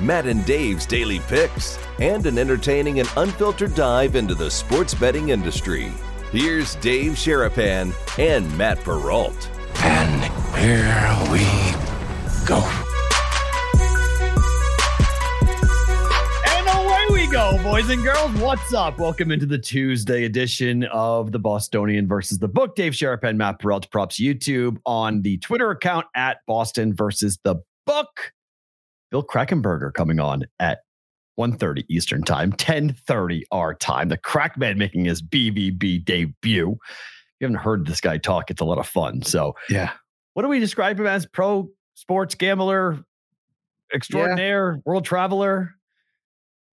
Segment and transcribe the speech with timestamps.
[0.00, 5.28] Matt and Dave's daily picks, and an entertaining and unfiltered dive into the sports betting
[5.28, 5.92] industry.
[6.32, 9.50] Here's Dave Sharapan and Matt Perrault.
[9.78, 10.24] And
[10.56, 11.44] here we
[12.44, 12.58] go.
[16.44, 18.32] And away we go, boys and girls.
[18.40, 18.98] What's up?
[18.98, 22.74] Welcome into the Tuesday edition of the Bostonian versus the book.
[22.74, 28.33] Dave Sharapan, Matt Perrault, props YouTube on the Twitter account at Boston versus the book.
[29.14, 30.80] Bill Krackomberger coming on at
[31.38, 34.08] 1.30 Eastern time, 10.30 our time.
[34.08, 36.72] The Crackman making his BVB debut.
[36.72, 39.22] If you haven't heard this guy talk, it's a lot of fun.
[39.22, 39.92] So Yeah.
[40.32, 41.26] what do we describe him as?
[41.26, 43.04] Pro sports gambler,
[43.94, 45.74] extraordinaire, world traveler,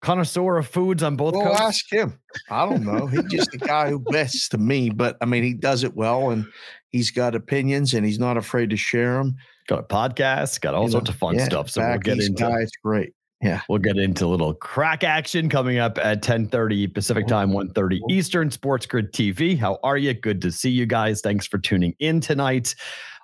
[0.02, 1.60] connoisseur of foods on both Well, coasts.
[1.60, 2.18] ask him.
[2.50, 3.06] I don't know.
[3.06, 6.30] He's just a guy who bets to me, but I mean, he does it well
[6.30, 6.46] and
[6.88, 9.36] he's got opinions and he's not afraid to share them.
[9.68, 11.70] Got a podcast, got all sorts of fun stuff.
[11.70, 13.12] So we'll get into Guy, it's great.
[13.40, 13.60] Yeah.
[13.68, 18.50] we'll get into a little crack action coming up at 10:30 Pacific time, 1:30 Eastern.
[18.50, 19.56] Sports Grid TV.
[19.58, 20.14] How are you?
[20.14, 21.20] Good to see you guys.
[21.20, 22.74] Thanks for tuning in tonight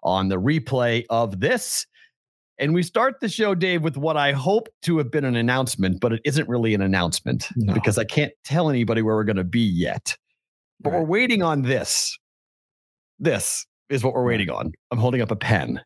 [0.02, 1.86] on the replay of this.
[2.58, 6.00] And we start the show, Dave, with what I hope to have been an announcement,
[6.00, 7.72] but it isn't really an announcement No.
[7.72, 10.14] because I can't tell anybody where we're going to be yet.
[10.82, 12.18] But we're waiting on this.
[13.18, 14.72] This is what we're waiting on.
[14.90, 15.80] I'm holding up a pen.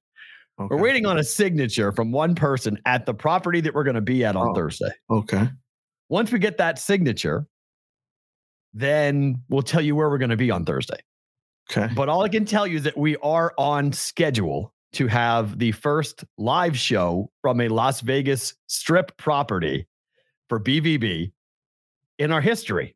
[0.60, 0.74] Okay.
[0.74, 4.00] We're waiting on a signature from one person at the property that we're going to
[4.00, 4.55] be at on Oh.
[4.55, 4.91] Thursday.
[5.10, 5.48] Okay.
[6.08, 7.47] Once we get that signature,
[8.72, 10.98] then we'll tell you where we're going to be on Thursday.
[11.70, 11.92] Okay.
[11.94, 15.72] But all I can tell you is that we are on schedule to have the
[15.72, 19.87] first live show from a Las Vegas strip property
[20.48, 21.32] for BVB
[22.19, 22.94] in our history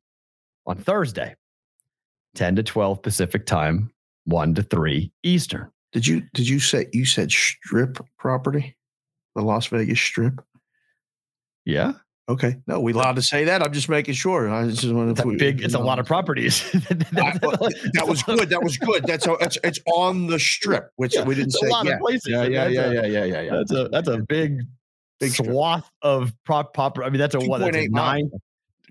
[0.66, 1.34] on Thursday,
[2.36, 3.91] 10 to 12 Pacific time,
[4.26, 5.70] 1 to 3 Eastern.
[5.93, 8.76] Did you did you say you said strip property?
[9.34, 10.41] The Las Vegas strip?
[11.65, 11.93] Yeah.
[12.28, 12.56] Okay.
[12.66, 13.62] No, we allowed to say that.
[13.62, 14.50] I'm just making sure.
[14.50, 16.60] I just wanted It's a big, it's a lot of properties.
[17.12, 18.50] That was good.
[18.50, 19.04] That was good.
[19.06, 21.66] That's a, it's it's on the strip, which Yeah, we didn't say.
[21.69, 21.94] a lot yeah.
[21.94, 22.27] of places.
[22.28, 23.54] Yeah, yeah, yeah, a- yeah, yeah, yeah, yeah.
[23.56, 24.60] That's a that's a big,
[25.21, 25.48] Big strip.
[25.48, 26.98] swath of prop pop.
[26.98, 27.60] I mean, that's a what?
[27.60, 28.22] That's a 2.8 miles.
[28.22, 28.31] nine.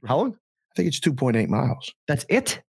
[0.07, 0.33] How long?
[0.33, 1.91] I think it's 2.8 miles.
[2.07, 2.61] That's it.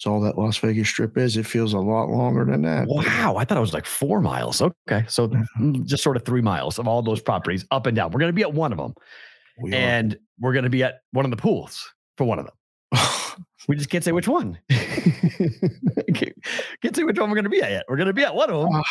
[0.00, 1.36] That's all that Las Vegas strip is.
[1.36, 2.88] It feels a lot longer than that.
[2.88, 4.62] Wow, I thought it was like four miles.
[4.62, 8.10] Okay, so mm, just sort of three miles of all those properties up and down.
[8.10, 8.94] We're going to be at one of them,
[9.62, 12.98] We and we're going to be at one of the pools for one of them.
[13.68, 14.58] We just can't say which one.
[14.70, 16.32] can't
[16.82, 17.84] can't say which one we're going to be at yet.
[17.86, 18.82] We're going to be at one of them.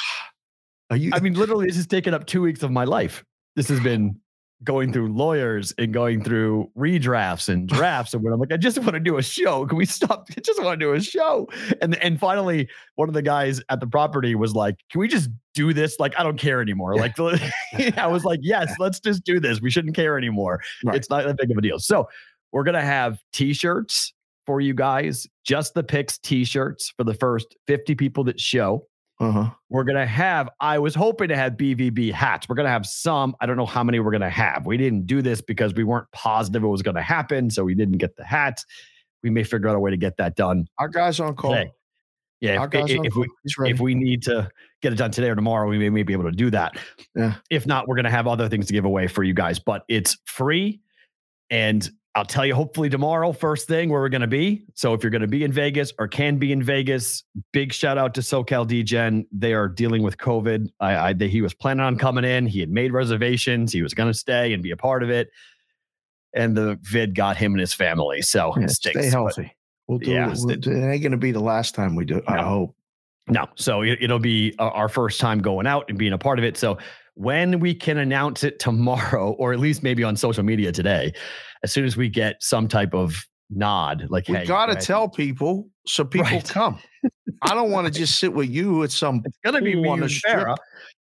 [0.91, 1.09] are you?
[1.11, 3.25] I mean, literally, this has taken up two weeks of my life.
[3.55, 4.21] This has been
[4.63, 8.13] going through lawyers and going through redrafts and drafts.
[8.13, 9.65] And when I'm like, I just want to do a show.
[9.65, 10.27] Can we stop?
[10.35, 11.47] I just want to do a show.
[11.81, 15.29] And and finally, one of the guys at the property was like, Can we just
[15.53, 15.99] do this?
[15.99, 16.95] Like, I don't care anymore.
[16.95, 17.17] Like,
[17.97, 19.61] I was like, Yes, let's just do this.
[19.61, 20.61] We shouldn't care anymore.
[20.83, 20.95] Right.
[20.95, 21.79] It's not that big of a deal.
[21.79, 22.09] So
[22.51, 24.13] we're gonna have t-shirts
[24.45, 28.87] for you guys, just the picks t-shirts for the first 50 people that show.
[29.19, 29.49] Uh-huh.
[29.69, 30.49] We're gonna have.
[30.61, 32.47] I was hoping to have BVB hats.
[32.47, 33.35] We're gonna have some.
[33.41, 34.65] I don't know how many we're gonna have.
[34.65, 37.97] We didn't do this because we weren't positive it was gonna happen, so we didn't
[37.97, 38.65] get the hats.
[39.21, 41.51] We may figure out a way to get that done Our guy's on call.
[41.51, 41.71] today.
[42.39, 43.25] Yeah, if, if, on if call.
[43.57, 44.49] we if we need to
[44.81, 46.77] get it done today or tomorrow, we may, may be able to do that.
[47.13, 47.35] Yeah.
[47.49, 49.59] If not, we're gonna have other things to give away for you guys.
[49.59, 50.79] But it's free,
[51.49, 54.65] and I'll tell you hopefully tomorrow, first thing, where we're going to be.
[54.73, 57.97] So if you're going to be in Vegas or can be in Vegas, big shout
[57.97, 59.25] out to SoCal DGen.
[59.31, 60.69] They are dealing with COVID.
[60.79, 62.47] I, I he was planning on coming in.
[62.47, 63.71] He had made reservations.
[63.71, 65.29] He was going to stay and be a part of it.
[66.33, 68.21] And the vid got him and his family.
[68.21, 68.99] So Yeah, stinks.
[68.99, 69.55] stay but- healthy.
[69.87, 70.11] We'll do.
[70.11, 70.37] Yeah, it.
[70.39, 72.17] We'll- it ain't going to be the last time we do.
[72.17, 72.75] it, I hope.
[73.27, 76.39] No, so it, it'll be uh, our first time going out and being a part
[76.39, 76.57] of it.
[76.57, 76.79] So
[77.19, 81.13] when we can announce it tomorrow, or at least maybe on social media today,
[81.63, 83.13] as soon as we get some type of
[83.49, 86.47] nod, like We hey, got to guys, tell people so people Right.
[86.47, 86.79] come.
[87.41, 89.21] I don't want to just sit with you at some.
[89.25, 90.09] it's gonna be me on and.
[90.11, 90.55] Farrah.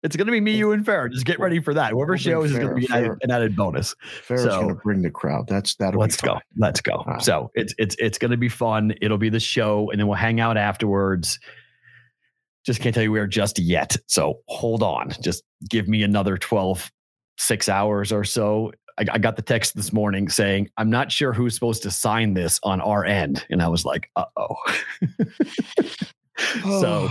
[0.02, 1.10] It's gonna be me, you, and Farrah.
[1.10, 1.90] Just get ready for that.
[1.90, 3.16] Whoever We'll shows is gonna be an added, Farrah.
[3.22, 3.94] an added bonus.
[4.28, 5.48] Farrah's So- going to bring the crowd.
[5.48, 6.38] That's that'll Let's be go.
[6.56, 7.02] Let's go.
[7.06, 7.20] right.
[7.22, 8.94] So it's it's it's gonna be fun.
[9.02, 11.40] It'll be the show, and then we'll hang out afterwards.
[12.66, 13.96] Just can't tell you where just yet.
[14.06, 15.12] So hold on.
[15.22, 16.90] Just give me another 12,
[17.38, 18.72] six hours or so.
[18.98, 22.34] I, I got the text this morning saying, I'm not sure who's supposed to sign
[22.34, 23.46] this on our end.
[23.50, 24.56] And I was like, uh oh.
[26.80, 27.08] so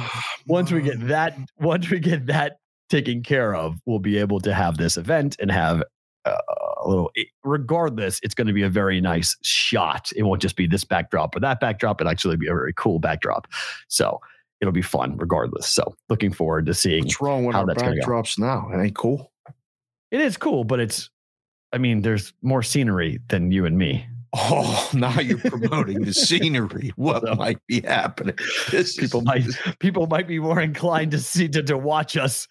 [0.48, 2.58] once we get that, once we get that
[2.90, 5.84] taken care of, we'll be able to have this event and have
[6.26, 6.36] uh,
[6.84, 10.12] a little, it, regardless, it's going to be a very nice shot.
[10.16, 12.02] It won't just be this backdrop or that backdrop.
[12.02, 13.48] It'll actually be a very cool backdrop.
[13.88, 14.20] So
[14.62, 15.68] it'll be fun regardless.
[15.68, 18.02] So looking forward to seeing What's wrong with how our that's gonna go.
[18.06, 18.70] backdrops now?
[18.74, 19.32] It ain't cool.
[20.12, 21.10] it is cool, but it's,
[21.74, 24.08] I mean, there's more scenery than you and me.
[24.38, 26.92] Oh, now you're promoting the scenery.
[26.96, 28.36] What So- might be happening?
[28.72, 32.48] This People is- might people might be more inclined to see to, to watch us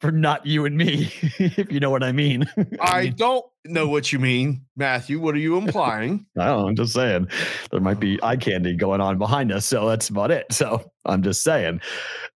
[0.00, 2.44] for not you and me, if you know what I mean.
[2.80, 5.20] I don't know what you mean, Matthew.
[5.20, 6.26] What are you implying?
[6.38, 6.68] I don't know.
[6.68, 7.28] I'm just saying
[7.70, 9.66] there might be eye candy going on behind us.
[9.66, 10.46] So that's about it.
[10.52, 11.80] So I'm just saying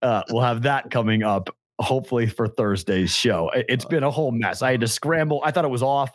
[0.03, 1.49] uh, we'll have that coming up
[1.81, 3.49] hopefully for Thursday's show.
[3.51, 4.63] It- It's been a whole mess.
[4.63, 5.41] I had to scramble.
[5.45, 6.15] I thought it was off.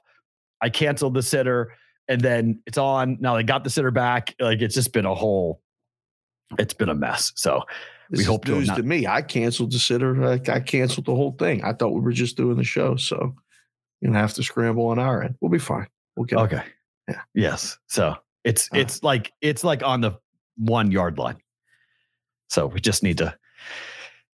[0.61, 1.73] I canceled the sitter
[2.07, 3.17] and then it's on.
[3.19, 4.35] Now they got the sitter back.
[4.39, 5.61] Like it's just been a whole,
[6.57, 7.31] it's been a mess.
[7.35, 7.63] So
[8.09, 9.05] This We hope to not- to me.
[9.07, 10.23] I canceled the sitter.
[10.25, 11.63] I, I canceled the whole thing.
[11.63, 13.35] I thought we were just doing the show, so
[14.01, 15.35] you have to scramble on our end.
[15.41, 15.87] We'll be fine.
[16.15, 16.41] We'll get it.
[16.43, 16.63] Okay.
[17.07, 17.21] Yeah.
[17.35, 17.77] Yes.
[17.87, 18.77] So it's Uh.
[18.77, 20.13] it's like it's like on the
[20.57, 21.37] one yard line.
[22.49, 23.35] So we just need to,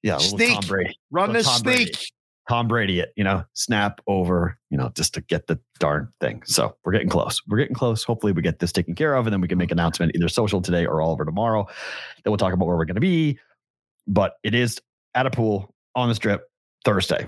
[0.04, 1.92] yeah, little Tom Brady, Run this Tom Brady.
[1.94, 2.12] sneak.
[2.48, 6.44] Tom Brady, it you know, snap over, you know, just to get the darn thing.
[6.46, 7.42] So we're getting close.
[7.48, 8.04] We're getting close.
[8.04, 10.28] Hopefully, we get this taken care of, and then we can make an announcement either
[10.30, 11.66] social today or all over tomorrow.
[12.24, 13.40] Then we'll talk about where we're going to be.
[14.08, 14.80] But it is
[15.14, 16.48] at a pool on the strip
[16.84, 17.28] Thursday.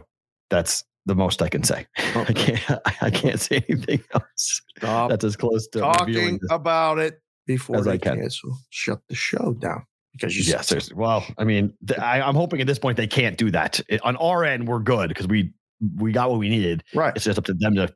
[0.49, 1.87] That's the most I can say.
[1.97, 2.81] I can't.
[3.01, 4.61] I can't say anything else.
[4.77, 8.19] Stop That's as close to talking about it before as they I can.
[8.19, 8.57] cancel.
[8.69, 10.95] Shut the show down because you Yeah, said seriously.
[10.97, 13.79] Well, I mean, th- I, I'm hoping at this point they can't do that.
[13.89, 15.53] It- on our end, we're good because we
[15.95, 16.83] we got what we needed.
[16.93, 17.13] right.
[17.15, 17.93] It's just up to them to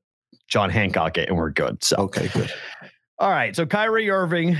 [0.47, 1.83] John Hancock it, and we're good.
[1.83, 2.51] So Okay, good.
[3.19, 3.55] All right.
[3.55, 4.55] So Kyrie Irving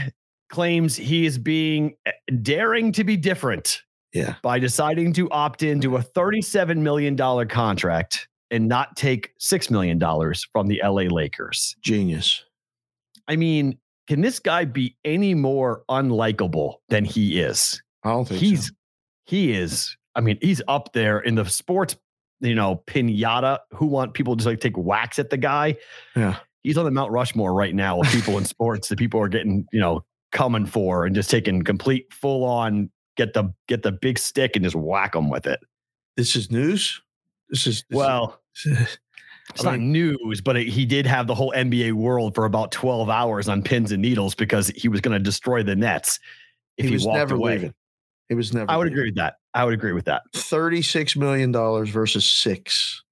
[0.50, 3.82] claims he is being eh, daring to be different
[4.14, 4.36] Yeah.
[4.42, 7.16] by deciding to opt into a $37 million
[7.48, 10.00] contract and not take $6 million
[10.52, 11.76] from the LA Lakers.
[11.82, 12.44] Genius.
[13.28, 13.78] I mean,
[14.08, 17.82] can this guy be any more unlikable than he is?
[18.04, 18.74] I don't think He's so.
[19.26, 21.96] he is, I mean, he's up there in the sports,
[22.42, 25.78] you know, pinata who want people to just like take whacks at the guy
[26.16, 26.38] Yeah.
[26.64, 29.66] he's on the Mount Rushmore right now of people in sports that people are getting,
[29.72, 30.04] you know,
[30.34, 34.64] coming for and just taking complete full on get the get the big stick and
[34.64, 35.60] just whack them with it.
[36.18, 37.02] This is news.
[37.50, 38.98] This is this Well, is-
[39.54, 42.72] it's I not news, but it, he did have the whole NBA world for about
[42.72, 46.20] 12 hours on pins and needles because he was going to destroy the Nets
[46.78, 47.54] if he, he was walked never away.
[47.54, 47.74] leaving.
[48.30, 48.70] He was never.
[48.72, 48.98] I would leaving.
[49.00, 49.36] agree with that.
[49.54, 50.24] I would agree with that.
[50.34, 53.04] Thirty-six million dollars versus six.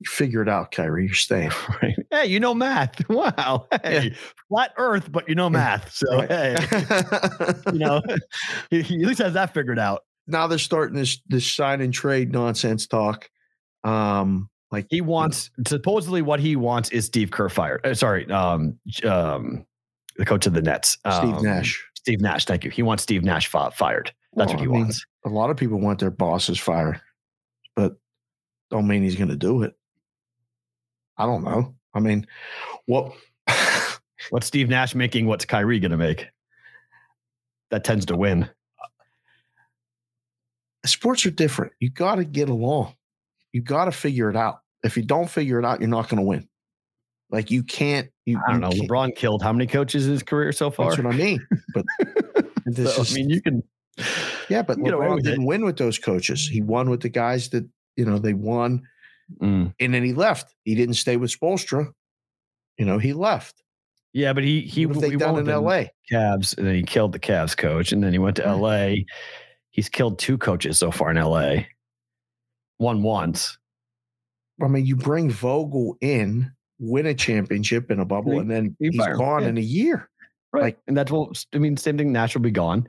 [0.00, 1.06] You figure it out, Kyrie.
[1.06, 1.50] You're staying.
[1.82, 1.94] Right.
[2.10, 3.00] Hey, you know math.
[3.08, 3.66] Wow.
[3.82, 4.14] Hey,
[4.48, 5.92] flat earth, but you know math.
[5.94, 6.28] So Right.
[6.30, 6.56] hey,
[7.72, 8.02] you know,
[8.70, 10.02] he, he at least has that figured out.
[10.26, 13.28] now they're starting this this sign and trade nonsense talk.
[13.84, 17.84] Um, like He wants supposedly what he wants is Steve Kerr fired.
[17.86, 19.64] Uh, sorry, um, um,
[20.16, 21.84] the coach of the Nets, Steve um, Nash.
[21.96, 22.44] Steve Nash.
[22.44, 22.70] Thank you.
[22.70, 24.12] He wants Steve Nash fi- fired.
[24.34, 25.04] That's Well, what he I mean, wants.
[25.24, 27.00] A lot of people want their bosses fired,
[27.76, 27.96] but
[28.70, 29.74] don't mean he's going to do it.
[31.16, 31.74] I don't know.
[31.94, 32.26] I mean,
[32.86, 33.12] what?
[34.30, 35.26] What's Steve Nash making?
[35.26, 36.28] What's Kyrie going to make?
[37.70, 38.48] That tends to win.
[40.86, 41.72] sports are different.
[41.80, 42.94] You got to get along.
[43.52, 44.58] You got to figure it out.
[44.82, 46.48] If you don't figure it out, you're not going to win.
[47.30, 48.08] Like you can't.
[48.26, 48.70] You, I don't you know.
[48.70, 50.90] can't- LeBron killed how many coaches in his career so far?
[50.90, 51.46] That's what I mean.
[51.74, 51.84] But
[52.66, 53.62] this So, is, I mean, you can.
[54.48, 56.46] yeah, but LeBron didn't win with those coaches.
[56.48, 57.66] He won with the guys that
[57.96, 58.82] you know they won,
[59.40, 59.74] Mm.
[59.80, 60.54] and then he left.
[60.64, 61.90] He didn't stay with Spoelstra.
[62.78, 63.62] You know, he left.
[64.12, 65.90] Yeah, but he he what have they he done in L.A.?
[66.10, 69.04] Cavs, and then he killed the Cavs coach, and then he went to L.A.
[69.70, 71.66] He's killed two coaches so far in L.A.
[72.78, 73.58] One once.
[74.62, 78.76] I mean, you bring Vogel in, win a championship in a bubble, You- and then
[78.78, 79.48] you he's fire gone yeah.
[79.48, 80.08] in a year.
[80.52, 80.62] Right.
[80.62, 82.88] Like- and that's what I mean, same thing, Nash will be gone.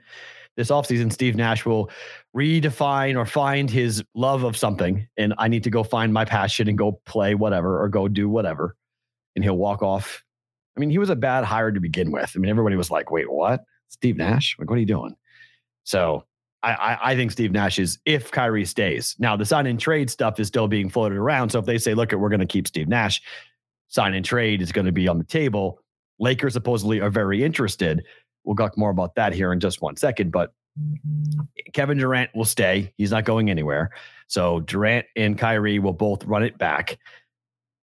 [0.58, 1.90] This offseason, Steve Nash will
[2.36, 5.08] redefine or find his love of something.
[5.18, 8.30] And I need to go find my passion and go play whatever or go do
[8.30, 8.76] whatever.
[9.36, 10.24] And he'll walk off.
[10.76, 12.32] I mean, he was a bad hire to begin with.
[12.36, 13.64] I mean, everybody was like, wait, what?
[13.90, 14.56] Steve Nash?
[14.58, 15.16] Like, what are you doing?
[15.84, 16.26] So
[16.64, 19.16] I, I, I think Steve Nash is if Kyrie stays.
[19.20, 21.50] Now, the sign and trade stuff is still being floated around.
[21.50, 23.22] So if they say, look, we're going to keep Steve Nash,
[23.88, 25.80] sign and trade is going to be on the table.
[26.20, 28.04] Lakers supposedly are very interested.
[28.46, 30.32] We'll talk more about that here in just one second.
[30.32, 30.54] But
[31.74, 32.94] Kevin Durant will stay.
[32.98, 33.92] He's not going anywhere.
[34.28, 36.98] So Durant and Kyrie will both run it back.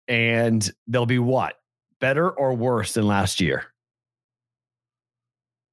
[0.08, 1.54] and they'll be what?
[2.00, 3.64] Better or worse than last year?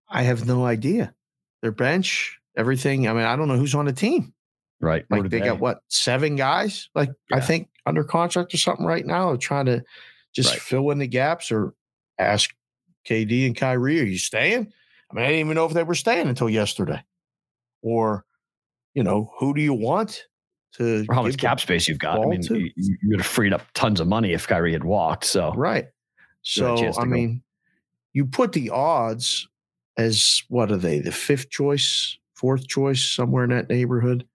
[0.09, 1.13] I have no idea.
[1.61, 3.07] Their bench, everything.
[3.07, 4.33] I mean, I don't know who's on the team.
[4.79, 5.05] Right.
[5.09, 6.89] Like they, they, got what seven guys?
[6.93, 7.37] Like yeah.
[7.37, 9.29] I think under contract or something right now.
[9.29, 9.83] They're trying to
[10.35, 10.61] just right.
[10.61, 11.73] fill in the gaps or
[12.19, 12.53] ask
[13.07, 14.71] KD and Kyrie, "Are you staying?"
[15.09, 17.03] I mean, I didn't even know if they were staying until yesterday.
[17.81, 18.25] Or,
[18.93, 20.25] you know, who do you want
[20.73, 21.05] to?
[21.07, 22.19] Or how much cap space you've got?
[22.19, 22.59] I mean, to?
[22.59, 25.25] you, would have freed up tons of money if Kyrie had walked.
[25.25, 25.87] So right.
[26.41, 27.41] So I mean,
[28.13, 29.47] you put the odds
[29.97, 30.99] as what are they?
[30.99, 34.25] The fifth choice, fourth choice, somewhere in that neighborhood.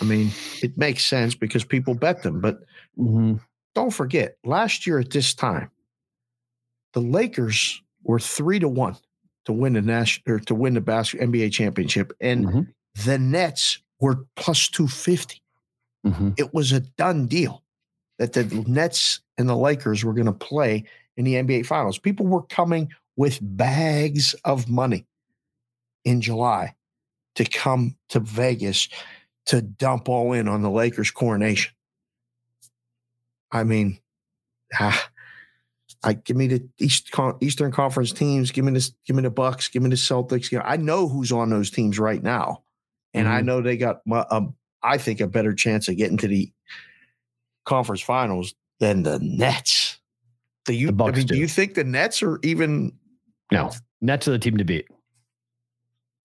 [0.00, 0.30] I mean,
[0.62, 2.40] it makes sense because people bet them.
[2.40, 2.60] But
[2.98, 3.36] mm-hmm.
[3.74, 5.70] don't forget, last year at this time,
[6.92, 8.96] the Lakers were three to one
[9.44, 12.60] to win the national or to win the basket NBA championship, and mm-hmm.
[13.04, 15.42] the Nets were plus two fifty.
[16.06, 16.30] Mm-hmm.
[16.36, 17.62] It was a done deal
[18.18, 20.84] that the Nets and the Lakers were going to play
[21.16, 21.98] in the NBA Finals.
[21.98, 25.06] People were coming with bags of money
[26.04, 26.74] in July
[27.34, 28.88] to come to Vegas
[29.46, 31.72] to dump all in on the Lakers coronation.
[33.52, 33.98] I mean,
[34.78, 35.08] ah,
[36.06, 37.10] I give me the East,
[37.40, 38.52] Eastern Conference teams.
[38.52, 38.92] Give me this.
[39.06, 39.66] Give me the Bucks.
[39.66, 40.52] Give me the Celtics.
[40.52, 42.62] You know, I know who's on those teams right now,
[43.12, 43.36] and mm-hmm.
[43.36, 44.02] I know they got.
[44.30, 46.52] Um, I think a better chance of getting to the
[47.64, 49.98] conference finals than the Nets.
[50.64, 50.90] Do you?
[50.90, 51.24] I mean, do.
[51.24, 52.92] do you think the Nets are even?
[53.50, 54.86] No, Nets are the team to beat.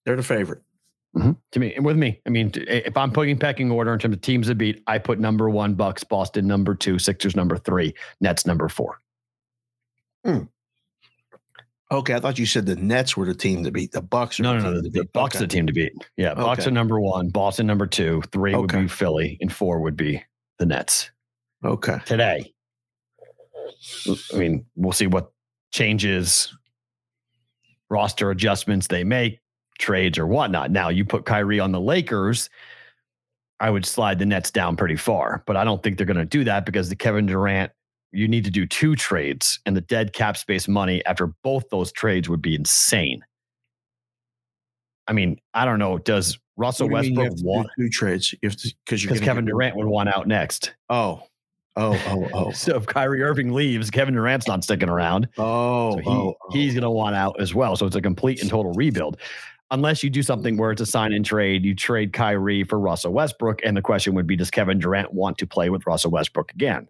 [0.06, 0.62] They're the favorite.
[1.16, 1.32] Mm-hmm.
[1.50, 4.20] To me, and with me, I mean, if I'm putting pecking order in terms of
[4.22, 8.46] teams to beat, I put number one Bucks, Boston number two, Sixers number three, Nets
[8.46, 9.01] number four.
[10.24, 10.44] Hmm.
[11.90, 13.92] Okay, I thought you said the Nets were the team to beat.
[13.92, 14.40] The Bucks.
[14.40, 14.80] no, no, no.
[14.80, 15.44] The, the Bucks okay.
[15.44, 15.92] are the team to beat.
[16.16, 16.70] Yeah, Bucks okay.
[16.70, 17.28] are number one.
[17.28, 18.22] Boston number two.
[18.32, 18.60] Three okay.
[18.78, 20.24] would be Philly, and four would be
[20.58, 21.10] the Nets.
[21.64, 21.98] Okay.
[22.06, 22.52] Today,
[24.32, 25.32] I mean, we'll see what
[25.70, 26.54] changes,
[27.90, 29.40] roster adjustments they make,
[29.78, 30.70] trades or whatnot.
[30.70, 32.48] Now, you put Kyrie on the Lakers.
[33.60, 36.24] I would slide the Nets down pretty far, but I don't think they're going to
[36.24, 37.70] do that because the Kevin Durant
[38.12, 41.90] you need to do two trades, and the dead cap space money after both those
[41.92, 43.24] trades would be insane.
[45.08, 45.98] I mean, I don't know.
[45.98, 48.34] Does Russell do Westbrook want two trades?
[48.40, 50.74] Because because Kevin Durant would want out next.
[50.88, 51.22] Oh,
[51.76, 52.50] oh, oh, oh.
[52.52, 55.28] so if Kyrie Irving leaves, Kevin Durant's not sticking around.
[55.38, 56.52] Oh, so he, oh, oh.
[56.52, 57.76] he's going to want out as well.
[57.76, 59.18] So it's a complete and total rebuild.
[59.70, 63.14] Unless you do something where it's a sign and trade, you trade Kyrie for Russell
[63.14, 66.52] Westbrook, and the question would be: Does Kevin Durant want to play with Russell Westbrook
[66.52, 66.88] again?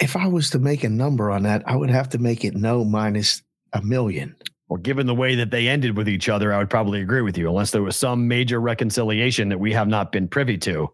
[0.00, 2.54] If I was to make a number on that, I would have to make it
[2.54, 4.34] no minus a million.
[4.68, 7.36] Well, given the way that they ended with each other, I would probably agree with
[7.36, 10.88] you, unless there was some major reconciliation that we have not been privy to.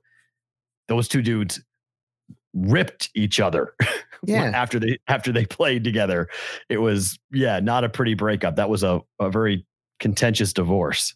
[0.88, 1.62] Those two dudes
[2.54, 3.75] ripped each other.
[4.26, 4.52] Yeah.
[4.54, 6.28] after they after they played together.
[6.69, 8.57] It was, yeah, not a pretty breakup.
[8.57, 9.64] That was a, a very
[9.99, 11.14] contentious divorce.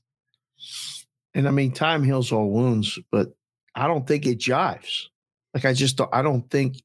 [1.34, 3.34] And I mean, time heals all wounds, but
[3.74, 5.08] I don't think it jives.
[5.52, 6.76] Like I just don't, I don't think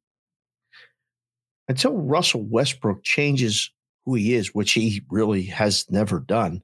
[1.69, 3.71] until Russell Westbrook changes
[4.05, 6.61] who he is, which he really has never done,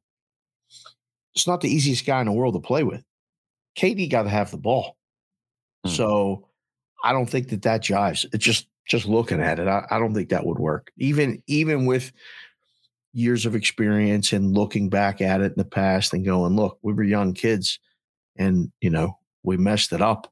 [1.35, 3.03] it's not the easiest guy in the world to play with.
[3.77, 4.97] KD got to have the ball.
[5.85, 5.91] Hmm.
[5.91, 6.47] So
[7.03, 8.25] I don't think that that jives.
[8.33, 10.91] It's just just looking at it, I, I don't think that would work.
[10.97, 12.11] Even even with
[13.13, 16.93] years of experience and looking back at it in the past and going, look, we
[16.93, 17.79] were young kids,
[18.37, 20.31] and you know we messed it up.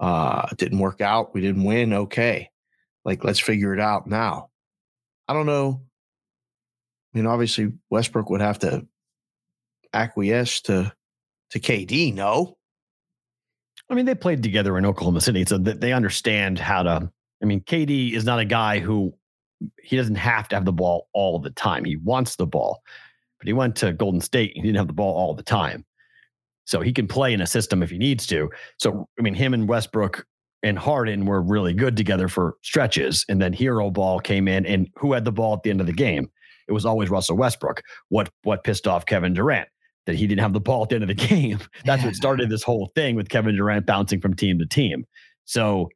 [0.00, 1.34] Uh, it didn't work out.
[1.34, 1.92] We didn't win.
[1.92, 2.50] Okay,
[3.08, 4.50] like, let's figure it out now.
[5.28, 5.80] I don't know.
[7.14, 8.86] I mean, obviously Westbrook would have to
[9.94, 10.92] acquiesce to
[11.50, 12.12] to KD.
[12.12, 12.58] No,
[13.88, 17.10] I mean they played together in Oklahoma City, so that they understand how to.
[17.42, 19.14] I mean, KD is not a guy who
[19.82, 21.86] he doesn't have to have the ball all the time.
[21.86, 22.82] He wants the ball,
[23.38, 24.52] but he went to Golden State.
[24.54, 25.86] He didn't have the ball all the time,
[26.66, 28.50] so he can play in a system if he needs to.
[28.78, 30.26] So I mean, him and Westbrook
[30.62, 33.24] and Harden were really good together for stretches.
[33.28, 35.86] And then Hero Ball came in, and who had the ball at the end of
[35.86, 36.30] the game?
[36.68, 37.82] It was always Russell Westbrook.
[38.08, 39.68] What what pissed off Kevin Durant?
[40.06, 41.60] That he didn't have the ball at the end of the game.
[41.84, 45.04] That's what started this whole thing with Kevin Durant bouncing from team to team.
[45.44, 45.88] So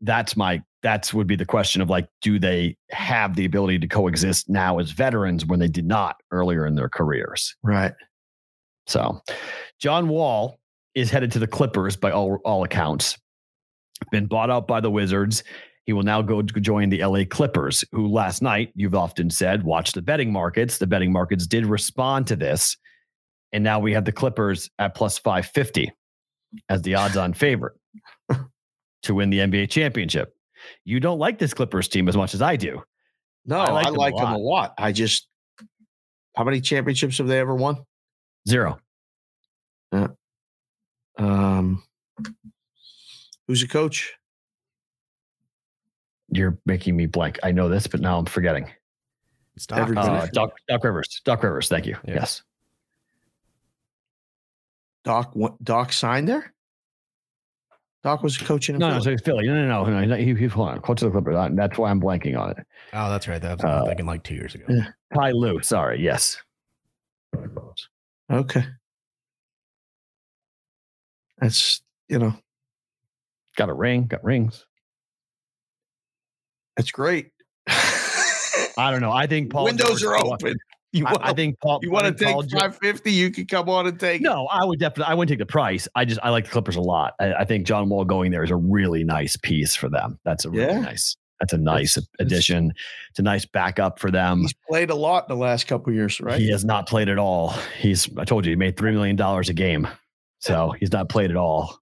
[0.00, 3.88] that's my that's would be the question of like, do they have the ability to
[3.88, 7.56] coexist now as veterans when they did not earlier in their careers?
[7.62, 7.92] Right.
[8.86, 9.20] So
[9.80, 10.60] John Wall
[10.94, 13.18] is headed to the Clippers by all all accounts
[14.10, 15.42] been bought out by the Wizards.
[15.84, 19.92] He will now go join the LA Clippers, who last night, you've often said, watch
[19.92, 20.78] the betting markets.
[20.78, 22.76] The betting markets did respond to this.
[23.52, 25.92] And now we have the Clippers at plus 550
[26.68, 27.74] as the odds on favorite.
[29.06, 30.34] to win the NBA championship.
[30.84, 32.82] You don't like this Clippers team as much as I do.
[33.44, 34.74] No, I like, I them, like a them, a lot.
[34.78, 35.28] I just,
[36.36, 37.76] how many championships have they ever won?
[38.48, 38.78] Zero.
[39.92, 40.08] Yeah.
[41.18, 41.82] Um,
[43.46, 44.14] who's the coach?
[46.30, 47.38] You're making me blank.
[47.42, 48.70] I know this, but now I'm forgetting.
[49.54, 49.90] It's Doc.
[49.96, 51.20] Uh, Doc, Doc Rivers.
[51.24, 51.68] Doc Rivers.
[51.68, 51.96] Thank you.
[52.04, 52.14] Yeah.
[52.14, 52.42] Yes.
[55.04, 55.34] Doc.
[55.62, 56.52] Doc signed there.
[58.02, 58.78] Doc was coaching.
[58.78, 58.98] no, Philly.
[58.98, 59.46] no, so Philly.
[59.48, 60.16] No, no, no, no.
[60.16, 61.50] He, he's hold on, coach of the Clippers.
[61.56, 62.58] That's why I'm blanking on it.
[62.92, 63.42] Oh, that's right.
[63.42, 64.66] That was uh, thinking like two years ago.
[65.14, 65.60] Ty Lue.
[65.60, 66.00] Sorry.
[66.00, 66.40] Yes.
[68.30, 68.64] Okay.
[71.38, 72.34] That's you know.
[73.56, 74.06] Got a ring.
[74.06, 74.66] Got rings.
[76.76, 77.30] That's great.
[78.78, 79.12] I don't know.
[79.12, 80.56] I think Paul windows George, are open.
[80.92, 81.80] You want, I, I think Paul.
[81.82, 83.12] You want to take five fifty?
[83.12, 84.22] You can come on and take.
[84.22, 85.10] No, I would definitely.
[85.10, 85.88] I wouldn't take the price.
[85.94, 87.14] I just I like the Clippers a lot.
[87.18, 90.18] I, I think John Wall going there is a really nice piece for them.
[90.24, 90.80] That's a really yeah.
[90.80, 91.16] nice.
[91.40, 92.70] That's a nice it's, addition.
[92.70, 94.42] It's, it's, a nice backup for them.
[94.42, 96.40] He's played a lot in the last couple years, right?
[96.40, 97.54] He has not played at all.
[97.78, 98.08] He's.
[98.16, 99.88] I told you, he made three million dollars a game,
[100.38, 101.78] so he's not played at all.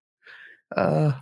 [0.76, 1.12] Uh,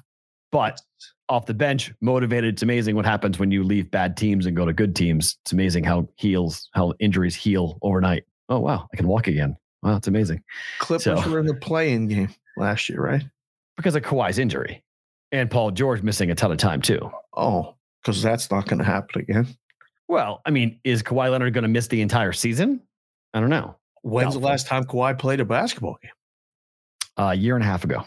[0.53, 0.81] but
[1.29, 2.55] off the bench, motivated.
[2.55, 5.39] It's amazing what happens when you leave bad teams and go to good teams.
[5.43, 8.25] It's amazing how heals, how injuries heal overnight.
[8.49, 9.57] Oh wow, I can walk again.
[9.83, 10.45] Wow, it's amazing.
[10.79, 13.25] Clippers so, were in the playing game last year, right?
[13.77, 14.85] Because of Kawhi's injury
[15.33, 17.11] and Paul George missing a ton of time too.
[17.35, 19.49] Oh, because that's not going to happen again.
[20.09, 22.83] Well, I mean, is Kawhi Leonard going to miss the entire season?
[23.33, 23.77] I don't know.
[24.03, 24.41] When's Doubtful.
[24.43, 26.11] the last time Kawhi played a basketball game?
[27.17, 28.05] Uh, a year and a half ago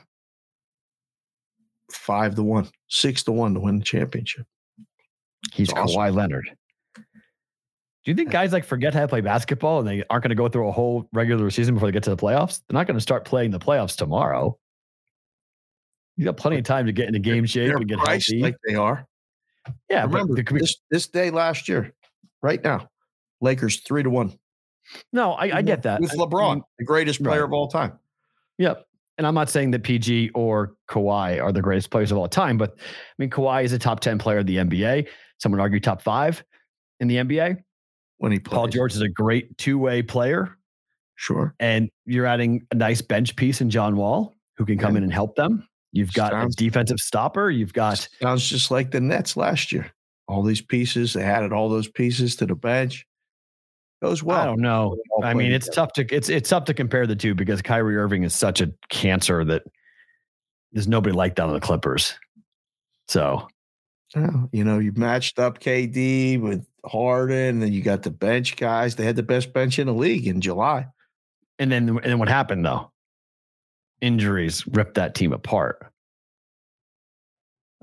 [1.92, 4.46] five to one, six to one to win the championship.
[5.54, 5.98] He's awesome.
[5.98, 6.50] Kawhi Leonard.
[6.96, 10.36] Do you think guys like forget how to play basketball and they aren't going to
[10.36, 12.62] go through a whole regular season before they get to the playoffs?
[12.68, 14.58] They're not going to start playing the playoffs tomorrow.
[16.15, 18.42] You got plenty of time to get into game shape They're and get healthy.
[18.42, 19.08] Like they are.
[19.89, 21.94] Yeah, remember be- this this day last year,
[22.44, 22.89] right now,
[23.42, 24.38] Lakers three to one.
[25.12, 27.45] No, I, I get that with LeBron, the greatest player right.
[27.45, 27.98] of all time.
[28.60, 28.86] Yep,
[29.17, 32.58] and I'm not saying that PG or Kawhi are the greatest players of all time,
[32.58, 35.08] but I mean, Kawhi is a top 10 player of the NBA.
[35.39, 36.43] Some would argue top five
[36.99, 37.58] in the NBA.
[38.17, 38.56] When he plays.
[38.56, 40.58] Paul George is a great two way player.
[41.15, 41.54] Sure.
[41.60, 44.99] And you're adding a nice bench piece in John Wall who can come yeah.
[44.99, 45.67] in and help them.
[45.91, 47.49] You've got sounds, a defensive stopper.
[47.49, 48.08] You've got.
[48.21, 49.91] Sounds just like the Nets last year.
[50.28, 53.06] All these pieces, they added all those pieces to the bench
[54.01, 54.39] goes well.
[54.39, 54.97] I don't know.
[55.23, 58.23] I mean, it's tough to it's it's tough to compare the two because Kyrie Irving
[58.23, 59.63] is such a cancer that
[60.71, 62.13] there's nobody like that on the Clippers.
[63.08, 63.47] So,
[64.51, 68.95] you know, you matched up KD with Harden, and then you got the bench guys.
[68.95, 70.88] They had the best bench in the league in July.
[71.60, 72.91] And then, and then what happened though?
[74.01, 75.91] Injuries ripped that team apart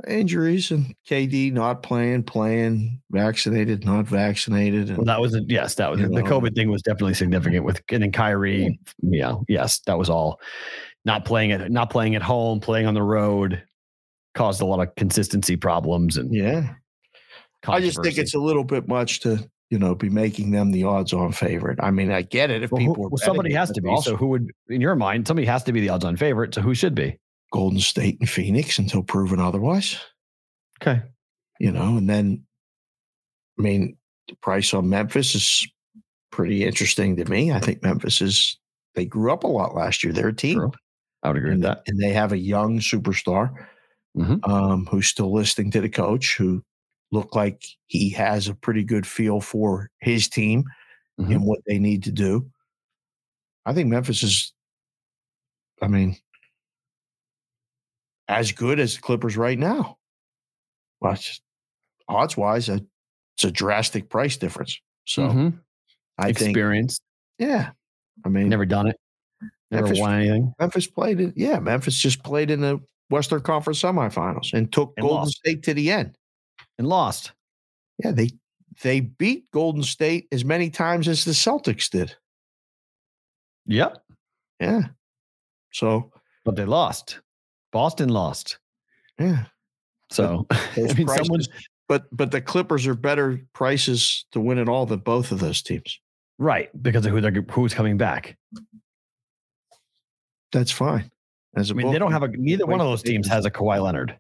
[0.07, 4.89] injuries and KD not playing, playing, vaccinated, not vaccinated.
[4.89, 7.65] And, well, that was a, yes, that was the know, COVID thing was definitely significant
[7.65, 8.79] with and then Kyrie.
[9.03, 10.41] Yeah, yes, that was all.
[11.05, 13.63] Not playing it, not playing at home, playing on the road,
[14.35, 16.75] caused a lot of consistency problems and yeah.
[17.69, 20.85] I just think it's a little bit much to you know be making them the
[20.85, 21.79] odds-on favorite.
[21.81, 22.95] I mean, I get it if well, people.
[22.95, 23.89] Who, well, somebody has to be.
[23.89, 24.13] Awesome.
[24.13, 26.55] So who would, in your mind, somebody has to be the odds-on favorite.
[26.55, 27.19] So who should be?
[27.53, 29.99] Golden State and Phoenix until proven otherwise.
[30.83, 31.03] Okay.
[31.61, 32.45] You know, and then,
[33.59, 33.97] I mean,
[34.29, 35.69] the price on Memphis is
[36.31, 37.53] pretty interesting to me.
[37.53, 38.59] I think Memphis is,
[38.95, 40.13] they grew up a lot last year.
[40.13, 40.59] They're a team.
[40.59, 40.73] True.
[41.23, 41.83] I would agree and, with that.
[41.87, 43.55] And they have a young superstar
[44.17, 44.51] mm-hmm.
[44.51, 46.65] um, who's still listening to the coach, who
[47.13, 50.65] looked like he has a pretty good feel for his team
[51.21, 51.31] mm-hmm.
[51.31, 52.51] and what they need to do.
[53.67, 54.53] I think Memphis is,
[55.81, 56.17] I mean,
[58.33, 59.99] as good as the Clippers right now.
[61.01, 61.19] Well,
[62.09, 64.79] odds wise, it's a drastic price difference.
[65.05, 65.49] So mm-hmm.
[66.19, 67.01] I experience.
[67.39, 67.71] Think, yeah.
[68.25, 68.97] I mean, never done it.
[69.71, 70.55] Never Memphis, won anything.
[70.61, 71.35] Memphis played it.
[71.37, 71.59] Yeah.
[71.59, 72.79] Memphis just played in the
[73.11, 75.39] Western Conference semifinals and took and Golden lost.
[75.39, 76.17] State to the end
[76.79, 77.33] and lost.
[78.03, 78.13] Yeah.
[78.13, 78.31] They,
[78.83, 82.15] they beat Golden State as many times as the Celtics did.
[83.67, 84.03] Yep.
[84.61, 84.83] Yeah.
[85.73, 86.13] So,
[86.45, 87.21] but they lost.
[87.73, 88.59] Boston lost.
[89.19, 89.45] Yeah.
[90.11, 91.41] So I mean, prices, someone,
[91.89, 95.63] but but the Clippers are better prices to win it all than both of those
[95.63, 95.99] teams.
[96.39, 98.37] Right, because of who they're who's coming back.
[100.53, 101.11] That's fine.
[101.57, 103.51] As I mean, book, they don't have a neither one of those teams has a
[103.51, 104.19] Kawhi Leonard.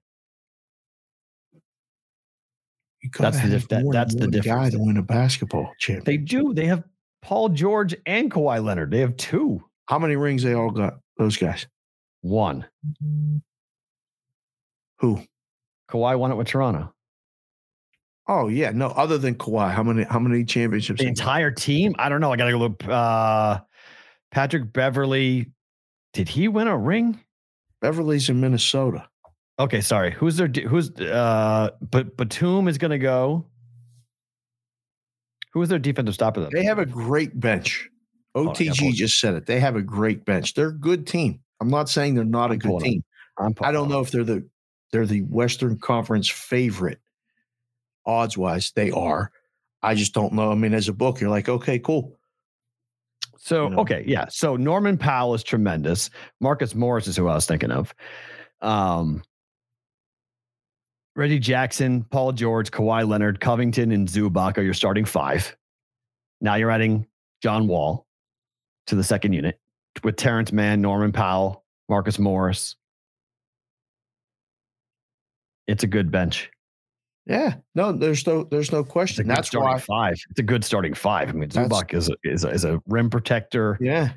[3.19, 4.47] That's the that, that's the difference.
[4.47, 6.05] Guy to win a basketball championship.
[6.05, 6.55] They do.
[6.55, 6.85] They have
[7.21, 8.91] Paul George and Kawhi Leonard.
[8.91, 9.63] They have two.
[9.87, 10.99] How many rings they all got?
[11.17, 11.67] Those guys.
[12.23, 12.67] One.
[14.99, 15.21] Who?
[15.91, 16.95] Kawhi won it with Toronto.
[18.29, 18.89] Oh yeah, no.
[18.89, 21.01] Other than Kawhi, how many how many championships?
[21.01, 21.95] The entire team.
[21.99, 22.33] I don't know.
[22.33, 22.87] I gotta go look.
[22.89, 23.61] Uh,
[24.31, 25.51] Patrick Beverley,
[26.13, 27.21] Did he win a ring?
[27.81, 29.07] Beverley's in Minnesota.
[29.59, 30.13] Okay, sorry.
[30.13, 30.47] Who's their?
[30.49, 31.71] Who's uh?
[31.83, 33.47] But Batum is gonna go.
[35.53, 36.49] Who is their defensive stopper?
[36.51, 37.89] They have a great bench.
[38.35, 39.45] OTG on, just said it.
[39.45, 40.55] They have a great bench.
[40.55, 41.41] They're a good team.
[41.63, 43.05] I'm not saying they're not a good team.
[43.39, 44.45] I don't know if they're the
[44.91, 46.99] they're the Western Conference favorite
[48.05, 48.73] odds wise.
[48.75, 49.31] They are.
[49.81, 50.51] I just don't know.
[50.51, 52.19] I mean, as a book, you're like, okay, cool.
[53.39, 53.79] So, you know?
[53.79, 54.27] okay, yeah.
[54.29, 56.11] So Norman Powell is tremendous.
[56.41, 57.95] Marcus Morris is who I was thinking of.
[58.61, 59.23] Um,
[61.15, 65.57] Reggie Jackson, Paul George, Kawhi Leonard, Covington, and Zubac are your starting five.
[66.41, 67.07] Now you're adding
[67.41, 68.07] John Wall
[68.89, 69.61] to the second unit
[70.03, 72.77] with Terance Mann, Norman Powell, Marcus Morris.
[75.67, 76.51] It's a good bench.
[77.27, 79.29] Yeah, no, there's no, there's no question.
[79.29, 80.17] That's why five.
[80.31, 81.29] It's a good starting five.
[81.29, 83.79] I mean, Zubac is a, is a, is a rim protector.
[83.81, 84.11] Yeah,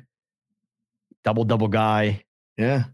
[1.22, 2.24] double double guy.
[2.58, 2.84] Yeah,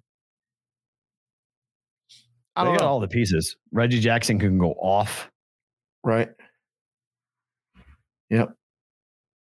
[2.54, 3.56] I don't got all the pieces.
[3.72, 5.30] Reggie Jackson can go off.
[6.04, 6.30] Right.
[8.28, 8.54] Yep.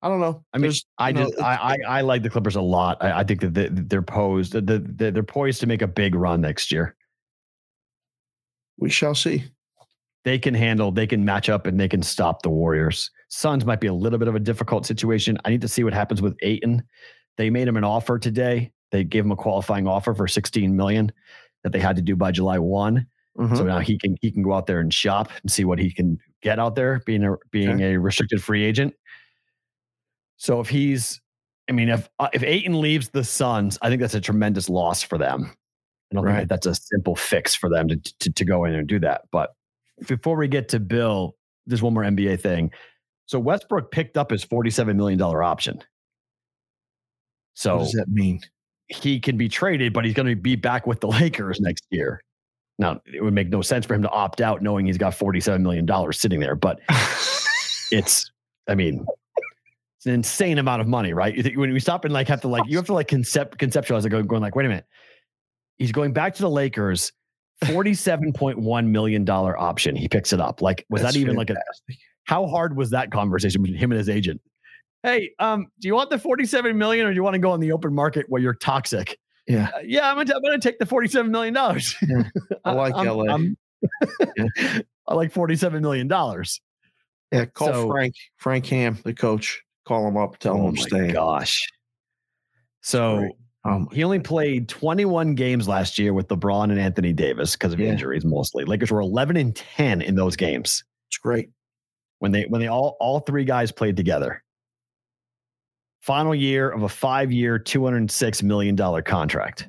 [0.00, 0.44] I don't know.
[0.52, 3.02] I mean, There's, I just I, I, I like the Clippers a lot.
[3.02, 6.40] I, I think that they, they're posed that they're poised to make a big run
[6.40, 6.94] next year.
[8.78, 9.44] We shall see.
[10.24, 10.92] They can handle.
[10.92, 13.10] They can match up and they can stop the Warriors.
[13.28, 15.38] Suns might be a little bit of a difficult situation.
[15.44, 16.82] I need to see what happens with Ayton.
[17.36, 18.72] They made him an offer today.
[18.90, 21.12] They gave him a qualifying offer for 16 million
[21.62, 23.06] that they had to do by July one.
[23.36, 23.56] Mm-hmm.
[23.56, 25.92] So now he can he can go out there and shop and see what he
[25.92, 27.94] can get out there, being a being okay.
[27.94, 28.94] a restricted free agent.
[30.38, 31.20] So if he's,
[31.68, 35.02] I mean, if uh, if Ayton leaves the Suns, I think that's a tremendous loss
[35.02, 35.52] for them.
[36.10, 36.38] I don't right.
[36.38, 38.98] think that that's a simple fix for them to, to to go in and do
[39.00, 39.22] that.
[39.30, 39.50] But
[40.06, 42.70] before we get to Bill, there's one more NBA thing.
[43.26, 45.84] So Westbrook picked up his $47 million option.
[47.52, 48.40] So what does that mean?
[48.88, 52.22] he can be traded, but he's going to be back with the Lakers next year.
[52.78, 55.60] Now, it would make no sense for him to opt out knowing he's got $47
[55.60, 56.80] million sitting there, but
[57.92, 58.30] it's,
[58.68, 59.04] I mean,
[59.98, 61.56] it's an insane amount of money, right?
[61.56, 64.10] When we stop and like have to like, you have to like concept conceptualize it,
[64.10, 64.86] going, going like, wait a minute.
[65.76, 67.12] He's going back to the Lakers,
[67.64, 69.96] $47.1 million option.
[69.96, 70.62] He picks it up.
[70.62, 71.84] Like, was That's that even fantastic.
[71.88, 74.40] like a, how hard was that conversation between him and his agent?
[75.02, 77.60] hey, um, do you want the 47 million or do you want to go on
[77.60, 79.18] the open market where you're toxic?
[79.46, 79.70] Yeah.
[79.74, 81.94] Uh, yeah, I'm gonna, I'm gonna take the 47 million dollars.
[82.06, 82.24] Yeah.
[82.64, 83.32] I like I'm, LA.
[83.32, 83.56] I'm,
[84.36, 84.80] yeah.
[85.08, 86.60] I like 47 million dollars.
[87.32, 89.62] Yeah, call so, Frank, Frank Ham, the coach.
[89.88, 91.12] Call him up, tell oh him I'm staying.
[91.14, 91.66] Gosh.
[92.82, 93.30] So
[93.64, 97.80] um, he only played 21 games last year with LeBron and Anthony Davis because of
[97.80, 97.88] yeah.
[97.88, 98.66] injuries mostly.
[98.66, 100.84] Lakers were 11 and 10 in those games.
[101.08, 101.48] It's great.
[102.18, 104.42] When they when they all all three guys played together
[106.02, 109.68] final year of a five year, $206 million contract.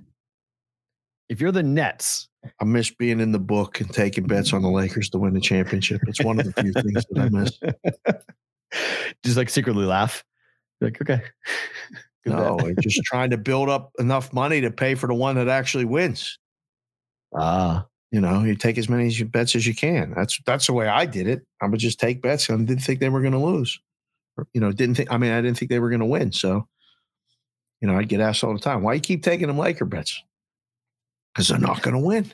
[1.29, 2.27] If you're the Nets,
[2.59, 5.39] I miss being in the book and taking bets on the Lakers to win the
[5.39, 6.01] championship.
[6.07, 7.59] It's one of the few things that I miss.
[9.23, 10.23] Just like secretly laugh.
[10.81, 11.21] like, okay.
[12.25, 15.85] No, just trying to build up enough money to pay for the one that actually
[15.85, 16.37] wins.
[17.35, 17.87] Ah.
[18.11, 20.13] You know, you take as many bets as you can.
[20.15, 21.41] That's that's the way I did it.
[21.59, 23.79] I would just take bets and didn't think they were going to lose
[24.53, 26.31] you know, didn't think, I mean, I didn't think they were going to win.
[26.31, 26.67] So,
[27.81, 30.21] you know, I'd get asked all the time, why you keep taking them Laker bets?
[31.33, 32.31] Because they're not going to win.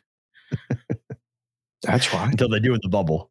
[1.84, 2.26] That's why.
[2.26, 3.30] Until they do in the bubble.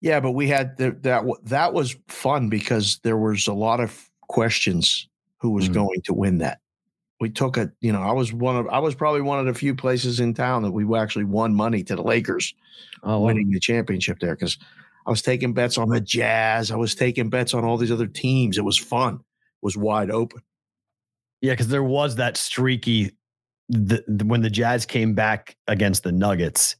[0.00, 1.24] Yeah, but we had the, that.
[1.44, 6.14] That was fun because there was a lot of questions who was mm going to
[6.14, 6.60] win that.
[7.20, 9.54] We took a, you know, I was one of, I was probably one of the
[9.54, 12.54] few places in town that we actually won money to the Lakers,
[13.04, 14.58] oh, winning the championship there because
[15.06, 16.70] I was taking bets on the Jazz.
[16.70, 18.58] I was taking bets on all these other teams.
[18.58, 19.14] It was fun.
[19.14, 20.42] It was wide open.
[21.40, 23.12] Yeah, because there was that streaky
[23.68, 26.76] the, the, when the Jazz came back against the Nuggets.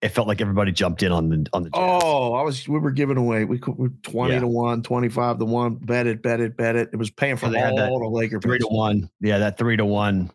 [0.00, 1.70] It felt like everybody jumped in on the on the.
[1.70, 2.02] Jazz.
[2.04, 2.68] Oh, I was.
[2.68, 3.44] We were giving away.
[3.44, 4.40] We were twenty yeah.
[4.40, 5.74] to one, 25 to one.
[5.74, 6.90] Bet it, bet it, bet it.
[6.92, 8.40] It was paying for all the Laker.
[8.40, 9.10] Three to one.
[9.20, 10.30] Yeah, that three to one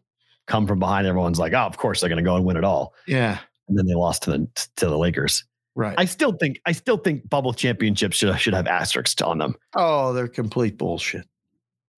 [0.47, 1.07] come from behind.
[1.07, 2.93] Everyone's like, oh, of course they're going to go and win it all.
[3.07, 5.45] Yeah, and then they lost to the to the Lakers.
[5.75, 5.95] Right.
[5.97, 9.55] I still think I still think bubble championships should should have asterisks on them.
[9.75, 11.25] Oh, they're complete bullshit.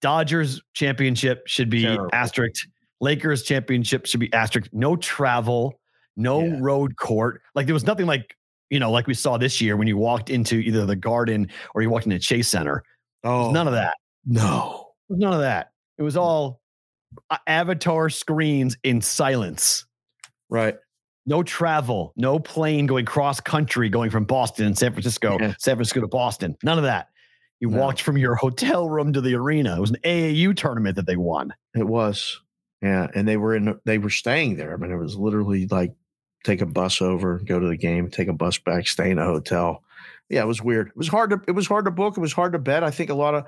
[0.00, 2.10] Dodgers championship should be Terrible.
[2.12, 2.68] asterisk.
[3.00, 4.70] Lakers championship should be asterisk.
[4.72, 5.78] No travel,
[6.16, 6.56] no yeah.
[6.60, 7.42] road court.
[7.54, 8.36] Like there was nothing like
[8.70, 11.82] you know like we saw this year when you walked into either the Garden or
[11.82, 12.82] you walked into Chase Center.
[13.24, 13.94] Oh, none of that.
[14.24, 15.70] No, none of that.
[15.98, 16.20] It was mm.
[16.20, 16.60] all
[17.46, 19.84] avatar screens in silence.
[20.48, 20.76] Right.
[21.26, 25.54] no travel, no plane going cross country going from Boston and San Francisco, yeah.
[25.58, 26.56] San Francisco to Boston.
[26.62, 27.08] None of that.
[27.58, 27.80] You no.
[27.80, 29.76] walked from your hotel room to the arena.
[29.76, 31.54] It was an AAU tournament that they won.
[31.74, 32.40] It was.
[32.82, 34.74] Yeah, and they were in they were staying there.
[34.74, 35.94] I mean, it was literally like
[36.46, 39.24] take a bus over, go to the game, take a bus back, stay in a
[39.24, 39.82] hotel.
[40.28, 40.88] Yeah, it was weird.
[40.88, 42.16] It was hard to it was hard to book.
[42.16, 42.84] It was hard to bet.
[42.84, 43.44] I think a lot of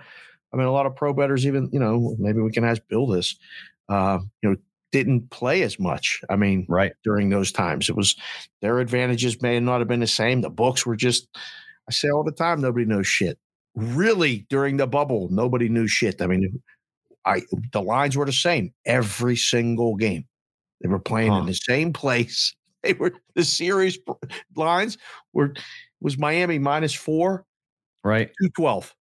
[0.52, 3.06] I mean a lot of pro betters even, you know, maybe we can ask Bill
[3.06, 3.36] this.
[3.88, 4.56] Uh, you know,
[4.92, 6.20] didn't play as much.
[6.30, 8.16] I mean, right during those times, it was
[8.62, 10.40] their advantages may not have been the same.
[10.40, 11.28] The books were just,
[11.88, 13.38] I say all the time, nobody knows shit.
[13.74, 16.20] Really, during the bubble, nobody knew shit.
[16.20, 16.60] I mean,
[17.24, 20.24] I the lines were the same every single game.
[20.80, 21.40] They were playing huh.
[21.40, 22.54] in the same place.
[22.84, 23.98] They were the series
[24.54, 24.98] lines
[25.32, 25.54] were
[26.00, 27.44] was Miami minus four,
[28.04, 28.30] right?
[28.40, 28.94] Two twelve.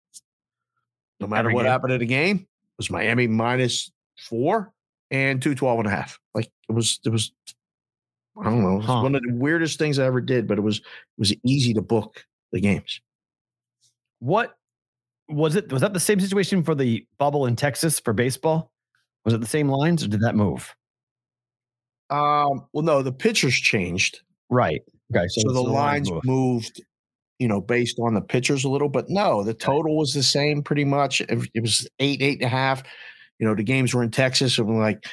[1.19, 1.71] No matter every what game.
[1.71, 4.71] happened in the game, was Miami minus four
[5.11, 6.19] and two twelve and a half.
[6.33, 7.31] Like it was, it was,
[8.39, 9.01] I don't know, it was huh.
[9.01, 10.83] one of the weirdest things I ever did, but it was, it
[11.17, 13.01] was easy to book the games.
[14.19, 14.55] What
[15.29, 15.71] was it?
[15.71, 18.71] Was that the same situation for the bubble in Texas for baseball?
[19.25, 20.73] Was it the same lines or did that move?
[22.10, 24.22] Um, well, no, the pitchers changed.
[24.50, 24.82] Right.
[25.15, 25.28] Okay.
[25.30, 26.26] So, so the, the lines moved.
[26.26, 26.82] moved,
[27.39, 30.63] you know, based on the pitchers a little, but no, the total was the same
[30.63, 31.22] pretty much.
[31.22, 32.84] It was eight, eight and a half
[33.39, 35.06] you know, the games were in Texas, and we're like,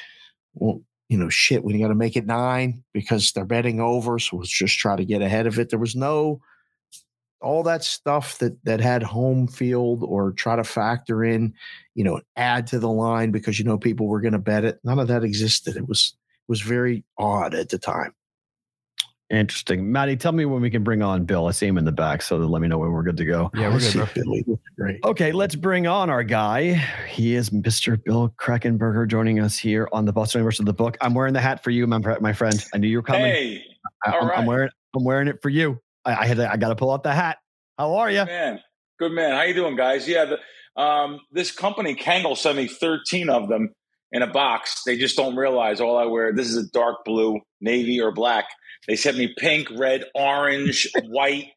[0.53, 4.17] well, you know, shit, we got to make it nine because they're betting over.
[4.17, 5.69] So let's just try to get ahead of it.
[5.69, 6.41] There was no
[7.41, 11.53] all that stuff that that had home field or try to factor in,
[11.93, 14.79] you know, add to the line because you know people were going to bet it.
[14.83, 15.77] None of that existed.
[15.77, 18.13] It was it was very odd at the time.
[19.31, 19.91] Interesting.
[19.91, 21.47] Maddie, tell me when we can bring on Bill.
[21.47, 23.49] I see him in the back, so let me know when we're good to go.
[23.55, 24.09] Yeah, we're good.
[24.13, 24.45] Billy.
[24.77, 24.99] Great.
[25.03, 26.73] Okay, let's bring on our guy.
[27.09, 28.01] He is Mr.
[28.03, 30.95] Bill Krackomberger joining us here on the Bostonian versus the Book.
[31.01, 32.63] I'm wearing the hat for you, my, my friend.
[32.71, 33.23] I knew you were coming.
[33.23, 33.63] Hey,
[34.05, 34.45] I, am right.
[34.45, 35.79] wearing I'm wearing it for you.
[36.05, 37.39] I, I had to, I got to pull out the hat.
[37.79, 38.59] How are you, good man?
[38.99, 39.31] Good man.
[39.31, 40.07] How you doing, guys?
[40.07, 43.73] Yeah, the, um, this company Kangol sent me 13 of them
[44.15, 44.83] in a box.
[44.85, 46.33] They just don't realize all I wear.
[46.33, 48.45] This is a dark blue, navy, or black
[48.87, 51.51] they sent me pink, red, orange, white.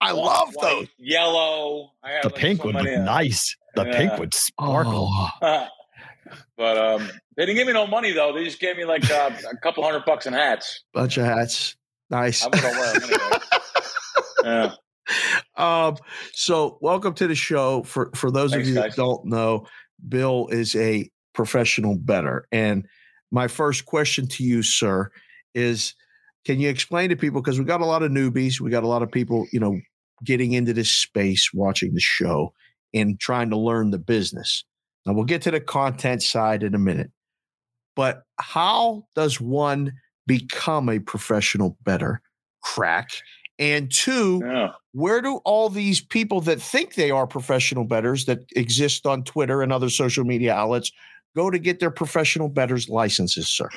[0.00, 0.88] I love white, those.
[0.98, 1.92] Yellow.
[2.02, 3.56] the like pink would look nice.
[3.74, 3.96] The yeah.
[3.96, 5.08] pink would sparkle.
[5.40, 5.66] Oh.
[6.56, 8.32] but um, they didn't give me no money though.
[8.32, 10.84] They just gave me like uh, a couple hundred bucks in hats.
[10.92, 11.76] Bunch of hats.
[12.10, 12.44] Nice.
[12.44, 13.38] I'm gonna wear them anyway.
[14.44, 14.72] yeah.
[15.56, 15.96] Um,
[16.32, 17.82] so welcome to the show.
[17.84, 18.96] For for those Thanks, of you guys.
[18.96, 19.66] that don't know,
[20.06, 22.46] Bill is a professional better.
[22.50, 22.86] And
[23.30, 25.10] my first question to you, sir,
[25.54, 25.94] is
[26.44, 28.88] can you explain to people because we got a lot of newbies, we got a
[28.88, 29.78] lot of people, you know,
[30.22, 32.52] getting into this space, watching the show,
[32.92, 34.64] and trying to learn the business.
[35.04, 37.10] Now we'll get to the content side in a minute,
[37.96, 39.92] but how does one
[40.26, 42.22] become a professional better
[42.62, 43.10] crack?
[43.58, 44.72] And two, yeah.
[44.92, 49.62] where do all these people that think they are professional betters that exist on Twitter
[49.62, 50.90] and other social media outlets
[51.34, 53.68] go to get their professional betters licenses, sir?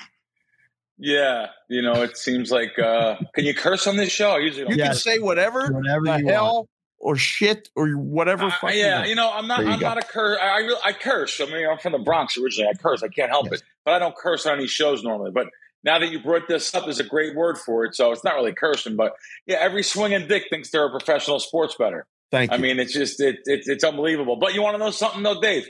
[0.99, 4.31] Yeah, you know, it seems like uh can you curse on this show?
[4.31, 4.77] I usually don't.
[4.77, 6.69] You can say whatever, whatever the hell want.
[6.99, 8.45] or shit or whatever.
[8.45, 9.59] Uh, yeah, you know, I'm not.
[9.59, 9.87] I'm go.
[9.87, 10.39] not a curse.
[10.41, 11.39] I, I, I curse.
[11.39, 12.69] I mean, I'm from the Bronx originally.
[12.69, 13.03] I curse.
[13.03, 13.59] I can't help yes.
[13.59, 15.29] it, but I don't curse on any shows normally.
[15.29, 15.49] But
[15.83, 17.95] now that you brought this up, there's a great word for it.
[17.95, 19.13] So it's not really cursing, but
[19.45, 22.07] yeah, every swinging dick thinks they're a professional sports better.
[22.31, 22.57] Thank you.
[22.57, 24.35] I mean, it's just it, it it's unbelievable.
[24.35, 25.67] But you want to know something, though, Dave?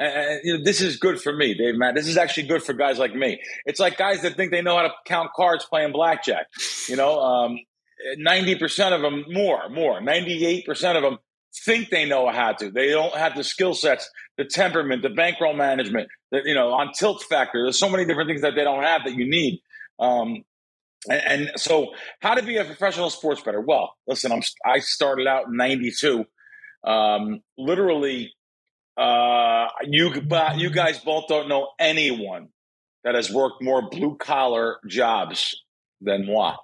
[0.00, 1.76] Uh, you know, this is good for me, Dave.
[1.76, 3.40] Matt, this is actually good for guys like me.
[3.66, 6.46] It's like guys that think they know how to count cards playing blackjack.
[6.88, 7.58] You know, um,
[8.16, 11.18] ninety percent of them, more, more, ninety-eight percent of them
[11.64, 12.70] think they know how to.
[12.70, 14.08] They don't have the skill sets,
[14.38, 17.62] the temperament, the bankroll management, the, you know, on tilt factor.
[17.62, 19.60] There's so many different things that they don't have that you need.
[19.98, 20.44] Um,
[21.08, 21.88] and, and, so,
[22.20, 23.60] how to be a professional sports better?
[23.60, 26.24] Well, listen, I'm I started out in '92.
[26.84, 28.32] Um, literally
[29.00, 30.12] uh, you,
[30.56, 32.48] you guys both don't know anyone
[33.02, 35.54] that has worked more blue collar jobs
[36.00, 36.56] than moi.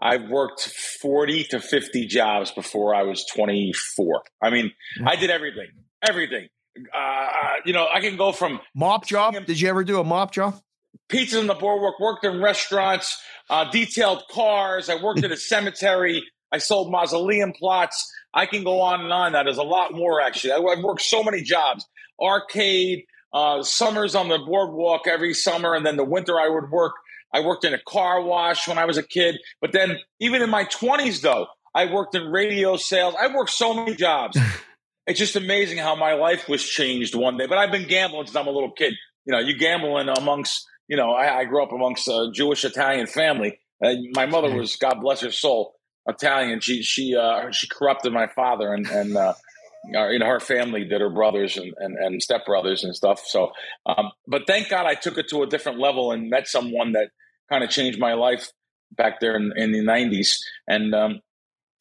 [0.00, 4.22] I've worked 40 to 50 jobs before I was 24.
[4.40, 4.70] I mean,
[5.04, 5.68] I did everything,
[6.08, 6.46] everything.
[6.94, 7.26] Uh,
[7.64, 9.34] you know, I can go from mop job.
[9.46, 10.60] Did you ever do a mop job?
[11.08, 14.88] Pizza in the boardwalk, worked in restaurants, uh, detailed cars.
[14.88, 16.22] I worked at a cemetery.
[16.52, 18.10] I sold mausoleum plots.
[18.32, 19.32] I can go on and on.
[19.32, 20.52] That is a lot more actually.
[20.52, 21.86] I've worked so many jobs:
[22.20, 26.94] arcade, uh, summers on the boardwalk every summer, and then the winter I would work.
[27.32, 30.48] I worked in a car wash when I was a kid, but then even in
[30.48, 33.14] my twenties, though, I worked in radio sales.
[33.20, 34.38] I worked so many jobs.
[35.06, 37.46] it's just amazing how my life was changed one day.
[37.46, 38.94] But I've been gambling since I'm a little kid.
[39.26, 40.66] You know, you gambling amongst.
[40.90, 43.58] You know, I, I grew up amongst a Jewish Italian family.
[43.80, 45.74] And my mother was, God bless her soul,
[46.08, 46.60] Italian.
[46.60, 49.34] She she uh, she corrupted my father and and uh,
[49.84, 53.22] you know her family did her brothers and and, and stepbrothers and stuff.
[53.26, 53.52] So,
[53.86, 57.10] um, but thank God I took it to a different level and met someone that
[57.50, 58.50] kind of changed my life
[58.96, 60.36] back there in, in the '90s.
[60.66, 61.20] And um,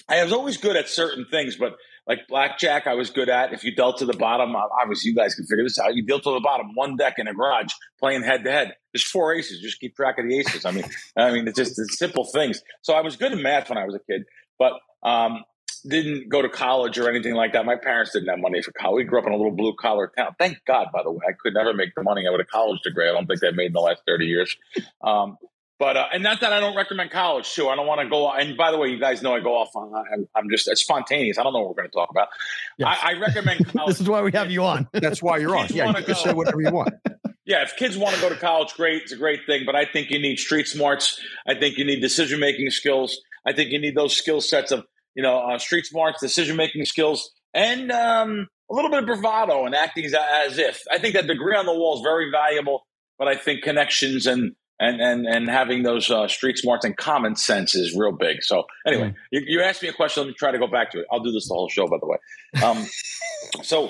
[0.10, 1.74] I was always good at certain things, but
[2.08, 3.54] like blackjack, I was good at.
[3.54, 5.93] If you dealt to the bottom, obviously you guys can figure this out.
[5.93, 8.76] You deal to the bottom, one deck in a garage, playing head to head.
[8.93, 9.60] There's four aces.
[9.60, 10.65] Just keep track of the aces.
[10.65, 10.86] I mean,
[11.17, 12.62] I mean, it's just it's simple things.
[12.82, 14.24] So I was good in math when I was a kid,
[14.58, 15.43] but um,
[15.86, 17.65] didn't go to college or anything like that.
[17.65, 19.04] My parents didn't have money for college.
[19.04, 20.36] We grew up in a little blue collar town.
[20.39, 22.82] Thank God, by the way, I could never make the money I would a college
[22.84, 23.10] degree.
[23.10, 24.56] I don't think they made in the last thirty years.
[25.04, 25.38] Um,
[25.80, 27.70] but uh, and not that I don't recommend college too.
[27.70, 28.32] I don't want to go.
[28.32, 29.94] And by the way, you guys know I go off on.
[29.94, 31.38] I'm, I'm just it's spontaneous.
[31.38, 32.30] I don't know what we're going to talk about.
[32.78, 32.98] Yes.
[33.02, 33.68] I, I, recommend.
[33.68, 33.88] College.
[33.88, 34.88] this is why we have you on.
[34.94, 35.68] That's why you're on.
[35.70, 36.94] Yeah, you can say whatever you want.
[37.46, 39.04] Yeah, if kids want to go to college, great.
[39.04, 39.63] It's a great thing.
[39.66, 41.18] But I think you need street smarts.
[41.48, 43.22] I think you need decision making skills.
[43.46, 44.84] I think you need those skill sets of
[45.16, 49.66] you know uh, street smarts, decision making skills, and um, a little bit of bravado
[49.66, 50.84] and acting as, as if.
[50.92, 52.86] I think that degree on the wall is very valuable.
[53.18, 57.36] But I think connections and and and and having those uh, street smarts and common
[57.36, 58.44] sense is real big.
[58.44, 59.16] So anyway, mm.
[59.32, 60.24] you, you, asked me a question.
[60.24, 61.08] Let me try to go back to it.
[61.12, 62.18] I'll do this the whole show, by the way.
[62.63, 62.86] Um,
[63.63, 63.90] so,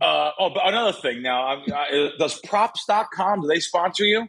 [0.00, 4.28] uh, oh, but another thing now, uh, does props.com, do they sponsor you?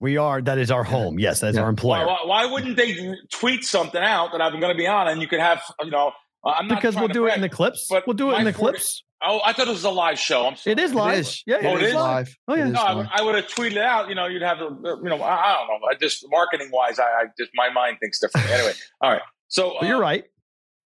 [0.00, 0.42] We are.
[0.42, 1.18] That is our home.
[1.18, 1.62] Yes, that's yeah.
[1.62, 2.06] our employer.
[2.06, 5.28] Why, why, wouldn't they tweet something out that I'm going to be on, and you
[5.28, 6.10] could have, you know,
[6.44, 7.86] I'm not because we'll do brag, it in the clips.
[7.88, 9.04] But we'll do it in the 40, clips.
[9.24, 10.46] Oh, I thought it was a live show.
[10.46, 10.72] I'm sorry.
[10.72, 11.14] It is live.
[11.14, 11.42] It is.
[11.46, 12.36] Yeah, oh, it, it is live.
[12.48, 12.68] Oh yeah.
[12.68, 14.08] No, I, I, would have tweeted out.
[14.08, 15.88] You know, you'd have, you know, I, I don't know.
[15.90, 18.52] I just marketing wise, I, I, just my mind thinks differently.
[18.52, 19.22] anyway, all right.
[19.48, 20.24] So uh, you're right.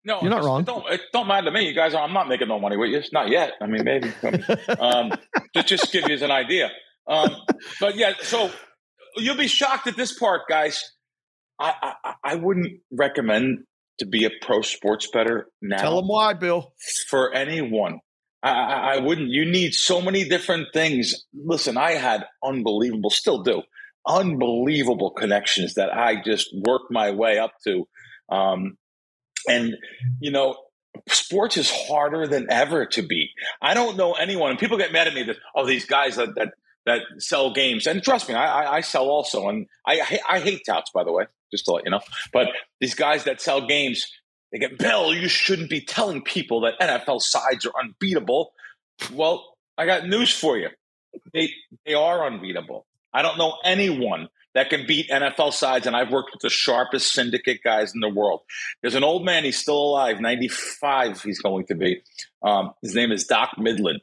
[0.04, 0.60] No, you're not wrong.
[0.60, 1.66] It don't, it don't matter to me.
[1.66, 3.02] You guys, I'm not making no money with you.
[3.12, 3.54] Not yet.
[3.60, 4.12] I mean, maybe.
[4.78, 5.12] um,
[5.54, 6.70] just just give you an idea.
[7.08, 7.30] Um,
[7.80, 8.50] but yeah, so
[9.16, 10.84] you'll be shocked at this part, guys.
[11.58, 13.64] I, I, I wouldn't recommend
[13.98, 15.78] to be a pro sports better now.
[15.78, 16.72] Tell them why, Bill.
[17.08, 18.00] For anyone.
[18.50, 19.30] I, I, wouldn't.
[19.30, 21.24] You need so many different things.
[21.34, 23.62] Listen, I had unbelievable, still do,
[24.06, 27.86] unbelievable connections that I just worked my way up to.
[28.28, 28.76] Um,
[29.48, 29.74] and,
[30.20, 30.56] you know,
[31.08, 33.30] sports is harder than ever to beat.
[33.62, 36.34] I don't know anyone, and people get mad at me that, oh, these guys that,
[36.36, 36.54] that,
[36.86, 37.86] that sell games.
[37.86, 39.48] And trust me, I, I, sell also.
[39.48, 42.00] And I, I hate touts, by the way just to let you know.
[42.32, 42.48] But
[42.80, 44.06] these guys that sell games,
[44.52, 48.52] they get, Bill, you shouldn't be telling people that NFL sides are unbeatable.
[49.12, 50.68] Well, I got news for you.
[51.32, 51.50] They
[51.84, 52.86] they are unbeatable.
[53.12, 57.12] I don't know anyone that can beat NFL sides, and I've worked with the sharpest
[57.12, 58.40] syndicate guys in the world.
[58.80, 62.02] There's an old man, he's still alive, 95 he's going to be.
[62.42, 63.98] Um, his name is Doc Midlin.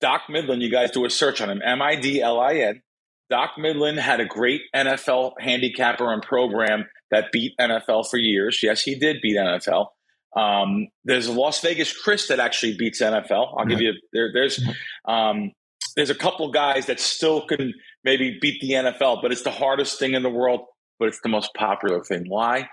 [0.00, 2.82] Doc Midlin, you guys do a search on him, M I D L I N.
[3.30, 8.60] Doc Midlin had a great NFL handicapper and program that beat NFL for years.
[8.62, 9.88] Yes, he did beat NFL.
[10.34, 13.54] Um, there's a Las Vegas Chris that actually beats NFL.
[13.56, 14.60] I'll give you there, there's
[15.06, 15.52] um,
[15.94, 19.98] there's a couple guys that still can maybe beat the NFL, but it's the hardest
[19.98, 20.62] thing in the world,
[20.98, 22.24] but it's the most popular thing.
[22.26, 22.68] Why?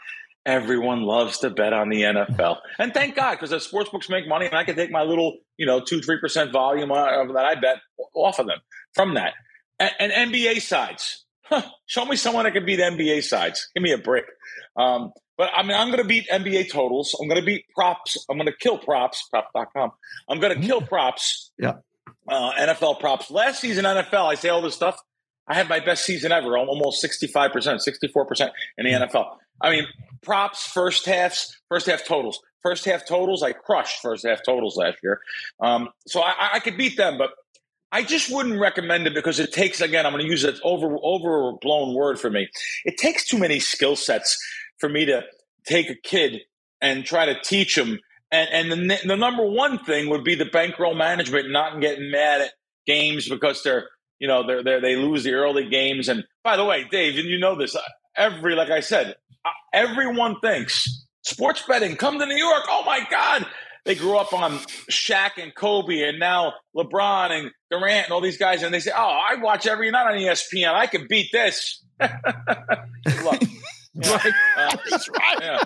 [0.45, 4.25] Everyone loves to bet on the NFL, and thank God because the sports books make
[4.25, 7.45] money, and I can take my little, you know, two three percent volume uh, that
[7.45, 7.77] I bet
[8.15, 8.59] off of them
[8.95, 9.33] from that
[9.79, 11.25] and, and NBA sides.
[11.49, 13.69] Huh, show me someone that can beat NBA sides.
[13.73, 14.25] Give me a break.
[14.75, 17.15] Um, but I mean, I'm going to beat NBA totals.
[17.19, 18.23] I'm going to beat props.
[18.29, 19.91] I'm going to kill props, prop.com.
[20.29, 21.51] I'm going to kill props.
[21.57, 21.75] Yeah.
[22.27, 23.31] Uh, NFL props.
[23.31, 24.99] Last season, NFL, I say all this stuff.
[25.47, 29.37] I had my best season ever, almost 65%, 64% in the NFL.
[29.61, 29.87] I mean,
[30.21, 32.39] props, first halves, first half totals.
[32.61, 35.21] First half totals, I crushed first half totals last year.
[35.59, 37.31] Um, so I, I could beat them, but
[37.91, 40.05] I just wouldn't recommend it because it takes again.
[40.05, 42.47] I'm going to use an over overblown word for me.
[42.85, 44.37] It takes too many skill sets
[44.77, 45.23] for me to
[45.65, 46.41] take a kid
[46.81, 47.99] and try to teach them.
[48.31, 52.41] And, and the, the number one thing would be the bankroll management, not getting mad
[52.41, 52.51] at
[52.85, 53.87] games because they're
[54.19, 56.09] you know they're, they're they lose the early games.
[56.09, 57.75] And by the way, Dave, and you know this,
[58.15, 62.63] every like I said, uh, everyone thinks sports betting come to New York.
[62.67, 63.45] Oh my God,
[63.89, 64.51] they grew up on
[64.91, 68.91] Shaq and Kobe and now LeBron and Durant and all these guys, and they say,
[68.95, 70.71] "Oh, I watch every night on ESPN.
[70.75, 72.11] I can beat this." Look,
[73.03, 74.11] yeah.
[74.11, 74.33] right.
[74.57, 75.37] Uh, He's right.
[75.41, 75.63] Yeah.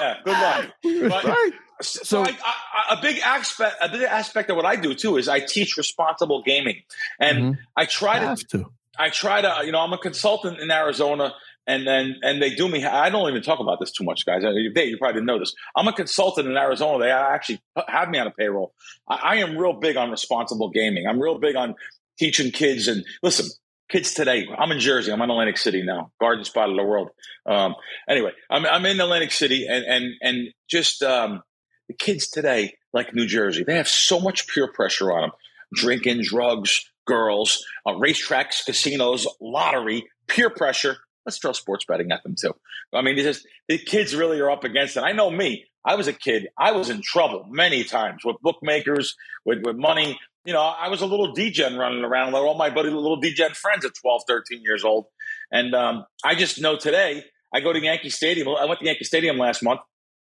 [0.00, 0.16] yeah.
[0.24, 0.66] Good luck.
[1.08, 1.52] But, right.
[1.80, 5.16] So, so I, I, a big aspect, a big aspect of what I do too
[5.16, 6.82] is I teach responsible gaming,
[7.20, 7.60] and mm-hmm.
[7.76, 8.64] I try to, to.
[8.98, 11.34] I try to, you know, I'm a consultant in Arizona
[11.66, 12.84] and then and they do me.
[12.84, 14.42] I don't even talk about this too much, guys.
[14.42, 15.54] They, you probably didn't know this.
[15.74, 16.98] I'm a consultant in Arizona.
[17.04, 18.72] They actually have me on a payroll.
[19.08, 21.06] I, I am real big on responsible gaming.
[21.06, 21.74] I'm real big on
[22.18, 22.88] teaching kids.
[22.88, 23.48] And listen,
[23.88, 24.46] kids today.
[24.56, 25.12] I'm in Jersey.
[25.12, 27.10] I'm in Atlantic City now, garden spot of the world.
[27.46, 27.74] Um,
[28.08, 31.42] anyway, I'm, I'm in Atlantic City, and and and just um,
[31.88, 35.30] the kids today, like New Jersey, they have so much peer pressure on them:
[35.74, 40.96] drinking, drugs, girls, uh, racetracks, casinos, lottery, peer pressure.
[41.26, 42.54] Let's throw sports betting at them too.
[42.94, 45.00] I mean, just, the kids really are up against it.
[45.00, 45.66] I know me.
[45.84, 46.48] I was a kid.
[46.58, 51.02] I was in trouble many times with bookmakers, with, with money you know, I was
[51.02, 54.62] a little degen running around with all my buddy little degen friends at 12, 13
[54.62, 55.06] years old.
[55.50, 58.48] And um, I just know today, I go to Yankee Stadium.
[58.48, 59.80] I went to Yankee Stadium last month.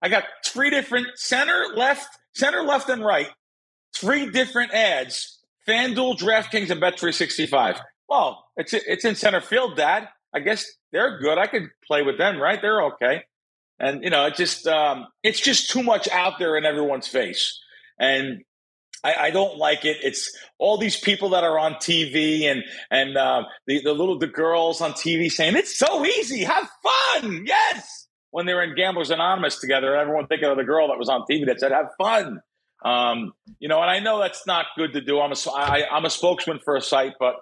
[0.00, 3.28] I got three different center, left, center, left, and right,
[3.94, 7.78] three different ads FanDuel, DraftKings, and Bet365.
[8.08, 10.08] Well, it's, it's in center field, Dad.
[10.34, 11.38] I guess they're good.
[11.38, 12.60] I could play with them, right?
[12.60, 13.22] They're okay.
[13.78, 17.58] And, you know, it just, um, it's just too much out there in everyone's face.
[17.98, 18.42] And
[19.04, 19.98] I, I, don't like it.
[20.02, 24.26] It's all these people that are on TV and and uh, the the little the
[24.26, 28.06] girls on TV saying it's so easy, have fun, yes.
[28.30, 31.08] When they were in Gamblers Anonymous together, and everyone thinking of the girl that was
[31.08, 32.40] on TV that said have fun.
[32.84, 35.20] Um, you know, and I know that's not good to do.
[35.20, 37.36] I'm a I, I'm a spokesman for a site, but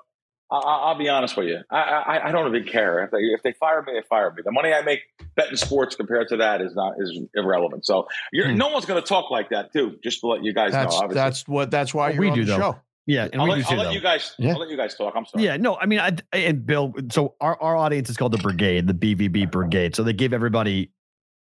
[0.50, 1.60] I, will be honest with you.
[1.70, 4.42] I, I, I, don't even care if they if they fire me, they fire me.
[4.44, 5.00] The money I make
[5.34, 7.84] betting sports compared to that is not is irrelevant.
[7.84, 8.56] So hmm.
[8.56, 9.98] no one's going to talk like that too.
[10.04, 10.98] Just to let you guys that's, know.
[10.98, 11.14] Obviously.
[11.14, 12.58] That's what that's why we do though.
[12.58, 12.80] Show.
[13.06, 14.34] Yeah, and I'll, let, I'll let, you guys.
[14.36, 14.52] Yeah.
[14.52, 15.14] I'll let you guys talk.
[15.16, 15.44] I'm sorry.
[15.44, 16.92] Yeah, no, I mean, I, and Bill.
[17.12, 19.94] So our, our audience is called the Brigade, the BVB Brigade.
[19.94, 20.90] So they give everybody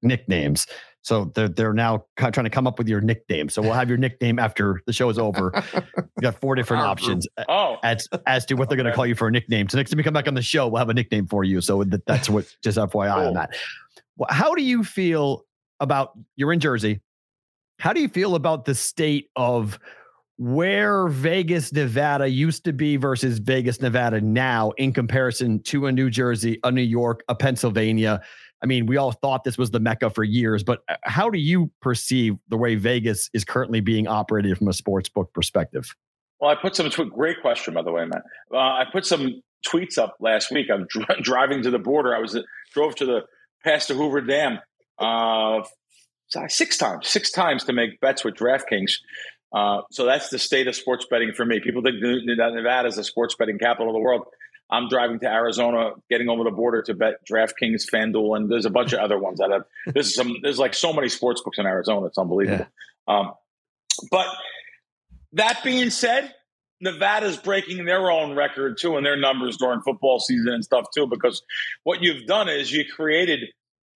[0.01, 0.67] nicknames.
[1.03, 3.49] So they're they're now trying to come up with your nickname.
[3.49, 5.51] So we'll have your nickname after the show is over.
[5.97, 7.75] we got four different options oh.
[7.83, 9.67] as as to what they're going to call you for a nickname.
[9.67, 11.59] So next time you come back on the show, we'll have a nickname for you.
[11.59, 13.27] So that's what just FYI cool.
[13.27, 13.53] on that.
[14.29, 15.45] How do you feel
[15.81, 17.01] about you're in Jersey?
[17.79, 19.77] How do you feel about the state of
[20.37, 26.09] where Vegas, Nevada used to be versus Vegas, Nevada now in comparison to a New
[26.09, 28.21] Jersey, a New York, a Pennsylvania?
[28.63, 31.37] I mean, we all thought this was the mecca for years, but uh, how do
[31.37, 35.93] you perceive the way Vegas is currently being operated from a sports book perspective?
[36.39, 38.23] Well, I put some tw- great question by the way, Matt.
[38.51, 40.67] Uh, I put some tweets up last week.
[40.73, 42.15] I'm dr- driving to the border.
[42.15, 42.37] I was
[42.73, 43.21] drove to the
[43.63, 44.59] past the Hoover Dam
[44.97, 45.61] uh,
[46.47, 48.93] six times, six times to make bets with DraftKings.
[49.53, 51.59] Uh, so that's the state of sports betting for me.
[51.59, 54.23] People think Nevada is the sports betting capital of the world.
[54.69, 58.69] I'm driving to Arizona, getting over the border to bet DraftKings, FanDuel, and there's a
[58.69, 59.65] bunch of other ones that have.
[59.93, 60.37] There's some.
[60.41, 62.07] There's like so many sports books in Arizona.
[62.07, 62.65] It's unbelievable.
[63.07, 63.15] Yeah.
[63.19, 63.33] Um,
[64.09, 64.27] but
[65.33, 66.33] that being said,
[66.81, 71.07] Nevada's breaking their own record too, and their numbers during football season and stuff too.
[71.07, 71.43] Because
[71.83, 73.41] what you've done is you created,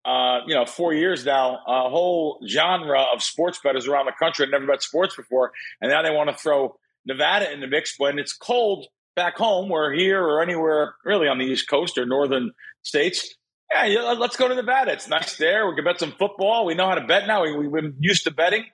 [0.04, 4.44] uh, you know, four years now, a whole genre of sports bettors around the country
[4.44, 7.94] that never bet sports before, and now they want to throw Nevada in the mix
[7.98, 8.86] when it's cold
[9.16, 12.52] back home or here or anywhere really on the East Coast or northern
[12.82, 13.34] states,
[13.72, 14.92] yeah, let's go to Nevada.
[14.92, 15.68] It's nice there.
[15.68, 16.66] We can bet some football.
[16.66, 17.42] We know how to bet now.
[17.42, 18.64] We, we've been used to betting.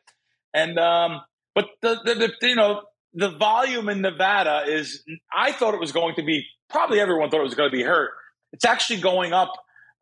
[0.53, 1.23] And, um,
[1.55, 2.83] but the, the, the, you know,
[3.15, 5.03] the volume in Nevada is,
[5.35, 7.83] I thought it was going to be, probably everyone thought it was going to be
[7.83, 8.11] hurt.
[8.53, 9.53] It's actually going up.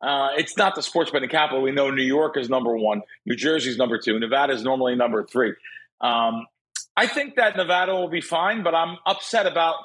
[0.01, 1.61] Uh, it's not the sports betting capital.
[1.61, 5.23] We know New York is number one, New Jersey's number two, Nevada is normally number
[5.25, 5.53] three.
[6.01, 6.47] Um,
[6.97, 9.75] I think that Nevada will be fine, but I'm upset about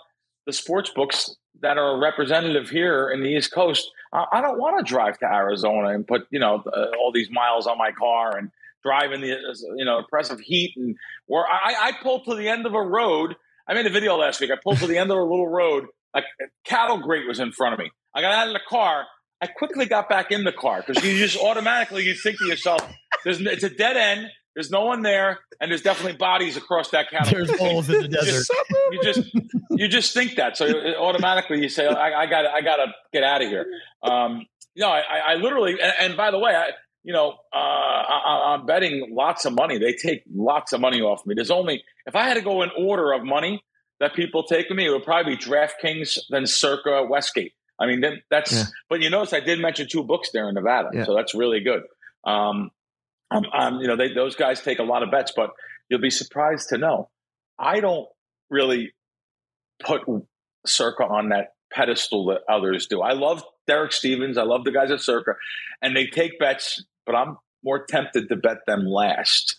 [0.47, 3.91] the sports books that are representative here in the East Coast.
[4.13, 7.29] I, I don't want to drive to Arizona and put you know uh, all these
[7.31, 8.51] miles on my car and
[8.83, 9.37] drive in the
[9.77, 13.37] you know oppressive heat and where I, I pulled to the end of a road.
[13.69, 14.51] I made a video last week.
[14.51, 15.87] I pulled to the end of a little road.
[16.15, 16.23] A
[16.65, 17.91] cattle grate was in front of me.
[18.15, 19.05] I got out of the car.
[19.41, 22.81] I quickly got back in the car because you just automatically you think to yourself,
[23.25, 24.31] "There's it's a dead end.
[24.57, 27.45] There's no one there, and there's definitely bodies across that counter.
[27.45, 28.47] There's holes in the desert.
[28.91, 29.35] you just
[29.71, 33.23] you just think that, so automatically you say, "I, I got I got to get
[33.23, 33.67] out of here."
[34.03, 36.71] Um, you know, I, I literally, and, and, by the way, I
[37.05, 39.79] you know, uh, I, am betting lots of money.
[39.79, 41.35] They take lots of money off me.
[41.35, 43.63] There's only if I had to go in order of money
[44.01, 47.53] that people take with me, it would probably be DraftKings, then Circa, Westgate.
[47.79, 48.53] I mean, that's.
[48.53, 48.65] Yeah.
[48.89, 51.05] But you notice I did mention two books there in Nevada, yeah.
[51.05, 51.83] so that's really good.
[52.25, 52.71] Um,
[53.31, 55.51] um, um, you know, they, those guys take a lot of bets, but
[55.89, 57.11] you'll be surprised to know
[57.59, 58.07] I don't
[58.51, 58.93] really
[59.85, 60.03] put
[60.67, 63.01] Circa on that pedestal that others do.
[63.01, 64.39] I love Derek Stevens.
[64.39, 65.35] I love the guys at Circa,
[65.83, 69.57] and they take bets, but I'm more tempted to bet them last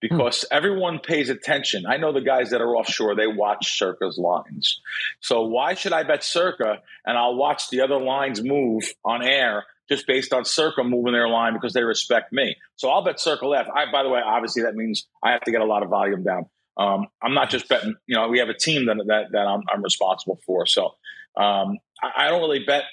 [0.00, 0.56] because hmm.
[0.56, 1.86] everyone pays attention.
[1.86, 4.80] I know the guys that are offshore, they watch Circa's lines.
[5.20, 9.64] So why should I bet Circa and I'll watch the other lines move on air
[9.88, 12.56] just based on Circa moving their line because they respect me.
[12.76, 13.70] So I'll bet Circa left.
[13.74, 16.24] I, by the way, obviously that means I have to get a lot of volume
[16.24, 16.46] down.
[16.76, 17.96] Um, I'm not just betting.
[18.06, 20.66] You know, we have a team that that, that I'm, I'm responsible for.
[20.66, 20.94] So
[21.36, 22.84] Um, I, I, don't really bet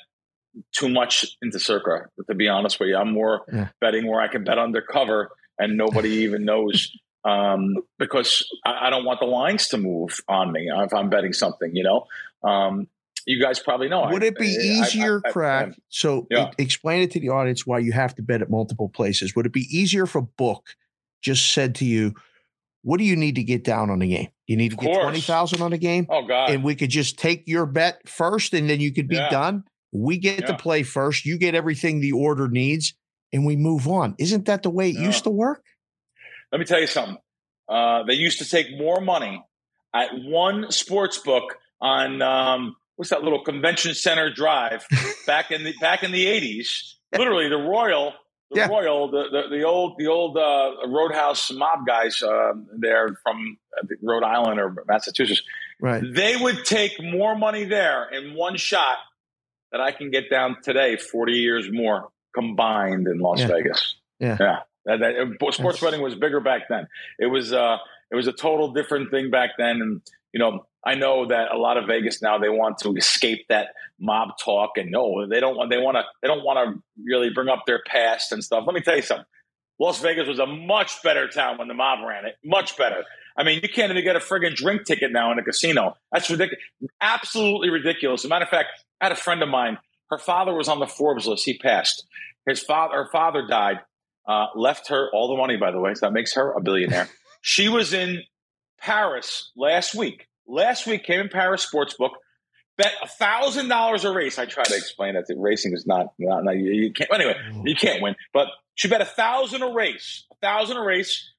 [0.72, 2.98] too much into Circa, to be honest with you.
[2.98, 3.70] I'm more yeah.
[3.82, 5.30] betting where I can bet undercover
[5.60, 6.92] and nobody even knows
[7.24, 11.34] um, because I, I, don't want the lines to move on me if I'm betting
[11.34, 12.06] something, you know.
[12.48, 12.88] Um,
[13.26, 14.08] you guys probably know.
[14.12, 15.76] Would it be easier, I, Crack?
[15.90, 16.52] so yeah.
[16.58, 19.36] explain it to the audience why you have to bet at multiple places.
[19.36, 20.76] Would it be easier if a book
[21.22, 22.14] just said to you,
[22.84, 24.28] what do you need to get down on the game?
[24.46, 26.06] You need to get 20,000 on the game.
[26.08, 26.52] Oh, God.
[26.52, 29.30] And we could just take your bet first and then you could be yeah.
[29.30, 29.64] done.
[29.92, 30.48] We get yeah.
[30.48, 31.26] to play first.
[31.26, 32.94] You get everything the order needs
[33.34, 34.14] and we move on.
[34.20, 35.64] Isn't that the way it used to work?
[36.52, 37.18] Let me tell you something.
[37.68, 39.44] Uh, they used to take more money
[39.96, 44.86] at one sports book on um, what's that little convention center drive
[45.28, 46.96] back in the back in the eighties.
[47.16, 48.14] Literally, the Royal
[48.52, 48.68] the yeah.
[48.68, 53.88] Royal, the, the, the old the old uh, Roadhouse mob guys uh, there from uh,
[54.02, 55.42] Rhode Island or Massachusetts,
[55.82, 56.04] right?
[56.14, 58.98] They would take more money there in one shot
[59.72, 63.48] that I can get down today, forty years more combined in Las yeah.
[63.48, 63.96] Vegas.
[64.20, 64.60] Yeah, yeah.
[64.86, 66.88] That, that, sports betting was bigger back then.
[67.18, 67.78] It was uh,
[68.12, 70.02] it was a total different thing back then, and
[70.36, 73.70] you know I know that a lot of Vegas now they want to escape that
[74.00, 77.32] mob talk and no, they don't want they want to they don't want to really
[77.32, 78.66] bring up their past and stuff.
[78.68, 79.26] Let me tell you something.
[79.80, 82.36] Las Vegas was a much better town when the mob ran it.
[82.44, 83.04] Much better.
[83.38, 85.98] I mean, you can't even get a friggin' drink ticket now in a casino.
[86.12, 86.64] That's ridiculous.
[87.02, 88.22] Absolutely ridiculous.
[88.22, 88.70] As a matter of fact,
[89.02, 89.78] I had a friend of mine.
[90.10, 91.44] Her father was on the Forbes list.
[91.46, 92.06] He passed.
[92.48, 93.80] His father, her father died.
[94.28, 95.94] Uh, left her all the money, by the way.
[95.94, 97.10] So that makes her a billionaire.
[97.42, 98.24] she was in
[98.78, 102.12] Paris last week last week came in Paris Sportsbook,
[102.78, 104.40] bet a thousand dollars a race.
[104.40, 107.12] I try to explain that the racing is not, not, not you, you, can't.
[107.14, 111.32] Anyway, you can't win, but she bet a thousand a race, a thousand a race,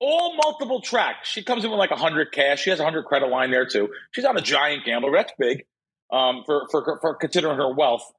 [0.00, 1.28] all multiple tracks.
[1.28, 2.62] She comes in with like a hundred cash.
[2.62, 3.90] She has a hundred credit line there too.
[4.12, 5.12] She's not a giant gambler.
[5.12, 5.64] That's big
[6.10, 8.10] um, for, for for considering her wealth.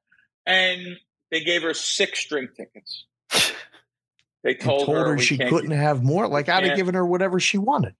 [0.46, 0.98] And
[1.32, 3.06] they gave her six drink tickets.
[4.44, 6.28] They told, told her, her she couldn't have more.
[6.28, 7.96] Like I'd have given her whatever she wanted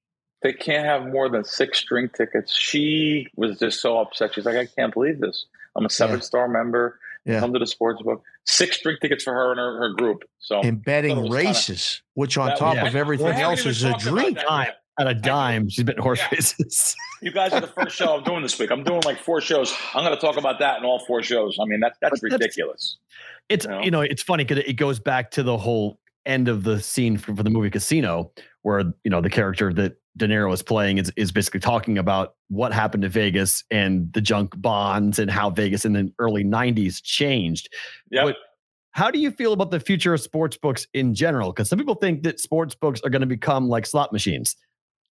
[0.46, 2.56] they can't have more than six drink tickets.
[2.56, 4.36] She was just so upset.
[4.36, 5.48] She's like, I can't believe this.
[5.76, 6.22] I'm a seven yeah.
[6.22, 7.00] star member.
[7.26, 7.40] Yeah.
[7.40, 8.22] Come to the sports book.
[8.46, 10.24] Six drink tickets for her and her, her group.
[10.38, 12.86] So embedding races, kinda, which on top yeah.
[12.86, 14.38] of everything well, else is a drink.
[14.38, 14.68] Time
[15.00, 16.30] at a dime, she's betting horse yeah.
[16.32, 16.96] races.
[17.24, 18.70] you guys are the first show I'm doing this week.
[18.70, 19.76] I'm doing like four shows.
[19.96, 21.58] I'm going to talk about that in all four shows.
[21.60, 22.98] I mean, that, that's but ridiculous.
[23.50, 23.82] It's you know?
[23.82, 27.18] you know it's funny because it goes back to the whole end of the scene
[27.18, 28.32] for, for the movie Casino,
[28.62, 32.36] where you know the character that De Niro is playing is, is basically talking about
[32.48, 37.02] what happened to Vegas and the junk bonds and how Vegas in the early 90s
[37.04, 37.70] changed.
[38.10, 38.24] Yeah.
[38.24, 38.38] But
[38.92, 41.52] how do you feel about the future of sports books in general?
[41.52, 44.56] Because some people think that sports books are going to become like slot machines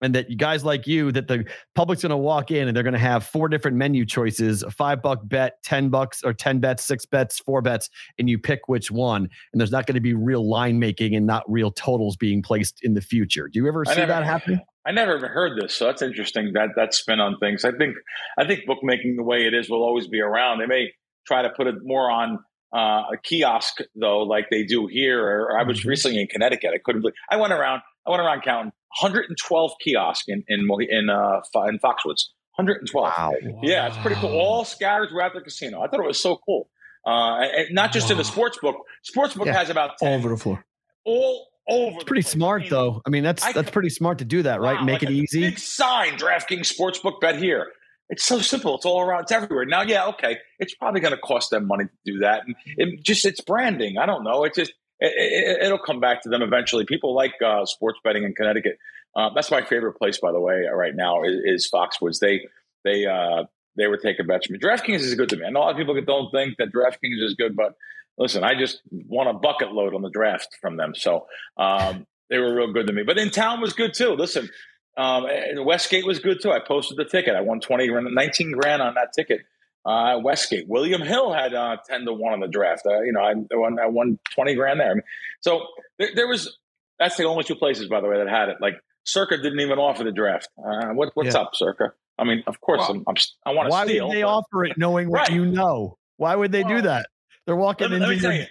[0.02, 1.44] and that guys like you that the
[1.74, 4.70] public's going to walk in and they're going to have four different menu choices a
[4.70, 7.88] five buck bet 10 bucks or 10 bets six bets four bets
[8.18, 11.26] and you pick which one and there's not going to be real line making and
[11.26, 14.60] not real totals being placed in the future do you ever see never, that happen
[14.86, 17.96] i never even heard this so that's interesting that that spin on things i think
[18.38, 20.92] i think bookmaking the way it is will always be around they may
[21.26, 22.38] try to put it more on
[22.74, 25.90] uh, a kiosk though like they do here or i was mm-hmm.
[25.90, 30.24] recently in connecticut i couldn't believe i went around i went around counting 112 kiosks
[30.28, 32.28] in in in uh, in Foxwoods.
[32.56, 32.92] 112.
[32.94, 33.32] Wow.
[33.62, 34.30] Yeah, it's pretty cool.
[34.30, 35.80] All scattered throughout the casino.
[35.80, 36.68] I thought it was so cool.
[37.06, 38.12] Uh, and not just wow.
[38.12, 38.76] in the sports book.
[39.02, 39.54] Sports book yeah.
[39.54, 40.08] has about 10.
[40.08, 40.64] all over the floor.
[41.06, 41.96] All over.
[41.96, 43.00] It's pretty smart, though.
[43.06, 44.76] I mean, that's I that's pretty smart to do that, right?
[44.76, 45.40] Wow, Make like it easy.
[45.40, 47.68] Big sign: DraftKings Sportsbook bet here.
[48.08, 48.76] It's so simple.
[48.76, 49.22] It's all around.
[49.22, 49.64] It's everywhere.
[49.64, 50.38] Now, yeah, okay.
[50.58, 53.96] It's probably going to cost them money to do that, and it just it's branding.
[53.98, 54.44] I don't know.
[54.44, 56.84] It just it, will it, come back to them eventually.
[56.84, 58.78] People like uh, sports betting in Connecticut.
[59.14, 62.18] Uh, that's my favorite place, by the way, right now is, is Foxwoods.
[62.18, 62.46] They
[62.84, 63.44] they uh,
[63.76, 64.58] they were taking bets from me.
[64.58, 65.44] DraftKings is good to me.
[65.44, 67.74] And a lot of people don't think that DraftKings is good, but
[68.18, 72.38] listen, I just won a bucket load on the draft from them, so um, they
[72.38, 73.02] were real good to me.
[73.02, 74.10] But in town was good too.
[74.10, 74.48] Listen,
[74.96, 75.26] um,
[75.64, 76.50] Westgate was good too.
[76.50, 77.34] I posted the ticket.
[77.34, 79.40] I won 20, 19 grand on that ticket.
[79.84, 80.68] Uh, Westgate.
[80.68, 82.82] William Hill had uh, 10 to 1 on the draft.
[82.86, 84.90] Uh, you know, I won, I won 20 grand there.
[84.90, 85.02] I mean,
[85.40, 85.66] so
[85.98, 86.56] there, there, was,
[86.98, 88.58] that's the only two places, by the way, that had it.
[88.60, 90.48] Like Circa didn't even offer the draft.
[90.56, 91.40] Uh, what, what's yeah.
[91.40, 91.94] up, Circa?
[92.22, 94.06] I mean, of course, I'm, I'm, i want to Why steal.
[94.06, 95.32] would they but, offer it knowing what right.
[95.32, 95.98] you know?
[96.18, 97.08] Why would they well, do that?
[97.46, 98.46] They're walking let, into let your...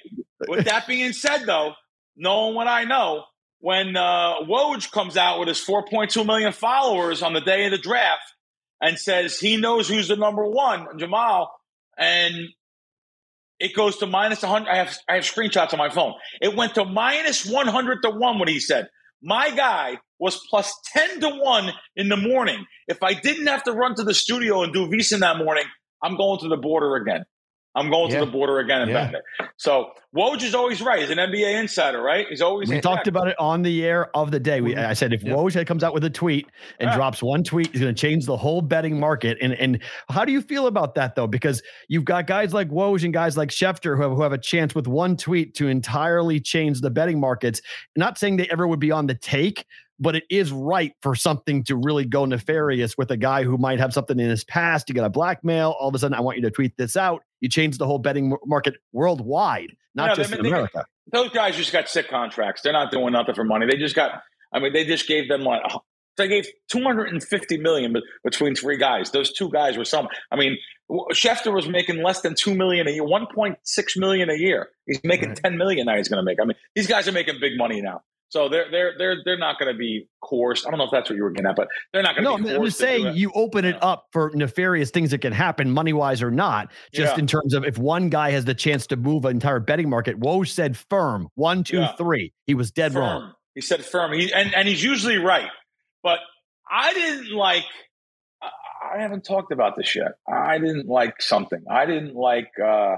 [0.50, 1.74] With that being said, though,
[2.18, 3.24] knowing what I know,
[3.60, 7.78] when uh, Woj comes out with his 4.2 million followers on the day of the
[7.78, 8.34] draft
[8.82, 11.50] and says he knows who's the number one, Jamal,
[11.98, 12.36] and
[13.58, 14.70] it goes to minus 100.
[14.70, 16.14] I have, I have screenshots on my phone.
[16.42, 18.90] It went to minus 100 to 1 when he said,
[19.24, 22.66] My guy was plus 10 to 1 in the morning.
[22.88, 25.66] If I didn't have to run to the studio and do VSiN that morning,
[26.04, 27.26] I'm going to the border again.
[27.74, 28.20] I'm going yeah.
[28.20, 29.12] to the border again and yeah.
[29.56, 31.00] So Woj is always right.
[31.00, 32.28] He's an NBA insider, right?
[32.28, 32.68] He's always.
[32.68, 34.60] We talked about it on the air of the day.
[34.60, 34.90] We, mm-hmm.
[34.90, 36.48] I said if Woj comes out with a tweet
[36.80, 36.96] and yeah.
[36.96, 39.38] drops one tweet, he's going to change the whole betting market.
[39.42, 41.28] And and how do you feel about that though?
[41.28, 44.38] Because you've got guys like Woj and guys like Schefter who have, who have a
[44.38, 47.62] chance with one tweet to entirely change the betting markets.
[47.96, 49.66] Not saying they ever would be on the take,
[50.02, 53.80] but it is right for something to really go nefarious with a guy who might
[53.80, 54.90] have something in his past.
[54.90, 55.76] You got a blackmail.
[55.80, 57.22] All of a sudden, I want you to tweet this out.
[57.40, 60.86] You change the whole betting market worldwide, not yeah, just in America.
[61.12, 62.64] those guys just got sick contracts.
[62.64, 63.68] They're not doing nothing for money.
[63.68, 64.24] They just got.
[64.52, 65.62] I mean, they just gave them like
[66.18, 69.12] they gave 250 million between three guys.
[69.12, 70.08] Those two guys were some.
[70.32, 70.58] I mean,
[71.14, 73.56] Schefter was making less than two million a year, 1.6
[73.98, 74.70] million a year.
[74.88, 75.44] He's making right.
[75.44, 75.96] 10 million now.
[75.96, 76.40] He's going to make.
[76.42, 78.02] I mean, these guys are making big money now.
[78.32, 80.66] So they're they're they're they're not going to be coerced.
[80.66, 82.44] I don't know if that's what you were getting at, but they're not going to.
[82.44, 82.50] Be.
[82.50, 85.92] No, I'm just saying you open it up for nefarious things that can happen, money
[85.92, 86.72] wise or not.
[86.94, 87.20] Just yeah.
[87.20, 90.18] in terms of if one guy has the chance to move an entire betting market.
[90.18, 91.94] Woj said firm one, two, yeah.
[91.98, 92.32] three.
[92.48, 93.02] He was dead firm.
[93.02, 93.34] wrong.
[93.54, 94.14] He said firm.
[94.14, 95.50] He and and he's usually right,
[96.02, 96.20] but
[96.72, 97.66] I didn't like.
[98.42, 100.14] I haven't talked about this yet.
[100.26, 101.64] I didn't like something.
[101.70, 102.52] I didn't like.
[102.64, 102.96] uh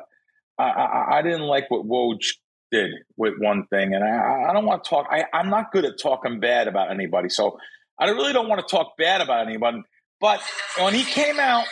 [0.59, 2.35] I, I, I didn't like what Woj
[2.73, 5.07] did with one thing, and I, I don't want to talk.
[5.09, 7.57] I, I'm not good at talking bad about anybody, so
[7.97, 9.83] I really don't want to talk bad about anyone.
[10.19, 10.41] But
[10.79, 11.65] when he came out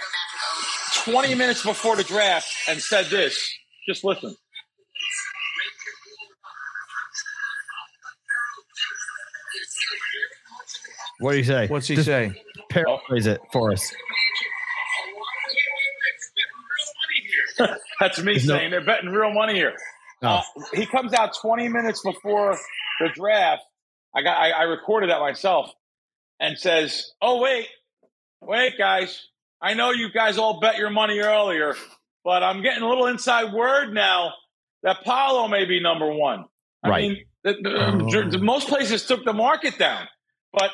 [1.04, 3.52] 20 minutes before the draft and said this,
[3.88, 4.36] just listen.
[11.20, 11.68] What do you say?
[11.68, 12.34] What's he just say?
[12.70, 13.94] Paraphrase it for us.
[18.00, 19.76] That's me saying they're betting real money here.
[20.22, 20.28] Oh.
[20.28, 20.42] Uh,
[20.74, 22.58] he comes out 20 minutes before
[23.00, 23.64] the draft.
[24.16, 25.72] I got I, I recorded that myself
[26.40, 27.68] and says, "Oh wait,
[28.42, 29.28] wait, guys.
[29.62, 31.76] I know you guys all bet your money earlier,
[32.24, 34.34] but I'm getting a little inside word now
[34.84, 36.46] that Paolo may be number one.
[36.84, 37.02] I right.
[37.02, 40.08] mean, the, the, the, most places took the market down,
[40.52, 40.72] but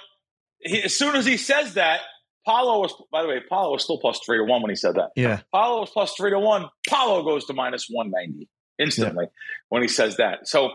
[0.59, 1.99] he, as soon as he says that,
[2.45, 4.95] Paolo was, by the way, Paolo was still plus three to one when he said
[4.95, 5.09] that.
[5.17, 5.41] Yeah.
[5.53, 6.69] Paolo was plus three to one.
[6.87, 8.47] Paolo goes to minus 190
[8.79, 9.31] instantly yeah.
[9.69, 10.47] when he says that.
[10.47, 10.71] So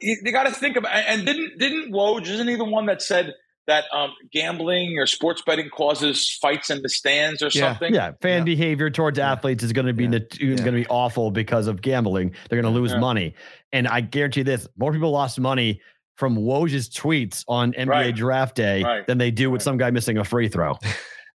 [0.00, 0.92] you, got to think about.
[0.94, 3.34] And didn't didn't Woj isn't he the one that said
[3.66, 7.72] that um, gambling or sports betting causes fights in the stands or yeah.
[7.72, 7.94] something?
[7.94, 8.44] Yeah, fan yeah.
[8.44, 12.34] behavior towards athletes is going to be going to be awful because of gambling.
[12.48, 13.34] They're going to lose money,
[13.72, 15.80] and I guarantee this: more people lost money
[16.16, 18.14] from Woj's tweets on NBA right.
[18.14, 19.06] draft day right.
[19.06, 20.78] than they do with some guy missing a free throw.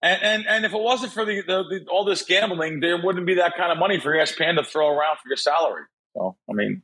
[0.05, 3.25] And, and, and if it wasn't for the, the, the, all this gambling, there wouldn't
[3.25, 5.81] be that kind of money for ESPN to throw around for your salary.
[6.15, 6.83] So I mean,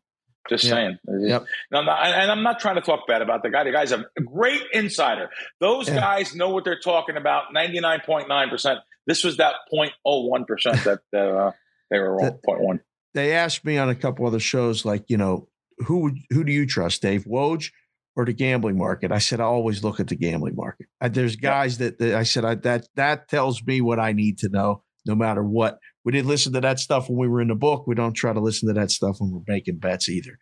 [0.49, 0.73] just yep.
[0.73, 0.97] saying.
[1.07, 1.45] Yep.
[1.69, 3.63] And I'm, not, and I'm not trying to talk bad about the guy.
[3.63, 5.29] The guy's a great insider.
[5.59, 5.99] Those yeah.
[5.99, 7.53] guys know what they're talking about.
[7.53, 8.79] Ninety nine point nine percent.
[9.05, 11.51] This was that 0.01 percent that uh,
[11.91, 12.39] they were wrong.
[12.43, 12.79] Point one.
[13.13, 15.47] They asked me on a couple other shows, like you know,
[15.85, 17.69] who would who do you trust, Dave Woj
[18.15, 19.11] or the gambling market.
[19.11, 20.87] I said I always look at the gambling market.
[20.99, 24.37] I, there's guys that, that, I said I, that that tells me what I need
[24.39, 25.79] to know, no matter what.
[26.03, 27.85] We didn't listen to that stuff when we were in the book.
[27.87, 30.37] We don't try to listen to that stuff when we're making bets either.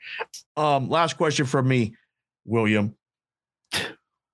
[0.56, 1.96] Um, last question from me,
[2.46, 2.96] William.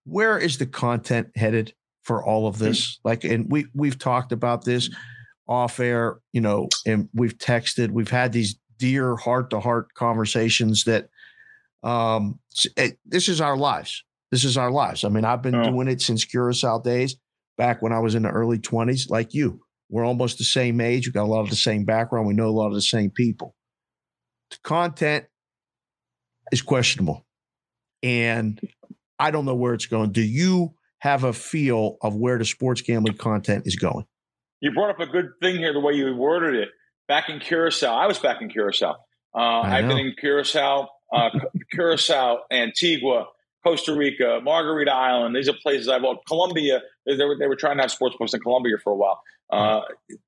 [0.05, 1.73] Where is the content headed
[2.03, 2.99] for all of this?
[3.03, 4.89] Like, and we we've talked about this
[5.47, 10.83] off air, you know, and we've texted, we've had these dear heart to heart conversations
[10.85, 11.09] that
[11.85, 12.39] um,
[12.75, 14.03] it, this is our lives.
[14.31, 15.03] This is our lives.
[15.03, 15.63] I mean, I've been oh.
[15.63, 17.15] doing it since Curacao days,
[17.57, 19.61] back when I was in the early 20s, like you.
[19.89, 21.07] We're almost the same age.
[21.07, 22.27] We've got a lot of the same background.
[22.27, 23.55] We know a lot of the same people.
[24.49, 25.25] The content
[26.51, 27.25] is questionable.
[28.01, 28.59] And
[29.19, 30.11] I don't know where it's going.
[30.11, 34.05] Do you have a feel of where the sports gambling content is going?
[34.59, 36.69] You brought up a good thing here, the way you worded it.
[37.07, 38.95] Back in Curacao, I was back in Curacao.
[39.35, 41.29] Uh, I've been in Curacao uh,
[41.71, 43.25] Curacao, Antigua,
[43.65, 45.35] Costa Rica, Margarita Island.
[45.35, 46.81] These are places I've well, Colombia.
[47.05, 49.21] They, they, were, they were trying to have sports books in Colombia for a while.
[49.51, 49.81] Uh,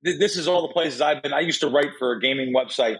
[0.03, 1.34] th- this is all the places I've been.
[1.34, 2.97] I used to write for a gaming website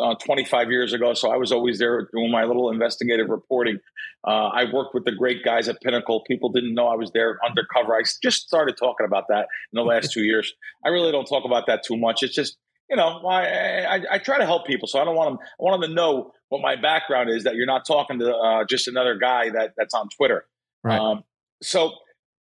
[0.00, 3.78] uh, 25 years ago, so I was always there doing my little investigative reporting.
[4.26, 6.22] Uh, I worked with the great guys at Pinnacle.
[6.26, 7.94] People didn't know I was there undercover.
[7.94, 10.52] I just started talking about that in the last two years.
[10.84, 12.22] I really don't talk about that too much.
[12.22, 12.58] It's just
[12.90, 15.38] you know, I, I, I, try to help people, so I don't want them.
[15.60, 17.44] I want them to know what my background is.
[17.44, 20.44] That you're not talking to uh, just another guy that that's on Twitter.
[20.82, 20.98] Right.
[20.98, 21.22] Um,
[21.62, 21.92] so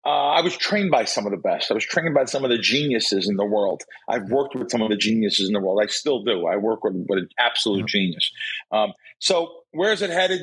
[0.05, 1.69] uh, I was trained by some of the best.
[1.69, 3.83] I was trained by some of the geniuses in the world.
[4.07, 5.79] I've worked with some of the geniuses in the world.
[5.83, 6.47] I still do.
[6.47, 8.31] I work with, with an absolute genius.
[8.71, 10.41] Um, so where is it headed?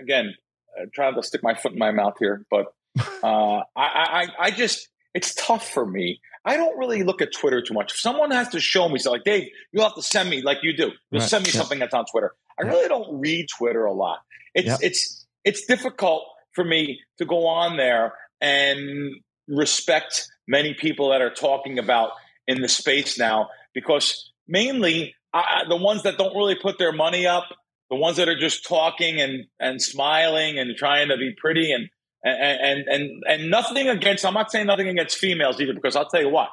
[0.00, 0.34] Again,
[0.80, 2.74] I'm trying to stick my foot in my mouth here, but
[3.22, 6.20] uh, I, I, I just it's tough for me.
[6.44, 7.92] I don't really look at Twitter too much.
[7.92, 10.58] If someone has to show me, so like Dave, you'll have to send me like
[10.62, 10.90] you do.
[11.10, 11.28] You'll right.
[11.28, 11.60] send me yeah.
[11.60, 12.34] something that's on Twitter.
[12.58, 14.18] I really don't read Twitter a lot.
[14.54, 14.76] It's yeah.
[14.80, 19.14] it's it's difficult for me to go on there and
[19.48, 22.12] respect many people that are talking about
[22.46, 27.26] in the space now because mainly I, the ones that don't really put their money
[27.26, 27.44] up,
[27.90, 31.88] the ones that are just talking and and smiling and trying to be pretty and
[32.24, 34.24] and and and nothing against.
[34.24, 36.48] I'm not saying nothing against females either, because I'll tell you what.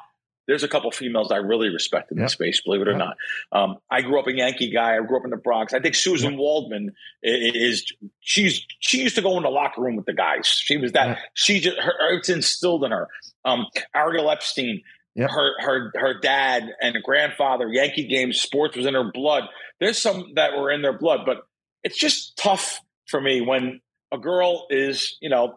[0.48, 2.24] There's a couple females I really respect in yep.
[2.24, 2.98] this space, believe it or yep.
[2.98, 3.16] not.
[3.52, 4.96] Um, I grew up a Yankee guy.
[4.96, 5.72] I grew up in the Bronx.
[5.72, 6.38] I think Suzyn yep.
[6.38, 6.92] Waldman
[7.22, 10.46] is she's she used to go in the locker room with the guys.
[10.46, 13.08] She was that she just her, it's instilled in her.
[13.44, 14.82] Um, Ariel Epstein.
[15.14, 19.44] Her her her dad and grandfather, Yankee games, sports was in her blood.
[19.78, 21.42] There's some that were in their blood, but
[21.84, 23.82] it's just tough for me when
[24.12, 25.56] a girl is, you know,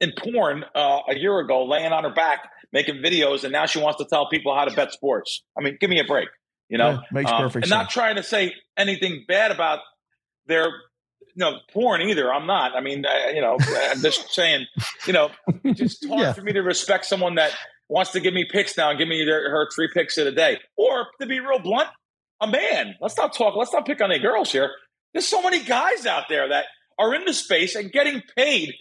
[0.00, 3.80] in porn uh, a year ago, laying on her back, making videos, and now she
[3.80, 5.42] wants to tell people how to bet sports.
[5.58, 6.28] I mean, give me a break,
[6.68, 6.90] you know.
[6.90, 7.70] Yeah, makes um, perfect and sense.
[7.70, 9.80] not trying to say anything bad about
[10.46, 12.32] their, you know, porn either.
[12.32, 12.76] I'm not.
[12.76, 13.56] I mean, I, you know,
[13.90, 14.66] I'm just saying,
[15.06, 15.30] you know,
[15.64, 16.32] it's just hard yeah.
[16.32, 17.52] for me to respect someone that
[17.88, 20.32] wants to give me picks now and give me their, her three picks in a
[20.32, 21.88] day, or to be real blunt,
[22.40, 22.94] a man.
[23.00, 23.56] Let's not talk.
[23.56, 24.70] Let's not pick on any girls here.
[25.12, 26.66] There's so many guys out there that
[26.98, 28.74] are in the space and getting paid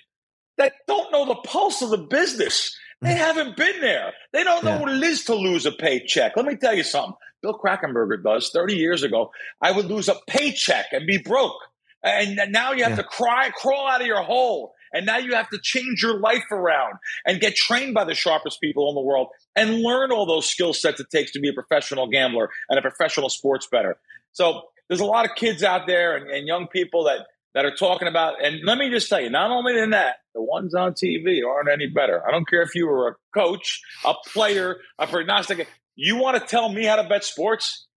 [0.57, 2.75] that don't know the pulse of the business.
[3.01, 3.17] They mm.
[3.17, 4.13] haven't been there.
[4.33, 4.81] They don't know yeah.
[4.81, 6.35] what it is to lose a paycheck.
[6.35, 7.13] Let me tell you something.
[7.41, 8.49] Bill Krackomberger does.
[8.53, 11.57] 30 years ago, I would lose a paycheck and be broke.
[12.03, 12.97] And now you have yeah.
[12.97, 14.73] to cry, crawl out of your hole.
[14.93, 16.93] And now you have to change your life around
[17.25, 20.73] and get trained by the sharpest people in the world and learn all those skill
[20.73, 23.97] sets it takes to be a professional gambler and a professional sports better.
[24.31, 27.27] So there's a lot of kids out there and, and young people that
[27.57, 28.35] that are talking about.
[28.45, 31.69] And let me just tell you, not only than that, the ones on TV aren't
[31.69, 32.21] any better.
[32.27, 35.67] I don't care if you were a coach, a player, a prognostic.
[35.95, 37.87] You want to tell me how to bet sports?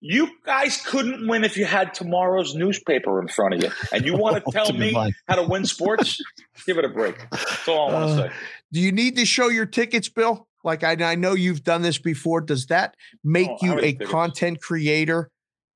[0.00, 3.70] You guys couldn't win if you had tomorrow's newspaper in front of you.
[3.92, 4.92] And you want to tell me
[5.26, 6.22] how to win sports?
[6.64, 7.18] Give it a break.
[7.32, 8.34] That's all I want to uh, say.
[8.72, 10.46] Do you need to show your tickets, Bill?
[10.62, 12.40] Like I, I know you've done this before.
[12.40, 12.94] Does that
[13.24, 15.28] make oh, you a content creator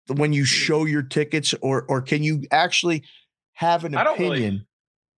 [0.07, 3.03] when you show your tickets, or or can you actually
[3.55, 4.67] have an opinion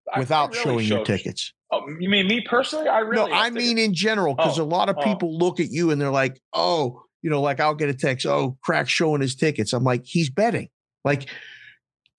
[0.06, 1.52] really, without really showing show, your tickets.
[1.70, 2.88] Oh, you mean me personally?
[2.88, 3.36] I really no.
[3.36, 5.02] I mean in general because oh, a lot of oh.
[5.02, 5.44] people oh.
[5.44, 8.58] look at you and they're like, oh, you know, like I'll get a text, oh,
[8.62, 9.72] crack showing his tickets.
[9.72, 10.68] I'm like, he's betting.
[11.04, 11.28] Like,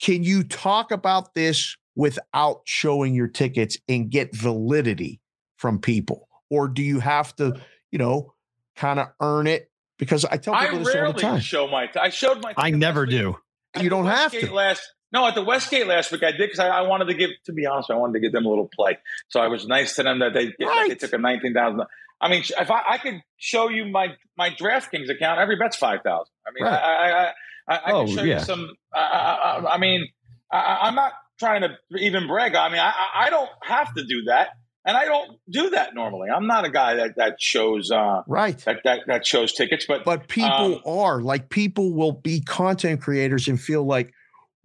[0.01, 5.21] can you talk about this without showing your tickets and get validity
[5.57, 7.59] from people, or do you have to,
[7.91, 8.33] you know,
[8.75, 9.69] kind of earn it?
[9.97, 11.39] Because I tell people I this all the time.
[11.39, 12.53] Show my, I showed my.
[12.57, 13.37] I never do.
[13.79, 14.51] You don't have to.
[14.51, 14.81] Last
[15.15, 17.53] no, at the Westgate last week I did because I, I, wanted to give, to
[17.53, 18.97] be honest, I wanted to give them a little play.
[19.29, 20.89] So I was nice to them that they right.
[20.89, 21.83] they took a nineteen thousand.
[22.19, 26.01] I mean, if I, I, could show you my my DraftKings account, every bet's five
[26.03, 26.33] thousand.
[26.45, 26.83] I mean, right.
[26.83, 27.31] I, I,
[27.67, 28.39] I, I oh, can show yeah.
[28.39, 28.69] you some.
[28.93, 30.05] I, I mean,
[30.51, 32.53] I, am not trying to even brag.
[32.53, 34.49] I mean, I, I don't have to do that,
[34.83, 36.27] and I don't do that normally.
[36.29, 40.03] I'm not a guy that that shows uh, right that, that that shows tickets, but
[40.03, 44.11] but people um, are like people will be content creators and feel like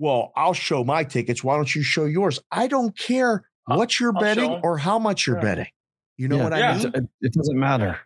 [0.00, 1.44] well, I'll show my tickets.
[1.44, 2.40] Why don't you show yours?
[2.50, 5.42] I don't care what you're I'll betting or how much you're yeah.
[5.42, 5.66] betting.
[6.16, 6.44] You know yeah.
[6.44, 6.76] what I yeah.
[6.78, 7.08] mean?
[7.20, 7.98] It, doesn't matter.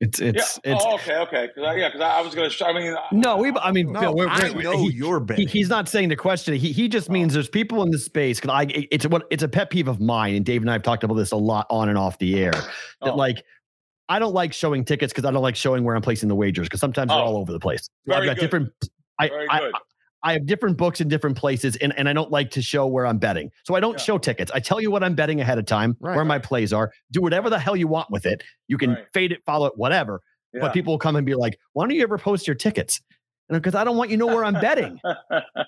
[0.00, 0.74] It's it's yeah.
[0.74, 2.94] it's oh, okay okay Cause I, yeah because I, I, was going to I mean
[3.12, 5.48] no we I mean no, Bill, we're, I know he, you're betting.
[5.48, 7.34] He, he's not saying the question he he just means oh.
[7.34, 10.34] there's people in the space because I it's what it's a pet peeve of mine
[10.34, 12.52] and Dave and I have talked about this a lot on and off the air
[12.52, 13.16] that oh.
[13.16, 13.42] like
[14.10, 16.68] I don't like showing tickets because I don't like showing where I'm placing the wagers
[16.68, 17.14] because sometimes oh.
[17.14, 17.88] they're all over the place.
[18.06, 18.40] Very I've got good.
[18.42, 18.72] different
[19.18, 19.70] I, I,
[20.26, 23.06] I have different books in different places, and, and I don't like to show where
[23.06, 23.52] I'm betting.
[23.62, 23.98] So I don't yeah.
[23.98, 24.50] show tickets.
[24.52, 26.26] I tell you what I'm betting ahead of time, right, where right.
[26.26, 26.90] my plays are.
[27.12, 28.42] Do whatever the hell you want with it.
[28.66, 29.04] You can right.
[29.14, 30.20] fade it, follow it, whatever.
[30.52, 30.62] Yeah.
[30.62, 33.00] But people will come and be like, why don't you ever post your tickets?
[33.48, 34.98] Because I don't want you to know where I'm betting.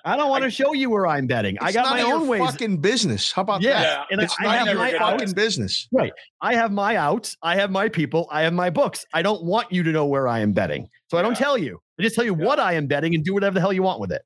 [0.05, 1.57] I don't want to show you where I'm betting.
[1.61, 2.41] I got my own ways.
[2.41, 3.31] Fucking business.
[3.31, 3.81] How about yeah.
[3.81, 4.07] that?
[4.11, 5.33] And it's I, not I your fucking outs.
[5.35, 5.87] business.
[5.93, 6.13] Right.
[6.43, 7.37] I have my outs.
[7.45, 8.27] I have my people.
[8.33, 9.07] I have my books.
[9.15, 10.89] I don't want you to know where I am betting.
[11.07, 11.79] So I don't tell you.
[12.01, 14.01] I just tell you what I am betting and do whatever the hell you want
[14.01, 14.23] with it.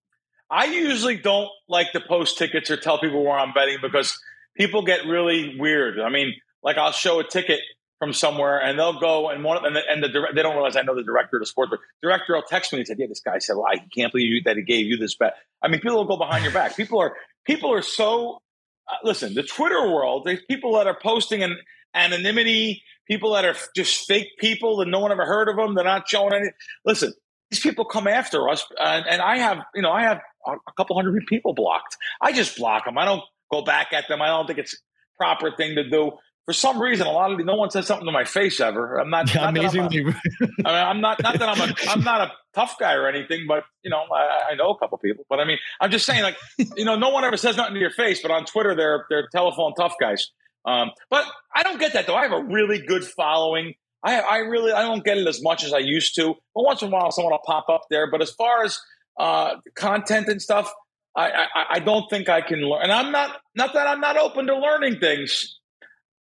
[0.53, 4.19] I usually don't like to post tickets or tell people where I'm betting because
[4.55, 5.99] people get really weird.
[5.99, 7.61] I mean, like I'll show a ticket
[7.99, 10.83] from somewhere and they'll go and one and the, and the they don't realize I
[10.83, 13.21] know the director of the sports The director will text me and say, "Yeah, this
[13.21, 15.97] guy said, well, I can't believe that he gave you this bet." I mean, people
[15.97, 16.77] will go behind your back.
[16.77, 18.43] People are people are so
[18.89, 19.33] uh, listen.
[19.33, 21.57] The Twitter world, there's people that are posting in
[21.95, 25.75] anonymity, people that are just fake people and no one ever heard of them.
[25.75, 26.49] They're not showing any.
[26.85, 27.15] Listen,
[27.53, 30.97] these people come after us, and, and I have you know I have a couple
[30.97, 31.99] hundred people blocked.
[32.21, 32.97] I just block them.
[32.97, 34.23] I don't go back at them.
[34.23, 34.75] I don't think it's
[35.19, 36.13] proper thing to do.
[36.47, 38.97] for some reason, a lot of no one says something to my face ever.
[38.97, 40.01] I'm not, yeah, not amazingly.
[40.01, 40.11] I'm, a,
[40.65, 43.45] I mean, I'm not not that I'm a I'm not a tough guy or anything,
[43.47, 45.27] but you know, I, I, know a couple people.
[45.29, 46.37] But I mean, I'm just saying, like,
[46.77, 49.29] you know, no one ever says nothing to your face, but on Twitter, they're they're
[49.31, 50.31] telephone tough guys.
[50.65, 52.17] Um, but I don't get that though.
[52.17, 53.75] I have a really good following.
[54.05, 56.35] I, I really I don't get it as much as I used to.
[56.55, 58.11] But once in a while, someone will pop up there.
[58.11, 58.81] But as far as
[59.19, 60.73] uh, content and stuff,
[61.17, 62.83] I, I, I don't think I can learn.
[62.83, 65.59] And I'm not not that I'm not open to learning things.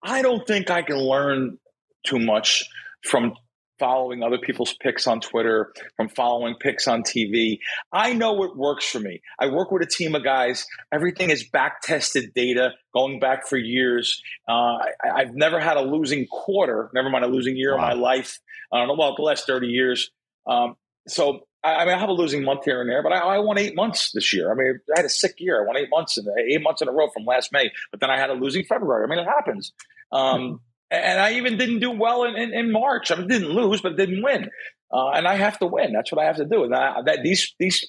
[0.03, 1.57] I don't think I can learn
[2.05, 2.67] too much
[3.05, 3.33] from
[3.81, 7.57] following other people's picks on Twitter, from following picks on TV.
[7.91, 9.21] I know what works for me.
[9.39, 10.67] I work with a team of guys.
[10.93, 14.21] Everything is back tested data going back for years.
[14.47, 17.91] Uh, I, have never had a losing quarter, never mind a losing year wow.
[17.91, 18.39] in my life.
[18.71, 20.11] I don't know about the last 30 years.
[20.45, 20.75] Um,
[21.07, 23.57] so I, mean, I have a losing month here and there, but I, I, won
[23.57, 24.51] eight months this year.
[24.51, 25.63] I mean, I had a sick year.
[25.63, 28.11] I won eight months in eight months in a row from last May, but then
[28.11, 29.03] I had a losing February.
[29.03, 29.73] I mean, it happens.
[30.11, 30.61] Um,
[30.91, 33.11] and I even didn't do well in, in, in, March.
[33.11, 34.49] I didn't lose, but didn't win.
[34.93, 35.93] Uh, and I have to win.
[35.93, 36.65] That's what I have to do.
[36.65, 37.85] And I, that these these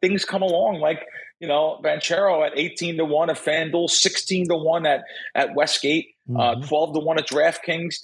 [0.00, 1.04] things come along, like
[1.38, 5.04] you know, Banchero at eighteen to one at FanDuel, sixteen to one at
[5.34, 6.62] at Westgate, uh, mm-hmm.
[6.62, 7.96] uh, twelve to one at DraftKings.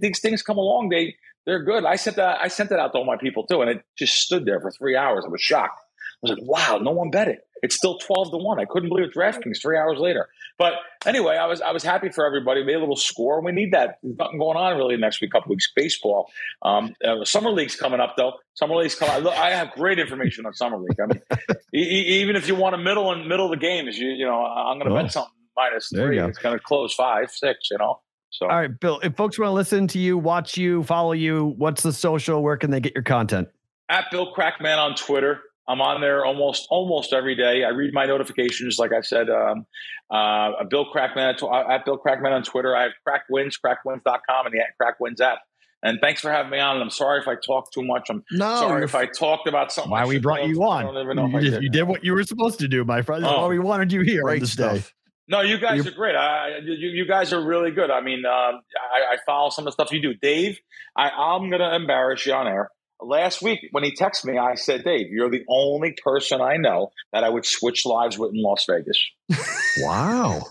[0.00, 0.88] These things come along.
[0.88, 1.14] They
[1.46, 1.84] they're good.
[1.84, 4.16] I sent that I sent that out to all my people too, and it just
[4.16, 5.24] stood there for three hours.
[5.24, 5.80] I was shocked.
[6.24, 7.46] I was like, wow, no one bet it.
[7.62, 8.60] It's still 12 to 1.
[8.60, 10.28] I couldn't believe it DraftKings three hours later.
[10.58, 12.64] But anyway, I was I was happy for everybody.
[12.64, 13.40] Made a little score.
[13.42, 13.98] We need that.
[14.02, 16.30] There's nothing going on really next week, couple weeks baseball.
[16.62, 18.34] Um, uh, summer league's coming up though.
[18.54, 19.26] Summer league's coming.
[19.26, 20.98] I have great information on summer league.
[21.00, 21.22] I mean,
[21.74, 24.44] e- even if you want a middle and middle of the games, you you know,
[24.44, 25.02] I'm going to oh.
[25.02, 26.18] bet something minus three.
[26.18, 27.70] It's going to close five, six.
[27.70, 28.00] You know.
[28.30, 28.46] So.
[28.48, 29.00] All right, Bill.
[29.02, 32.42] If folks want to listen to you, watch you, follow you, what's the social?
[32.42, 33.48] Where can they get your content?
[33.88, 35.40] At Bill Krackman on Twitter.
[35.68, 37.64] I'm on there almost almost every day.
[37.64, 39.28] I read my notifications, like I said.
[39.28, 39.66] Um,
[40.10, 42.76] uh, Bill Krackman at, at, Bill Krackman on Twitter.
[42.76, 45.38] I have Crackwins, crackwins.com, and the Crack Wins app.
[45.82, 46.76] And thanks for having me on.
[46.76, 48.08] And I'm sorry if I talked too much.
[48.08, 49.90] I'm no, sorry if I talked about something.
[49.90, 50.94] Why we brought you on?
[51.32, 53.24] You, did, you, did, what you were supposed to do, my friend.
[53.24, 54.74] That's oh, why we wanted you here on this stuff.
[54.74, 54.84] day.
[55.28, 56.14] No, you guys You're, are great.
[56.14, 57.90] I, you, you, guys are really good.
[57.90, 58.60] I mean, um,
[58.94, 60.14] I, I, follow some of the stuff you do.
[60.14, 60.60] Dave,
[60.96, 64.54] I, I'm going to embarrass you on air last week when he texted me, I
[64.54, 68.42] said, Dave, you're the only person I know that I would switch lives with in
[68.42, 69.02] Las Vegas.
[69.80, 70.42] wow.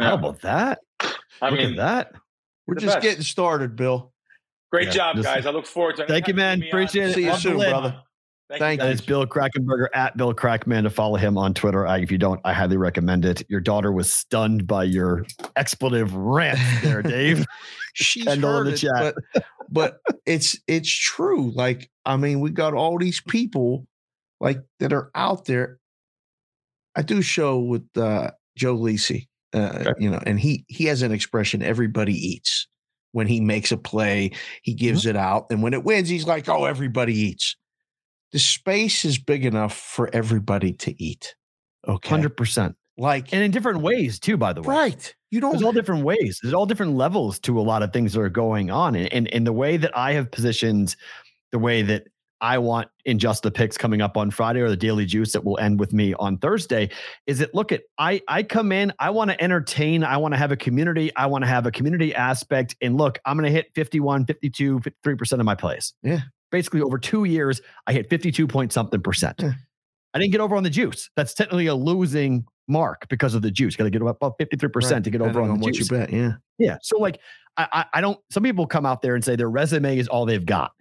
[0.00, 0.80] How about that?
[1.40, 2.12] I Look mean, that.
[2.66, 3.02] We're just best.
[3.02, 4.12] getting started, Bill.
[4.70, 5.46] Great yeah, job, guys.
[5.46, 6.08] I look forward to it.
[6.08, 6.62] Thank you, man.
[6.62, 7.10] Appreciate on.
[7.10, 7.14] it.
[7.14, 8.02] See you soon, brother.
[8.50, 8.86] Thank, Thank you.
[8.88, 11.86] It's Bill Krackomberger at Bill Krackman to follow him on Twitter.
[11.86, 13.42] I, if you don't, I highly recommend it.
[13.50, 15.26] Your daughter was stunned by your
[15.56, 17.44] expletive rant there, Dave.
[17.98, 19.14] She's heard the it, chat.
[19.34, 21.52] But, but it's it's true.
[21.54, 23.86] Like, I mean, we got all these people
[24.40, 25.78] like that are out there.
[26.96, 29.92] I do show with uh, Joe Lisi, uh, okay.
[29.98, 32.66] you know, and he he has an expression: "Everybody eats."
[33.12, 34.32] When he makes a play,
[34.62, 35.10] he gives mm-hmm.
[35.10, 37.56] it out, and when it wins, he's like, "Oh, everybody eats."
[38.32, 41.34] the space is big enough for everybody to eat.
[41.86, 42.16] Okay.
[42.16, 42.74] 100%.
[42.98, 44.74] Like, and in different ways too, by the way.
[44.74, 45.14] Right.
[45.30, 46.40] You don't, there's all different ways.
[46.42, 48.94] There's all different levels to a lot of things that are going on.
[48.94, 50.96] And, and, and the way that I have positioned
[51.52, 52.08] the way that
[52.40, 55.44] I want in just the picks coming up on Friday or the daily juice that
[55.44, 56.90] will end with me on Thursday
[57.26, 60.38] is that look at I I come in, I want to entertain, I want to
[60.38, 63.50] have a community, I want to have a community aspect and look, I'm going to
[63.50, 65.94] hit 51, 52, 53% of my plays.
[66.02, 66.20] Yeah
[66.50, 69.42] basically over two years, I hit 52 point something percent.
[70.14, 71.10] I didn't get over on the juice.
[71.16, 73.76] That's technically a losing mark because of the juice.
[73.76, 75.04] Got to get about 53% right.
[75.04, 75.90] to get over on, on the what juice.
[75.90, 76.12] you bet.
[76.12, 76.32] Yeah.
[76.58, 76.78] Yeah.
[76.82, 77.20] So like
[77.56, 80.26] I, I, I don't some people come out there and say their resume is all
[80.26, 80.72] they've got.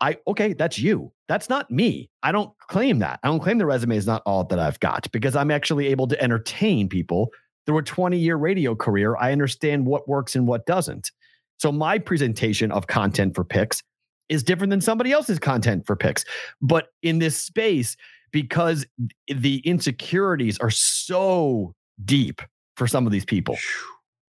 [0.00, 1.12] I okay, that's you.
[1.28, 2.10] That's not me.
[2.22, 3.20] I don't claim that.
[3.22, 6.06] I don't claim the resume is not all that I've got because I'm actually able
[6.08, 7.30] to entertain people
[7.66, 9.16] through a 20 year radio career.
[9.16, 11.10] I understand what works and what doesn't.
[11.58, 13.82] So my presentation of content for picks
[14.28, 16.24] is different than somebody else's content for picks.
[16.60, 17.96] But in this space,
[18.36, 18.84] because
[19.28, 21.72] the insecurities are so
[22.04, 22.42] deep
[22.76, 23.56] for some of these people,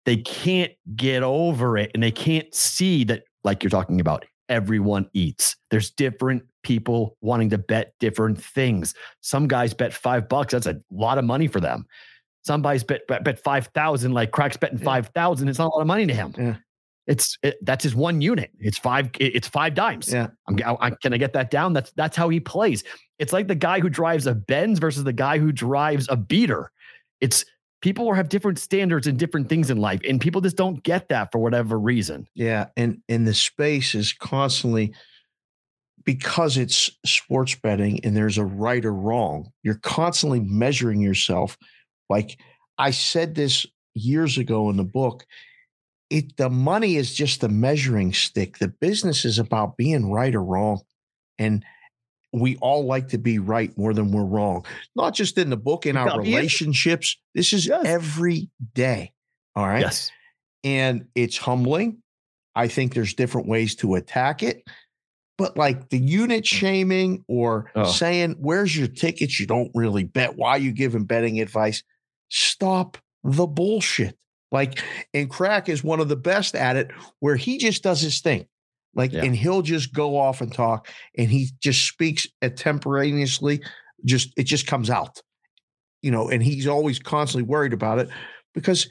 [0.04, 5.10] they can't get over it and they can't see that, like you're talking about, everyone
[5.14, 5.56] eats.
[5.72, 8.94] There's different people wanting to bet different things.
[9.22, 10.52] Some guys bet five bucks.
[10.52, 11.86] That's a lot of money for them.
[12.44, 14.12] Some guys bet bet, bet five thousand.
[14.12, 15.48] Like cracks betting five thousand.
[15.48, 16.34] It's not a lot of money to him.
[16.38, 16.56] Yeah.
[17.08, 18.52] It's it, that's his one unit.
[18.60, 19.10] It's five.
[19.20, 20.12] It's five dimes.
[20.12, 20.28] Yeah.
[20.48, 21.74] I'm, I, can I get that down?
[21.74, 22.84] That's that's how he plays.
[23.20, 26.72] It's like the guy who drives a Benz versus the guy who drives a beater.
[27.20, 27.46] It's
[27.82, 31.32] people have different standards and different things in life, and people just don't get that
[31.32, 32.28] for whatever reason.
[32.36, 34.94] Yeah, and and the space is constantly
[36.06, 39.52] because it's sports betting and there's a right or wrong.
[39.64, 41.58] You're constantly measuring yourself.
[42.10, 42.40] Like
[42.78, 45.26] I said this years ago in the book
[46.14, 48.60] it the money is just the measuring stick.
[48.60, 50.82] The business is about being right or wrong.
[51.40, 51.66] And
[52.32, 54.64] we all like to be right more than we're wrong.
[54.96, 57.18] Not just in the book, in our relationships.
[57.34, 57.84] This is yes.
[57.86, 59.12] every day.
[59.56, 59.82] All right.
[59.82, 60.12] Yes.
[60.64, 62.04] And it's humbling.
[62.56, 64.64] I think there's different ways to attack it.
[65.40, 66.48] But like the unit mm.
[66.48, 67.86] shaming or oh.
[67.86, 69.40] saying, where's your tickets?
[69.40, 70.36] You don't really bet.
[70.36, 71.82] Why are you giving betting advice?
[72.30, 74.16] Stop the bullshit.
[74.54, 74.82] Like,
[75.16, 78.46] and Crack is one of the best at it where he just does his thing.
[78.94, 79.24] Like, yeah.
[79.24, 80.88] and he'll just go off and talk
[81.18, 83.62] and he just speaks extemporaneously.
[84.06, 85.22] Just, it just comes out,
[86.04, 88.10] you know, and he's always constantly worried about it
[88.54, 88.88] because,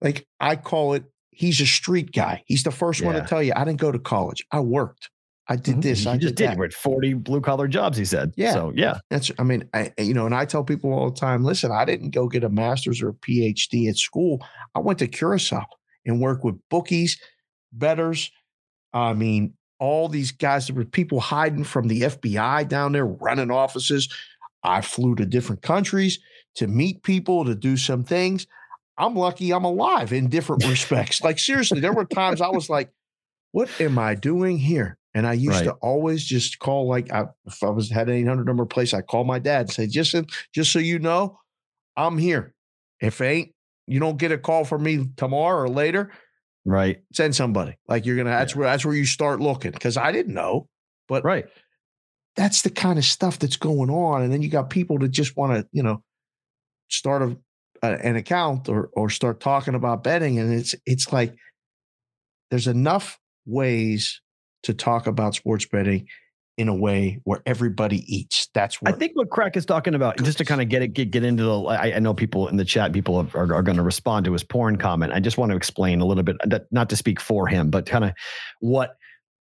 [0.00, 2.42] like, I call it, he's a street guy.
[2.46, 3.06] He's the first yeah.
[3.06, 5.08] one to tell you, I didn't go to college, I worked.
[5.48, 5.80] I did mm-hmm.
[5.80, 6.04] this.
[6.04, 6.50] You I just did.
[6.50, 6.58] did.
[6.58, 8.32] With forty blue collar jobs, he said.
[8.36, 8.52] Yeah.
[8.52, 9.30] So yeah, that's.
[9.38, 11.44] I mean, I you know, and I tell people all the time.
[11.44, 14.44] Listen, I didn't go get a master's or a PhD at school.
[14.74, 15.64] I went to Curacao
[16.06, 17.20] and worked with bookies,
[17.72, 18.30] betters.
[18.92, 20.66] I mean, all these guys.
[20.66, 24.08] There were people hiding from the FBI down there, running offices.
[24.62, 26.18] I flew to different countries
[26.56, 28.46] to meet people, to do some things.
[28.96, 31.22] I'm lucky I'm alive in different respects.
[31.22, 32.90] Like seriously, there were times I was like,
[33.52, 35.64] "What am I doing here?" And I used right.
[35.64, 39.00] to always just call like I, if I was had an 800 number place, I
[39.00, 40.14] call my dad and say, just
[40.52, 41.38] just so you know,
[41.96, 42.52] I'm here.
[43.00, 43.52] If ain't
[43.86, 46.10] you don't get a call from me tomorrow or later,
[46.64, 47.00] right?
[47.12, 47.76] Send somebody.
[47.86, 48.30] Like you're gonna.
[48.30, 48.58] That's yeah.
[48.58, 50.68] where that's where you start looking because I didn't know,
[51.08, 51.46] but right.
[52.36, 55.36] That's the kind of stuff that's going on, and then you got people that just
[55.36, 56.02] want to, you know,
[56.88, 57.36] start a,
[57.82, 61.36] a an account or or start talking about betting, and it's it's like
[62.50, 64.20] there's enough ways
[64.64, 66.06] to talk about sports betting
[66.56, 68.48] in a way where everybody eats.
[68.54, 70.88] That's what I think what Crack is talking about, just to kind of get it,
[70.88, 73.62] get, get into the, I, I know people in the chat, people are, are, are
[73.62, 75.12] going to respond to his porn comment.
[75.12, 76.36] I just want to explain a little bit,
[76.70, 78.12] not to speak for him, but kind of
[78.60, 78.96] what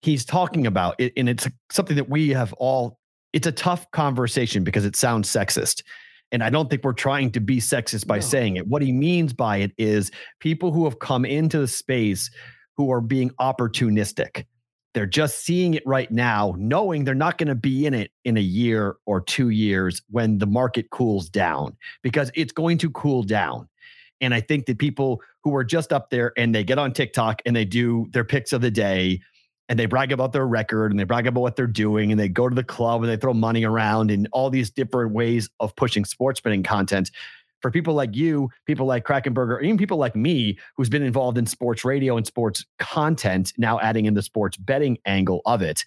[0.02, 1.00] he's talking about.
[1.18, 3.00] And it's something that we have all,
[3.34, 5.84] it's a tough conversation because it sounds sexist.
[6.32, 8.22] And I don't think we're trying to be sexist by no.
[8.22, 8.68] saying it.
[8.68, 10.10] What he means by it is
[10.40, 12.32] people who have come into the space
[12.78, 14.46] who are being opportunistic
[14.94, 18.38] they're just seeing it right now, knowing they're not going to be in it in
[18.38, 23.24] a year or two years when the market cools down because it's going to cool
[23.24, 23.68] down.
[24.22, 27.42] And I think that people who are just up there and they get on TikTok
[27.46, 29.20] and they do their picks of the day
[29.68, 32.30] and they brag about their record and they brag about what they're doing and they
[32.30, 35.76] go to the club and they throw money around in all these different ways of
[35.76, 37.10] pushing sports betting content
[37.64, 41.48] for people like you, people like Krackomberger, even people like me, who's been involved in
[41.48, 45.84] sports radio and sports content, now adding in the sports betting angle of it.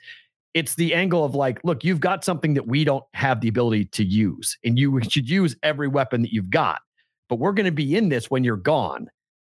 [0.55, 3.85] It's the angle of like, look, you've got something that we don't have the ability
[3.85, 6.81] to use, and you should use every weapon that you've got.
[7.29, 9.09] But we're going to be in this when you're gone.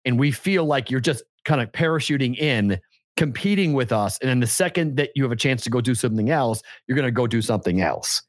[0.06, 2.80] And we feel like you're just kind of parachuting in,
[3.18, 4.18] competing with us.
[4.20, 6.96] And then the second that you have a chance to go do something else, you're
[6.96, 8.22] going to go do something else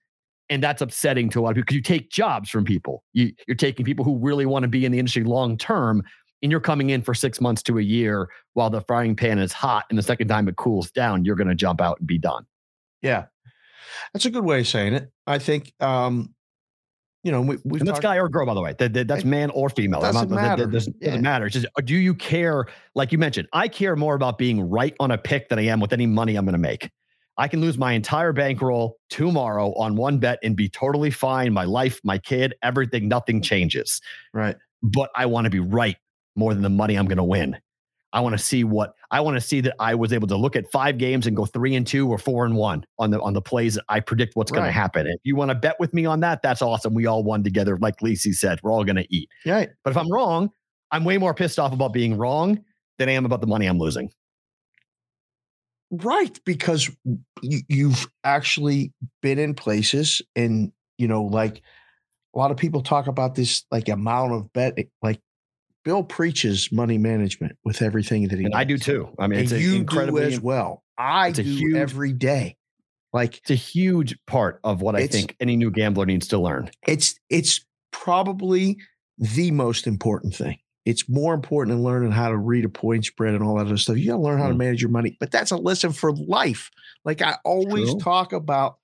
[0.50, 3.02] and that's upsetting to a lot of people because you take jobs from people.
[3.12, 6.02] You, you're taking people who really want to be in the industry long term,
[6.42, 9.52] and you're coming in for six months to a year while the frying pan is
[9.52, 9.84] hot.
[9.88, 12.44] And the second time it cools down, you're going to jump out and be done.
[13.02, 13.26] Yeah,
[14.12, 15.10] that's a good way of saying it.
[15.26, 15.72] I think.
[15.80, 16.34] um
[17.22, 18.74] you know, we, and that's guy or girl, by the way.
[18.78, 20.02] That, that, that's man or female.
[20.02, 20.66] Doesn't not, matter.
[20.66, 21.06] That, doesn't, yeah.
[21.06, 21.46] doesn't matter.
[21.46, 22.66] It's just, uh, do you care?
[22.94, 25.80] Like you mentioned, I care more about being right on a pick than I am
[25.80, 26.90] with any money I'm going to make.
[27.36, 31.52] I can lose my entire bankroll tomorrow on one bet and be totally fine.
[31.52, 33.44] My life, my kid, everything, nothing mm.
[33.44, 34.00] changes.
[34.32, 34.56] Right.
[34.82, 35.96] But I want to be right
[36.36, 37.56] more than the money I'm going to win.
[38.12, 40.54] I want to see what I want to see that I was able to look
[40.54, 43.32] at five games and go three and two or four and one on the on
[43.32, 44.58] the plays that I predict what's right.
[44.58, 45.08] going to happen.
[45.08, 46.94] If you want to bet with me on that, that's awesome.
[46.94, 48.60] We all won together, like Lisi said.
[48.62, 49.28] We're all going to eat.
[49.44, 49.70] Right.
[49.82, 50.50] But if I'm wrong,
[50.92, 52.62] I'm way more pissed off about being wrong
[52.98, 54.12] than I am about the money I'm losing.
[56.02, 56.90] Right, because
[57.42, 58.92] you've actually
[59.22, 61.62] been in places, and you know, like
[62.34, 64.78] a lot of people talk about this, like amount of bet.
[65.02, 65.20] Like
[65.84, 68.48] Bill preaches money management with everything that he.
[68.52, 69.08] I do too.
[69.18, 70.82] I mean, and it's you do as well.
[70.96, 72.56] I do huge, every day.
[73.12, 76.70] Like it's a huge part of what I think any new gambler needs to learn.
[76.86, 78.78] It's it's probably
[79.18, 83.34] the most important thing it's more important than learning how to read a point spread
[83.34, 83.96] and all that other stuff.
[83.96, 84.52] You got to learn how mm.
[84.52, 86.70] to manage your money, but that's a lesson for life.
[87.04, 88.00] Like I always True.
[88.00, 88.78] talk about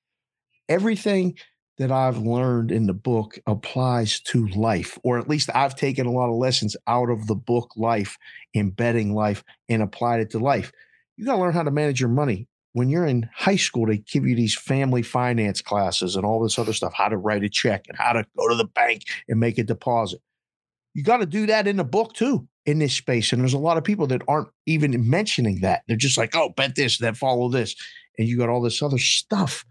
[0.68, 1.36] everything
[1.78, 6.12] that I've learned in the book applies to life, or at least I've taken a
[6.12, 8.18] lot of lessons out of the book life,
[8.54, 10.72] embedding life, and applied it to life.
[11.16, 12.48] You got to learn how to manage your money.
[12.72, 16.58] When you're in high school, they give you these family finance classes and all this
[16.58, 19.40] other stuff, how to write a check and how to go to the bank and
[19.40, 20.20] make a deposit
[20.94, 22.48] you got to do that in the book too.
[22.66, 23.32] in this space.
[23.32, 25.82] And there's a lot of people that aren't even mentioning that.
[25.88, 27.74] They're just like, oh, bet this, then follow this.
[28.18, 29.64] And you got all this other stuff.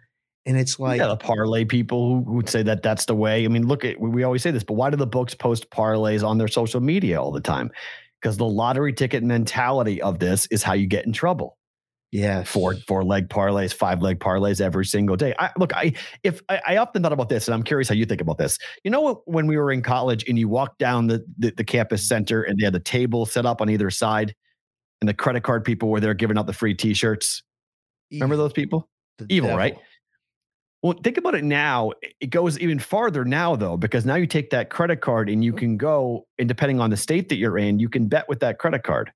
[0.45, 3.45] And it's like yeah, the parlay people who would say that that's the way.
[3.45, 6.27] I mean, look at we always say this, but why do the books post parlays
[6.27, 7.69] on their social media all the time?
[8.19, 11.58] Because the lottery ticket mentality of this is how you get in trouble.
[12.11, 15.35] Yeah, four four leg parlays, five leg parlays every single day.
[15.37, 15.93] I look, I
[16.23, 18.57] if I, I, often thought about this, and I'm curious how you think about this.
[18.83, 22.07] You know, when we were in college and you walk down the, the, the campus
[22.07, 24.33] center and they had the table set up on either side,
[25.01, 27.43] and the credit card people were there giving out the free T-shirts.
[28.09, 28.25] Evil.
[28.25, 28.89] Remember those people?
[29.19, 29.59] The Evil, devil.
[29.59, 29.77] right?
[30.81, 31.91] Well, think about it now.
[32.21, 35.53] It goes even farther now, though, because now you take that credit card and you
[35.53, 38.57] can go, and depending on the state that you're in, you can bet with that
[38.57, 39.11] credit card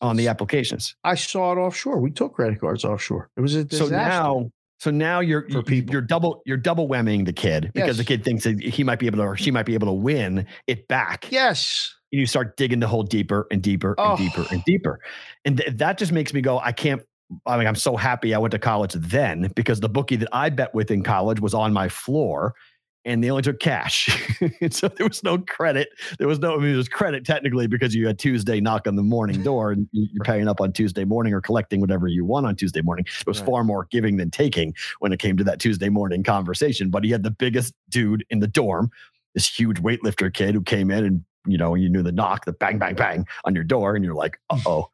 [0.00, 0.94] on the applications.
[1.04, 2.00] I saw it offshore.
[2.00, 3.30] We took credit cards offshore.
[3.36, 3.90] It was a disaster.
[3.90, 5.92] So now, so now you're For people.
[5.92, 7.96] you're double you're double whamming the kid because yes.
[7.98, 9.92] the kid thinks that he might be able to or she might be able to
[9.92, 11.30] win it back.
[11.30, 11.94] Yes.
[12.10, 14.16] And you start digging the hole deeper and deeper and oh.
[14.16, 15.00] deeper and deeper.
[15.44, 17.02] And th- that just makes me go, I can't
[17.46, 20.50] I mean, I'm so happy I went to college then because the bookie that I
[20.50, 22.54] bet with in college was on my floor
[23.04, 24.08] and they only took cash.
[24.70, 25.88] so there was no credit.
[26.18, 28.96] There was no, I mean, there was credit technically because you had Tuesday knock on
[28.96, 32.46] the morning door and you're paying up on Tuesday morning or collecting whatever you want
[32.46, 33.04] on Tuesday morning.
[33.20, 33.46] It was right.
[33.46, 36.90] far more giving than taking when it came to that Tuesday morning conversation.
[36.90, 38.90] But he had the biggest dude in the dorm,
[39.34, 42.52] this huge weightlifter kid who came in and you know, you knew the knock, the
[42.52, 44.88] bang, bang, bang on your door, and you're like, oh,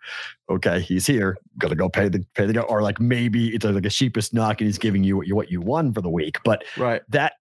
[0.48, 1.36] okay, he's here.
[1.58, 4.66] Gotta go pay the pay the or like maybe it's like a sheepest knock and
[4.66, 6.38] he's giving you what you what you won for the week.
[6.44, 7.34] But right that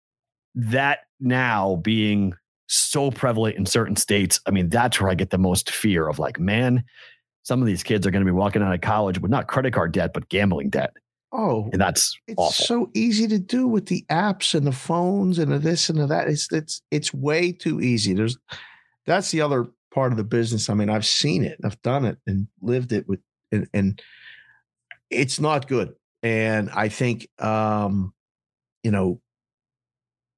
[0.54, 2.34] that now being
[2.66, 6.18] so prevalent in certain states, I mean, that's where I get the most fear of
[6.18, 6.84] like, man,
[7.42, 9.72] some of these kids are going to be walking out of college with not credit
[9.72, 10.94] card debt, but gambling debt.
[11.32, 12.64] Oh, and that's it's awful.
[12.64, 16.06] so easy to do with the apps and the phones and the this and the
[16.06, 16.28] that.
[16.28, 18.14] It's it's it's way too easy.
[18.14, 18.38] There's
[19.04, 20.70] that's the other part of the business.
[20.70, 23.18] I mean, I've seen it, I've done it, and lived it with,
[23.50, 24.00] and, and
[25.10, 25.94] it's not good.
[26.22, 28.14] And I think, um,
[28.84, 29.20] you know,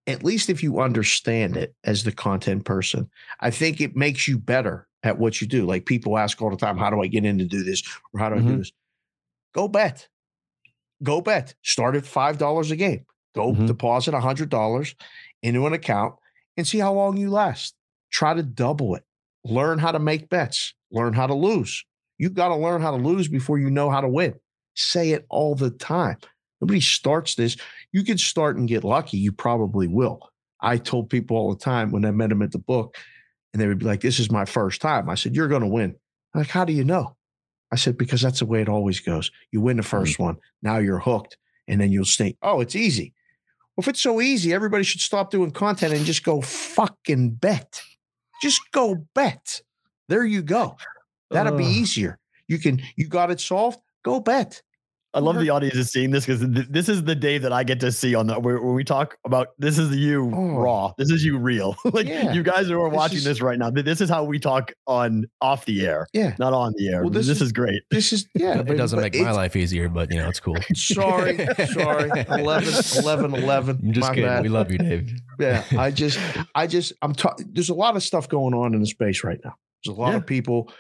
[0.07, 4.39] at least if you understand it as the content person, I think it makes you
[4.39, 5.67] better at what you do.
[5.67, 7.83] Like people ask all the time, how do I get in to do this?
[8.13, 8.49] Or how do mm-hmm.
[8.49, 8.73] I do this?
[9.55, 10.09] Go bet.
[11.03, 11.55] Go bet.
[11.63, 13.05] Start at $5 a game.
[13.35, 13.67] Go mm-hmm.
[13.67, 14.95] deposit $100
[15.43, 16.15] into an account
[16.57, 17.75] and see how long you last.
[18.11, 19.05] Try to double it.
[19.45, 20.75] Learn how to make bets.
[20.91, 21.85] Learn how to lose.
[22.19, 24.35] You got to learn how to lose before you know how to win.
[24.75, 26.17] Say it all the time.
[26.61, 27.57] Nobody starts this.
[27.93, 29.19] You can start and get lucky.
[29.19, 30.31] You probably will.
[30.61, 32.97] I told people all the time when I met them at the book,
[33.53, 35.09] and they would be like, This is my first time.
[35.09, 35.95] I said, You're going to win.
[36.35, 37.17] I'm like, how do you know?
[37.73, 39.31] I said, Because that's the way it always goes.
[39.53, 40.23] You win the 1st mm-hmm.
[40.23, 40.37] one.
[40.63, 41.37] Now you're hooked.
[41.69, 43.13] And then you'll think, Oh, it's easy.
[43.77, 47.83] Well, if it's so easy, everybody should stop doing content and just go fucking bet.
[48.41, 49.61] Just go bet.
[50.09, 50.77] There you go.
[51.31, 52.19] That'll uh, be easier.
[52.49, 53.79] You can, you got it solved.
[54.05, 54.63] Go bet.
[55.17, 57.65] I love the audience is seeing this because th- this is the day that I
[57.65, 60.59] get to see on the where, when we talk about this is you oh.
[60.59, 60.93] raw.
[60.99, 61.75] This is you real.
[61.85, 62.33] like yeah.
[62.33, 63.71] you guys who are this watching is, this right now.
[63.71, 66.07] This is how we talk on off the air.
[66.13, 67.01] Yeah, not on the air.
[67.01, 67.83] Well, this, this is, is, great.
[67.91, 68.59] This is yeah.
[68.59, 70.59] it doesn't make my life easier, but you know it's cool.
[70.75, 71.39] sorry,
[71.73, 72.11] sorry.
[72.29, 73.81] 11, 11, 11.
[73.83, 74.25] I'm just kidding.
[74.25, 74.43] Bad.
[74.43, 75.11] We love you, Dave.
[75.41, 76.19] Yeah, I just,
[76.55, 77.15] I just, I'm.
[77.15, 79.55] Ta- there's a lot of stuff going on in the space right now.
[79.83, 80.17] There's a lot yeah.
[80.17, 80.71] of people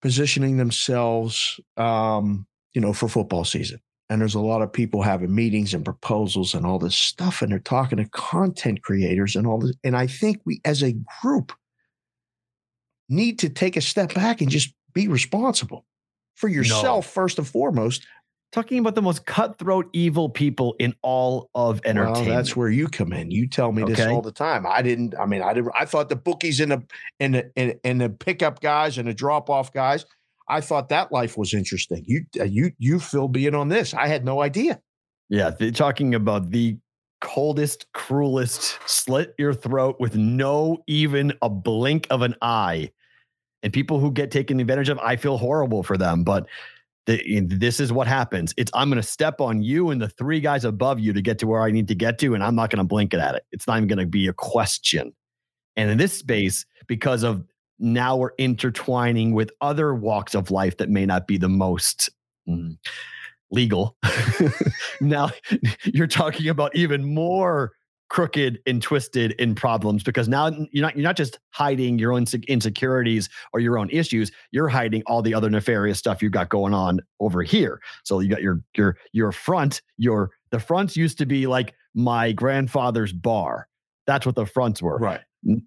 [0.00, 1.58] positioning themselves.
[1.76, 3.80] Um, you know, for football season.
[4.08, 7.50] And there's a lot of people having meetings and proposals and all this stuff, and
[7.50, 9.74] they're talking to content creators and all this.
[9.84, 11.52] And I think we, as a group,
[13.08, 15.86] need to take a step back and just be responsible
[16.34, 17.10] for yourself no.
[17.10, 18.06] first and foremost.
[18.50, 22.26] Talking about the most cutthroat, evil people in all of entertainment.
[22.26, 23.30] Well, that's where you come in.
[23.30, 23.94] You tell me okay.
[23.94, 24.66] this all the time.
[24.66, 25.14] I didn't.
[25.18, 25.72] I mean, I didn't.
[25.74, 26.82] I thought the bookies and the
[27.18, 30.04] and the and, and the pickup guys and the drop off guys
[30.52, 32.04] I thought that life was interesting.
[32.06, 34.80] You uh, you you Phil being on this, I had no idea.
[35.30, 36.76] Yeah, talking about the
[37.22, 42.90] coldest, cruelest, slit your throat with no even a blink of an eye,
[43.62, 44.98] and people who get taken advantage of.
[44.98, 46.46] I feel horrible for them, but.
[47.06, 48.54] The, this is what happens.
[48.56, 51.36] It's I'm going to step on you and the three guys above you to get
[51.40, 53.44] to where I need to get to, and I'm not going to blink at it.
[53.50, 55.12] It's not even going to be a question.
[55.74, 57.44] And in this space, because of
[57.82, 62.08] now we're intertwining with other walks of life that may not be the most
[62.48, 62.78] mm,
[63.50, 63.96] legal.
[65.00, 65.30] now
[65.84, 67.72] you're talking about even more
[68.08, 72.26] crooked and twisted in problems because now you're not you're not just hiding your own
[72.46, 74.30] insecurities or your own issues.
[74.52, 77.80] You're hiding all the other nefarious stuff you've got going on over here.
[78.04, 82.32] So you got your your your front your the fronts used to be like my
[82.32, 83.66] grandfather's bar.
[84.06, 84.98] That's what the fronts were.
[84.98, 85.22] Right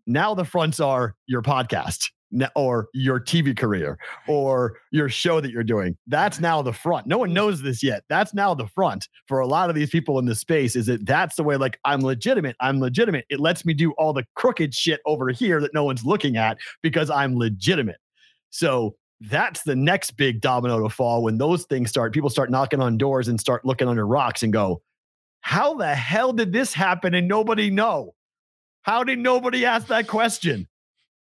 [0.05, 2.09] now the fronts are your podcast.
[2.55, 3.97] or your TV career
[4.27, 5.95] or your show that you're doing.
[6.07, 7.07] That's now the front.
[7.07, 7.33] No one mm.
[7.33, 8.03] knows this yet.
[8.09, 10.75] That's now the front for a lot of these people in the space.
[10.75, 11.55] Is that that's the way?
[11.55, 12.55] Like I'm legitimate.
[12.59, 13.25] I'm legitimate.
[13.29, 16.57] It lets me do all the crooked shit over here that no one's looking at
[16.81, 17.97] because I'm legitimate.
[18.49, 22.13] So that's the next big domino to fall when those things start.
[22.13, 24.81] People start knocking on doors and start looking under rocks and go,
[25.41, 28.14] "How the hell did this happen?" And nobody know.
[28.85, 30.67] How did nobody ask that question?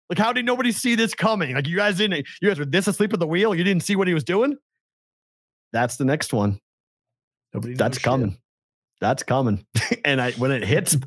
[0.10, 1.56] Like, how did nobody see this coming?
[1.56, 3.53] Like, you guys didn't, you guys were this asleep at the wheel.
[3.53, 4.57] You didn't see what he was doing.
[5.73, 6.60] That's the next one.
[7.53, 8.31] Nobody That's coming.
[8.31, 8.40] Shit.
[9.02, 9.65] That's coming.
[10.06, 10.98] and I, when it hits,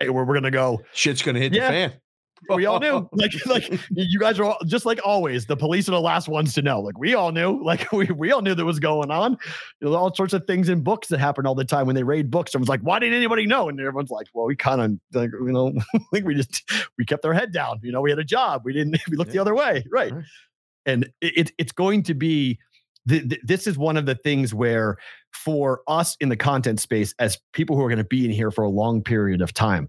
[0.00, 2.00] we're, we're going to go, shit's going to hit yeah, the fan
[2.54, 3.08] we all knew.
[3.20, 5.46] Like, like you guys are all, just like always.
[5.46, 6.80] The police are the last ones to know.
[6.80, 7.60] Like we all knew.
[7.70, 9.38] Like we we all knew that was going on.
[9.80, 12.30] There's all sorts of things in books that happen all the time when they raid
[12.30, 12.50] books.
[12.50, 15.30] And Someone's like, "Why didn't anybody know?" And everyone's like, "Well, we kind of like
[15.32, 15.72] you know,
[16.12, 16.68] like we just
[16.98, 17.78] we kept our head down.
[17.82, 18.62] You know, we had a job.
[18.64, 18.98] We didn't.
[19.08, 19.34] We looked yeah.
[19.34, 20.24] the other way, right?" right.
[20.86, 22.58] And it, it's going to be.
[23.06, 24.96] this is one of the things where,
[25.32, 28.50] for us in the content space, as people who are going to be in here
[28.50, 29.88] for a long period of time,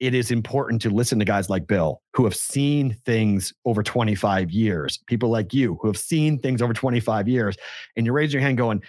[0.00, 4.50] it is important to listen to guys like Bill who have seen things over 25
[4.50, 7.56] years, people like you who have seen things over 25 years.
[7.96, 8.82] And you raise your hand going,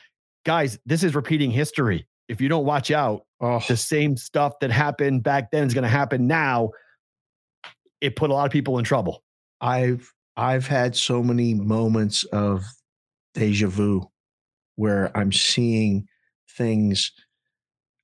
[0.46, 2.08] guys, this is repeating history.
[2.28, 3.62] If you don't watch out, oh.
[3.68, 6.72] the same stuff that happened back then is going to happen now.
[8.02, 9.24] It put a lot of people in trouble.
[9.62, 12.64] I've I've had so many moments of
[13.34, 14.04] deja vu
[14.76, 16.08] where I'm seeing
[16.52, 17.12] things.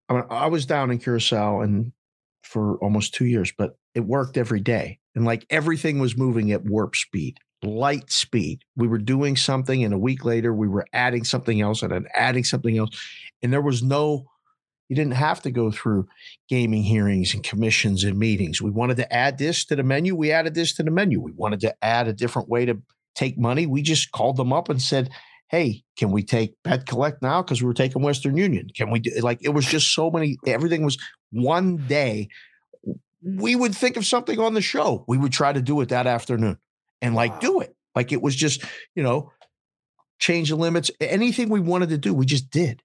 [0.10, 1.92] I, mean, I was down in Curacao and
[2.44, 5.00] for almost two years, but it worked every day.
[5.16, 8.64] And like everything was moving at warp speed, light speed.
[8.76, 12.06] We were doing something, and a week later, we were adding something else and then
[12.16, 12.90] adding something else.
[13.42, 14.26] And there was no,
[14.90, 16.08] you didn't have to go through
[16.50, 18.62] gaming hearings and commissions and meetings.
[18.62, 20.16] We wanted to add this to the menu.
[20.16, 21.22] We added this to the menu.
[21.22, 22.82] We wanted to add a different way to
[23.16, 23.66] take money.
[23.66, 25.10] We just called them up and said,
[25.50, 27.44] hey, can we take Bet Collect now?
[27.44, 28.70] Because we were taking Western Union.
[28.76, 30.98] Can we do like it was just so many, everything was
[31.34, 32.30] one day.
[33.22, 35.06] We would think of something on the show.
[35.08, 36.58] We would try to do it that afternoon
[37.02, 37.76] and like do it.
[37.96, 38.64] Like it was just,
[38.96, 39.32] you know,
[40.20, 40.92] change the limits.
[41.00, 42.82] Anything we wanted to do, we just did.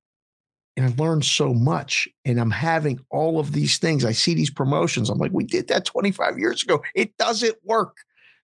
[0.77, 2.09] And I learned so much.
[2.25, 4.05] And I'm having all of these things.
[4.05, 5.11] I see these promotions.
[5.11, 6.83] I'm like, we did that 25 years ago.
[6.95, 7.97] It doesn't work.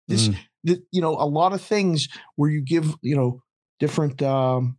[0.09, 0.37] This, mm.
[0.65, 3.41] the, you know, a lot of things where you give, you know,
[3.79, 4.77] different um,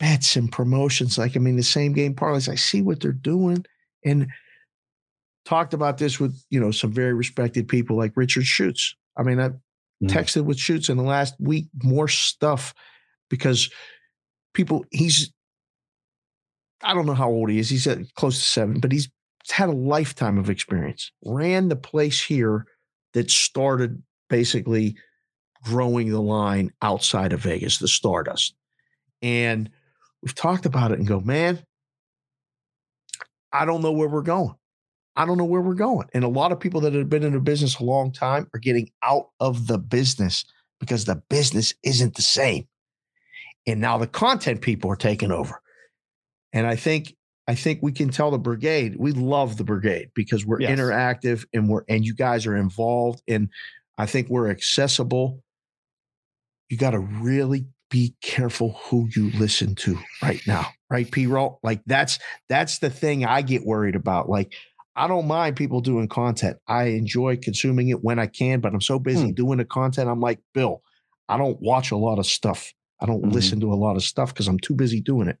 [0.00, 1.18] bets and promotions.
[1.18, 2.48] Like, I mean, the same game parlays.
[2.48, 3.64] I see what they're doing,
[4.04, 4.28] and
[5.44, 8.94] talked about this with you know some very respected people like Richard Schutz.
[9.16, 9.58] I mean, I mm.
[10.02, 12.74] texted with Schutz in the last week more stuff
[13.28, 13.70] because
[14.54, 15.32] people he's
[16.82, 17.70] I don't know how old he is.
[17.70, 19.08] He's at close to seven, but he's
[19.50, 21.12] had a lifetime of experience.
[21.24, 22.66] Ran the place here
[23.14, 24.96] that started basically
[25.64, 28.54] growing the line outside of Vegas, the Stardust.
[29.20, 29.70] And
[30.22, 31.64] we've talked about it and go, man,
[33.52, 34.54] I don't know where we're going.
[35.14, 36.08] I don't know where we're going.
[36.14, 38.58] And a lot of people that have been in the business a long time are
[38.58, 40.44] getting out of the business
[40.80, 42.66] because the business isn't the same.
[43.66, 45.60] And now the content people are taking over.
[46.52, 47.14] And I think
[47.46, 50.70] I think we can tell the brigade we love the brigade because we're yes.
[50.70, 53.48] interactive and we're and you guys are involved and
[53.98, 55.42] I think we're accessible
[56.72, 61.10] you got to really be careful who you listen to right now, right?
[61.10, 61.58] P roll.
[61.62, 64.28] Like that's that's the thing I get worried about.
[64.28, 64.52] Like
[64.94, 66.58] I don't mind people doing content.
[66.68, 69.32] I enjoy consuming it when I can, but I'm so busy hmm.
[69.32, 70.10] doing the content.
[70.10, 70.82] I'm like, Bill,
[71.28, 72.72] I don't watch a lot of stuff.
[73.00, 73.32] I don't mm-hmm.
[73.32, 75.38] listen to a lot of stuff because I'm too busy doing it.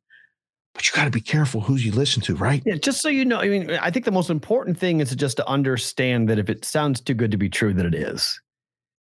[0.74, 2.62] But you got to be careful who you listen to, right?
[2.64, 5.36] Yeah, just so you know, I mean, I think the most important thing is just
[5.36, 8.40] to understand that if it sounds too good to be true, that it is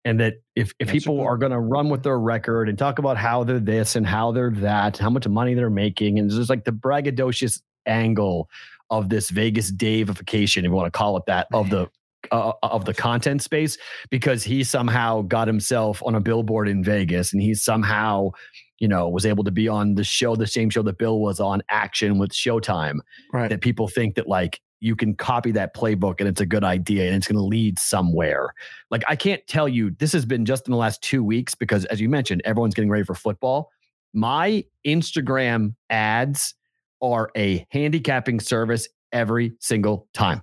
[0.09, 3.19] and that if, if people are going to run with their record and talk about
[3.19, 6.65] how they're this and how they're that, how much money they're making, and there's like
[6.65, 8.49] the braggadocious angle
[8.89, 11.91] of this Vegas Daveification, if you want to call it that, of the
[12.33, 13.77] uh, of the content space,
[14.09, 18.31] because he somehow got himself on a billboard in Vegas, and he somehow,
[18.79, 21.39] you know, was able to be on the show, the same show that Bill was
[21.39, 23.01] on, Action with Showtime.
[23.31, 23.51] Right.
[23.51, 27.07] That people think that like you can copy that playbook and it's a good idea
[27.07, 28.55] and it's going to lead somewhere.
[28.91, 31.85] Like I can't tell you this has been just in the last 2 weeks because
[31.87, 33.71] as you mentioned everyone's getting ready for football.
[34.15, 36.55] My Instagram ads
[37.03, 40.43] are a handicapping service every single time.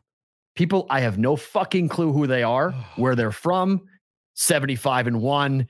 [0.55, 3.81] People I have no fucking clue who they are, where they're from,
[4.35, 5.67] 75 and 1,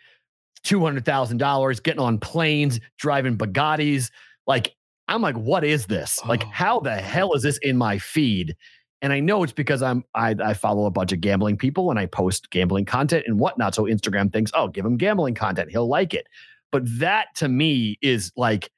[0.65, 4.09] $200,000 getting on planes, driving Bugattis,
[4.47, 4.74] like
[5.07, 6.19] I'm like, what is this?
[6.25, 6.49] Like, oh.
[6.51, 8.55] how the hell is this in my feed?
[9.01, 11.99] And I know it's because I'm I, I follow a bunch of gambling people and
[11.99, 13.75] I post gambling content and whatnot.
[13.75, 16.27] So Instagram thinks, oh, give him gambling content, he'll like it.
[16.71, 18.71] But that to me is like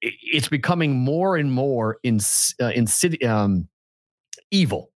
[0.00, 3.68] it's becoming more and more in uh, insid- um,
[4.50, 4.90] evil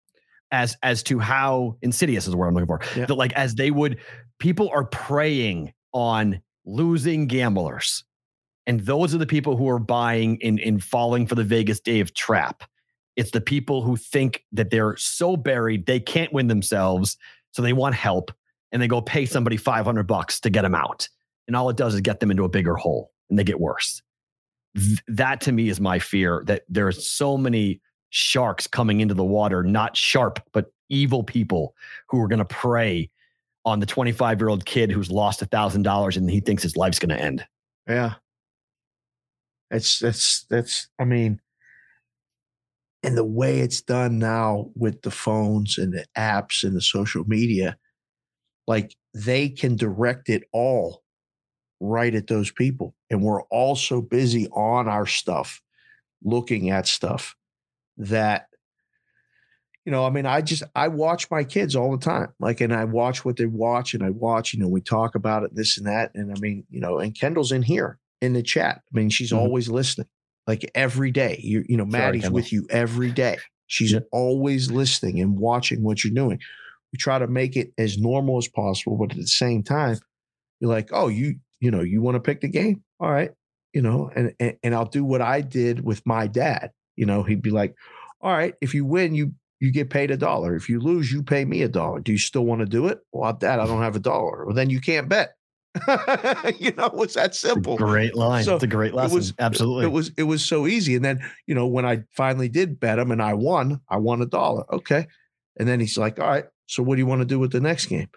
[0.51, 2.81] as as to how insidious is the word I'm looking for.
[2.97, 3.07] Yeah.
[3.07, 3.99] That like as they would,
[4.39, 8.05] people are preying on losing gamblers,
[8.69, 12.13] and those are the people who are buying and, and falling for the Vegas Dave
[12.15, 12.63] trap.
[13.17, 17.17] It's the people who think that they're so buried they can't win themselves,
[17.51, 18.31] so they want help,
[18.71, 21.09] and they go pay somebody five hundred bucks to get them out,
[21.49, 24.03] and all it does is get them into a bigger hole, and they get worse.
[24.77, 27.81] Th- that to me is my fear that there's so many
[28.11, 31.75] sharks coming into the water, not sharp, but evil people
[32.09, 33.11] who are going to prey
[33.65, 36.77] on the 25 year old kid who's lost a thousand dollars and he thinks his
[36.77, 37.45] life's going to end.
[37.87, 38.15] Yeah.
[39.71, 41.41] It's, that's, that's, I mean,
[43.03, 47.25] and the way it's done now with the phones and the apps and the social
[47.25, 47.77] media,
[48.67, 51.03] like they can direct it all
[51.81, 52.95] right at those people.
[53.09, 55.63] And we're all so busy on our stuff,
[56.23, 57.37] looking at stuff
[57.99, 58.49] that
[59.85, 62.35] you know, I mean, I just I watch my kids all the time.
[62.39, 65.45] Like, and I watch what they watch, and I watch, you know, we talk about
[65.45, 66.11] it, this and that.
[66.15, 68.81] And I mean, you know, and Kendall's in here in the chat.
[68.93, 69.41] I mean, she's mm-hmm.
[69.41, 70.09] always listening,
[70.47, 71.41] like every day.
[71.43, 73.39] You, you know, Maddie's Sorry, with you every day.
[73.67, 74.01] She's yeah.
[74.13, 76.41] always listening and watching what you're doing.
[76.93, 79.99] We try to make it as normal as possible, but at the same time,
[80.61, 82.83] you're like, oh, you, you know, you want to pick the game?
[82.99, 83.31] All right,
[83.73, 86.73] you know, and, and and I'll do what I did with my dad.
[86.97, 87.75] You know, he'd be like,
[88.21, 90.55] all right, if you win, you you get paid a dollar.
[90.55, 92.01] If you lose, you pay me a dollar.
[92.01, 93.01] Do you still want to do it?
[93.13, 94.47] Well, Dad, I don't have a dollar.
[94.47, 95.35] Well, then you can't bet.
[96.59, 97.77] you know, it's that simple.
[97.77, 98.45] Great line.
[98.45, 99.13] So it's a great lesson.
[99.13, 99.85] It was, Absolutely.
[99.85, 100.97] It was it was so easy.
[100.97, 104.23] And then, you know, when I finally did bet him and I won, I won
[104.23, 104.65] a dollar.
[104.75, 105.07] Okay.
[105.59, 107.61] And then he's like, All right, so what do you want to do with the
[107.61, 108.09] next game?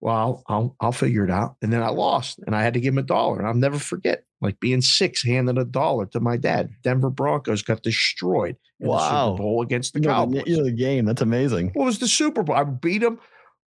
[0.00, 1.56] Well, I'll, I'll, I'll figure it out.
[1.60, 3.38] And then I lost and I had to give him a dollar.
[3.38, 6.70] And I'll never forget like being six, handing a dollar to my dad.
[6.82, 8.96] Denver Broncos got destroyed in wow.
[8.96, 10.44] the Super Bowl against the you know, Cowboys.
[10.44, 11.04] The, the game.
[11.04, 11.72] That's amazing.
[11.74, 12.56] What was the Super Bowl?
[12.56, 13.20] I beat them.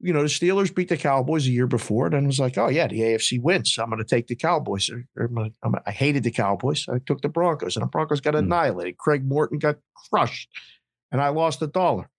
[0.04, 2.08] You know, the Steelers beat the Cowboys a year before.
[2.08, 3.74] And then was like, oh, yeah, the AFC wins.
[3.74, 4.90] So I'm going to take the Cowboys.
[4.90, 6.86] I hated the Cowboys.
[6.90, 8.40] I took the Broncos, and the Broncos got mm.
[8.40, 8.98] annihilated.
[8.98, 9.78] Craig Morton got
[10.10, 10.50] crushed,
[11.12, 12.10] and I lost a dollar.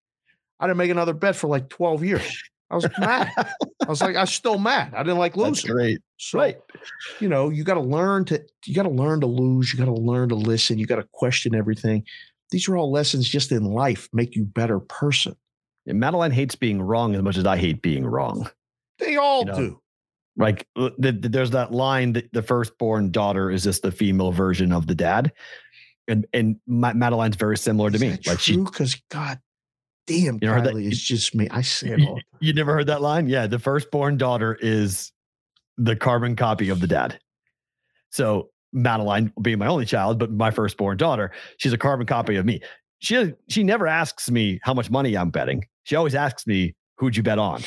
[0.59, 2.43] I didn't make another bet for like 12 years.
[2.70, 3.31] I was mad.
[3.36, 4.94] I was like, I was still mad.
[4.94, 5.52] I didn't like losing.
[5.52, 5.98] That's great.
[6.16, 6.56] So, right.
[7.20, 9.73] you know, you got to learn to you got to learn to lose.
[9.73, 10.78] You got to learn to listen.
[10.78, 12.05] You got to question everything.
[12.51, 15.36] These are all lessons just in life, make you better person.
[15.86, 18.51] Madeline hates being wrong as much as I hate being wrong.
[18.98, 19.56] They all you know?
[19.56, 19.81] do.
[20.36, 24.32] Like uh, the, the, there's that line that the firstborn daughter is just the female
[24.32, 25.32] version of the dad,
[26.09, 28.19] and and Madeline's very similar to is me.
[28.27, 28.65] like true?
[28.65, 29.39] because God
[30.06, 31.48] damn, you Kylie is just me.
[31.51, 32.20] I say it all.
[32.40, 33.28] You never heard that line?
[33.28, 35.12] Yeah, the firstborn daughter is
[35.78, 37.19] the carbon copy of the dad.
[38.11, 42.44] So Madeline being my only child, but my firstborn daughter, she's a carbon copy of
[42.44, 42.61] me.
[42.98, 45.65] She she never asks me how much money I'm betting.
[45.85, 47.62] She always asks me, "Who'd you bet on?"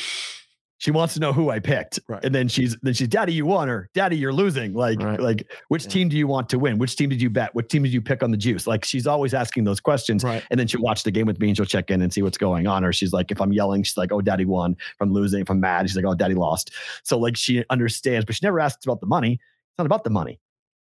[0.78, 1.98] she wants to know who I picked.
[2.08, 2.24] Right.
[2.24, 4.74] And then she's then she's daddy, you won or daddy, you're losing.
[4.74, 5.20] Like, right.
[5.20, 5.90] like which yeah.
[5.90, 6.78] team do you want to win?
[6.78, 7.54] Which team did you bet?
[7.54, 8.66] What team did you pick on the juice?
[8.66, 10.22] Like she's always asking those questions.
[10.22, 10.42] Right.
[10.50, 12.38] And then she'll watch the game with me and she'll check in and see what's
[12.38, 12.84] going on.
[12.84, 14.76] Or she's like, if I'm yelling, she's like, oh, daddy won.
[14.78, 16.70] If I'm losing, if I'm mad, she's like, oh, daddy lost.
[17.02, 19.32] So like she understands, but she never asks about the money.
[19.32, 20.38] It's not about the money.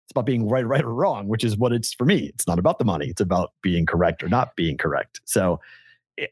[0.05, 2.31] It's about being right, right or wrong, which is what it's for me.
[2.35, 3.07] It's not about the money.
[3.07, 5.21] It's about being correct or not being correct.
[5.23, 5.59] So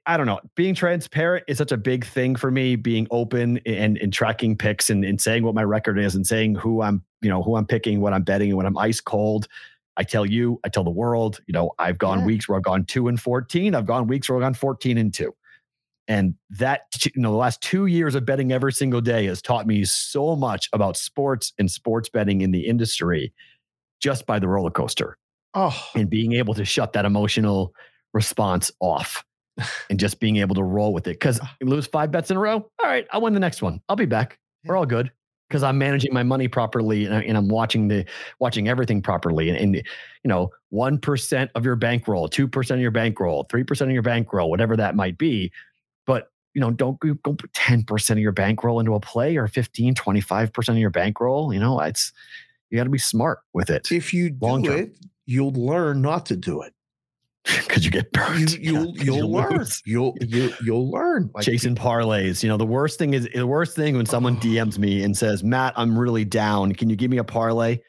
[0.06, 0.40] I don't know.
[0.56, 2.76] Being transparent is such a big thing for me.
[2.76, 6.56] Being open and, and tracking picks and, and saying what my record is and saying
[6.56, 9.48] who I'm, you know, who I'm picking, what I'm betting, and when I'm ice cold.
[9.98, 11.42] I tell you, I tell the world.
[11.48, 12.26] You know, I've gone yeah.
[12.26, 13.76] weeks where I've gone two and fourteen.
[13.76, 15.36] I've gone weeks where I've gone fourteen and two.
[16.08, 19.66] And that, you know, the last two years of betting every single day has taught
[19.68, 23.34] me so much about sports and sports betting in the industry
[24.02, 25.18] just by the roller coaster.
[25.54, 25.82] Oh.
[25.96, 27.74] And being able to shut that emotional
[28.14, 29.24] response off
[29.90, 31.20] and just being able to roll with it.
[31.20, 31.92] Because lose ah.
[31.92, 32.56] five bets in a row.
[32.56, 33.82] All right, I'll win the next one.
[33.90, 34.40] I'll be back.
[34.66, 35.12] We're all good
[35.50, 38.06] because I'm managing my money properly and, I, and I'm watching the
[38.40, 39.50] watching everything properly.
[39.50, 39.84] And, and you
[40.26, 44.04] know, one percent of your bankroll, two percent of your bankroll, three percent of your
[44.04, 45.52] bankroll, whatever that might be.
[46.06, 49.96] But you know, don't go, put 10% of your bankroll into a play or 15,
[49.96, 51.52] 25% of your bankroll.
[51.52, 52.12] You know, it's,
[52.70, 53.92] you got to be smart with it.
[53.92, 56.74] If you do it, you'll learn not to do it
[57.68, 58.54] because you get burned.
[58.54, 59.66] You, will you'll, you'll learn.
[59.86, 61.30] You'll you, you'll learn.
[61.34, 62.42] Like, Chasing parlays.
[62.42, 65.44] You know the worst thing is the worst thing when someone DMs me and says,
[65.44, 66.74] "Matt, I'm really down.
[66.74, 67.80] Can you give me a parlay?"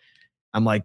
[0.55, 0.85] I'm like,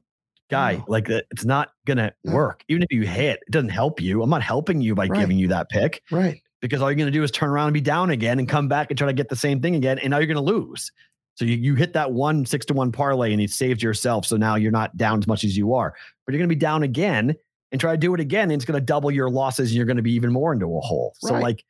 [0.49, 0.75] guy.
[0.75, 0.85] No.
[0.87, 2.63] Like it's not gonna work.
[2.67, 4.21] Even if you hit, it doesn't help you.
[4.21, 5.19] I'm not helping you by Right.
[5.19, 6.41] giving you that pick Right.
[6.61, 8.89] because all you're gonna do is turn around and be down again and come back
[8.91, 10.91] and try to get the same thing again, and now you're gonna lose.
[11.35, 14.25] So you, you hit that one six to one parlay and you saved yourself.
[14.25, 15.93] So now you're not down as much as you are,
[16.25, 17.35] but you're gonna be down again
[17.71, 18.43] and try to do it again.
[18.43, 21.13] And it's gonna double your losses and you're gonna be even more into a hole.
[21.19, 21.63] So like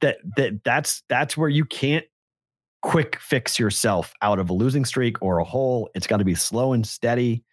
[0.00, 2.04] that that that's that's where you can't
[2.82, 5.88] quick fix yourself out of a losing streak or a hole.
[5.94, 7.44] It's got to be slow and steady.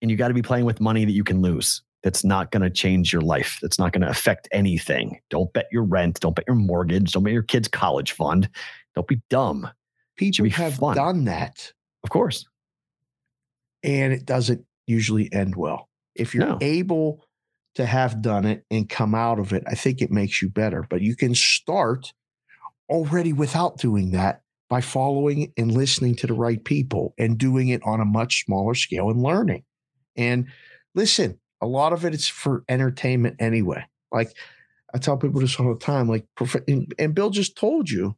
[0.00, 1.82] And you got to be playing with money that you can lose.
[2.02, 3.58] That's not going to change your life.
[3.62, 5.20] That's not going to affect anything.
[5.30, 6.18] Don't bet your rent.
[6.20, 7.12] Don't bet your mortgage.
[7.12, 8.48] Don't bet your kid's college fund.
[8.96, 9.68] Don't be dumb.
[10.16, 10.96] People be have fun.
[10.96, 11.70] done that
[12.02, 12.46] Of course.
[13.82, 15.88] and it doesn't usually end well.
[16.14, 16.58] If you're No.
[16.60, 17.24] able
[17.74, 20.84] to have done it and come out of it, I think it makes you better.
[20.88, 22.12] But you can start
[22.90, 27.82] already without doing that by following and listening to the right people and doing it
[27.84, 29.64] on a much smaller scale and learning.
[30.16, 30.46] And
[30.94, 33.84] listen, a lot of it is for entertainment anyway.
[34.10, 34.36] Like
[34.94, 36.26] I tell people this all the time, like,
[36.98, 38.16] and Bill just told you,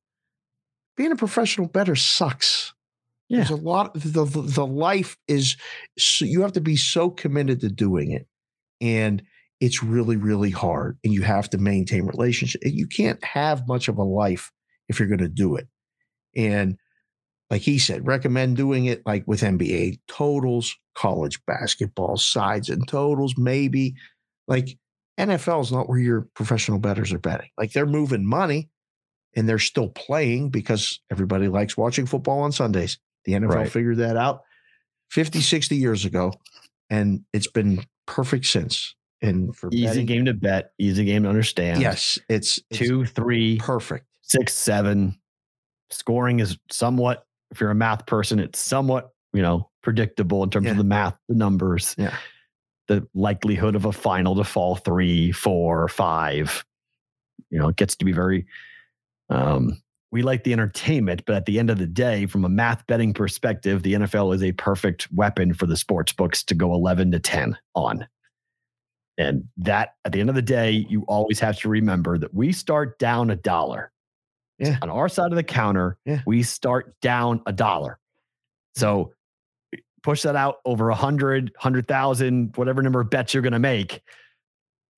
[0.97, 2.74] being a professional better sucks.
[3.29, 3.39] Yeah.
[3.39, 3.95] There's a lot.
[3.95, 5.57] The, the the life is
[5.99, 8.27] so, you have to be so committed to doing it,
[8.81, 9.23] and
[9.61, 10.99] it's really really hard.
[11.05, 12.61] And you have to maintain relationship.
[12.65, 14.53] You can't have much of a life
[14.89, 15.69] if you're going to do it.
[16.37, 16.77] And
[17.51, 23.35] like he said, recommend doing it like with NBA totals, college basketball sides and totals,
[23.37, 23.95] maybe.
[24.49, 24.79] Like
[25.19, 27.49] NFL is not where your professional bettors are betting.
[27.57, 28.71] Like they're moving money
[29.37, 32.99] and they're still playing because everybody likes watching football on Sundays.
[33.25, 33.71] The NFL Right.
[33.73, 34.43] figured that out
[35.11, 36.33] 50, 60 years ago.
[36.91, 38.95] And it's been perfect since.
[39.23, 40.73] And for Easy betting, game to bet.
[40.79, 41.81] Easy game to understand.
[41.81, 44.07] yes, it's, it's Two, three, perfect.
[44.23, 45.19] six, seven.
[45.91, 50.67] Scoring is somewhat, if you're a math person, it's somewhat, you know, predictable in terms
[50.67, 50.73] Yeah.
[50.73, 51.95] of the math, the numbers.
[51.97, 52.15] Yeah.
[52.89, 56.65] The likelihood of a final to fall three, four, five.
[57.49, 58.47] You know, it gets to be very
[59.31, 59.81] um
[60.15, 63.13] we like the entertainment, but at the end of the day, from a math betting
[63.13, 67.19] perspective, the NFL is a perfect weapon for the sports books to go 11 to
[67.19, 68.07] 10 on.
[69.19, 72.53] And that at the end of the day, you always have to remember that we
[72.53, 73.91] start down a dollar.
[74.61, 74.79] Yeah.
[74.83, 76.21] On our side of the counter, Yeah.
[76.27, 77.99] we start down a dollar.
[78.77, 79.15] So
[80.05, 83.59] push that out over a hundred, hundred thousand, whatever number of bets you're going to
[83.59, 84.01] make.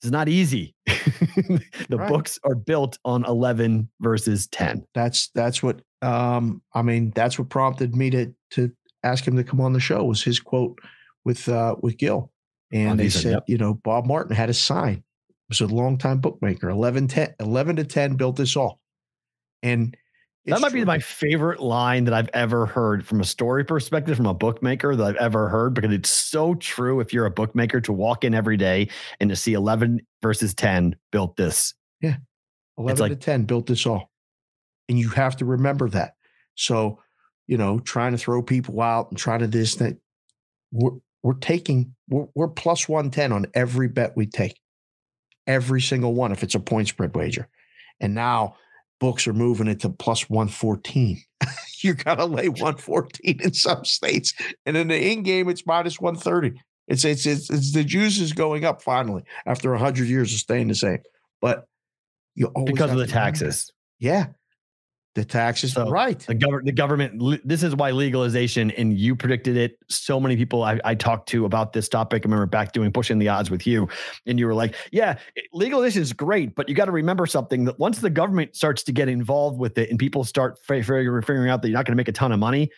[0.02, 0.74] It's not easy.
[0.86, 1.60] the
[1.90, 2.09] Right.
[2.09, 4.85] books are built on 11 versus 10.
[4.94, 8.70] That's that's what um I mean that's what prompted me to to
[9.02, 10.78] ask him to come on the show was his quote
[11.24, 12.31] with uh with Gil.
[12.73, 13.44] And On they said, yep.
[13.47, 15.02] you know, Bob Martin had a sign.
[15.28, 16.68] He was a longtime bookmaker.
[16.68, 18.81] 11, 10, 11 to 10 built this all.
[19.62, 19.97] And
[20.47, 24.16] That it's might be my favorite line that I've ever heard from a story perspective
[24.16, 27.01] from a bookmaker that I've ever heard because it's so true.
[27.01, 30.94] If you're a bookmaker to walk in every day and to see 11 versus 10
[31.10, 31.74] built this.
[32.01, 32.18] Yeah.
[32.78, 34.12] 11 like- to 10 built this all.
[34.89, 36.14] And you have to remember that.
[36.55, 37.01] So,
[37.48, 39.97] you know, trying to throw people out and trying to this, that
[40.70, 40.93] we're,
[41.24, 44.60] we're taking, we're, we're plus 110 on every bet we take,
[45.48, 47.48] every single one, if it's a point spread wager.
[47.98, 48.56] And now
[48.98, 51.20] books are moving it to plus 114.
[51.81, 54.35] you got to lay 114 in some states.
[54.64, 56.60] And in the in game, it's minus 130.
[56.89, 60.68] It's, it's, it's, it's the juice is going up finally after 100 years of staying
[60.68, 60.98] the same.
[61.40, 61.66] But
[62.35, 63.73] you always because of the taxes.
[63.98, 64.27] Yeah.
[65.17, 65.73] The taxes.
[65.73, 66.19] So, right.
[66.19, 69.79] The government, the government, this is why legalization, and you predicted it.
[69.89, 72.23] So many people I, I talked to about this topic.
[72.23, 73.89] I remember back doing pushing the odds with you,
[74.27, 75.17] and you were like, "Yeah,
[75.55, 78.93] legalization is great, but you got to remember something that once the government starts to
[78.93, 81.95] get involved with it, and people start fi- figuring figuring out that you're not going
[81.95, 82.69] to make a ton of money,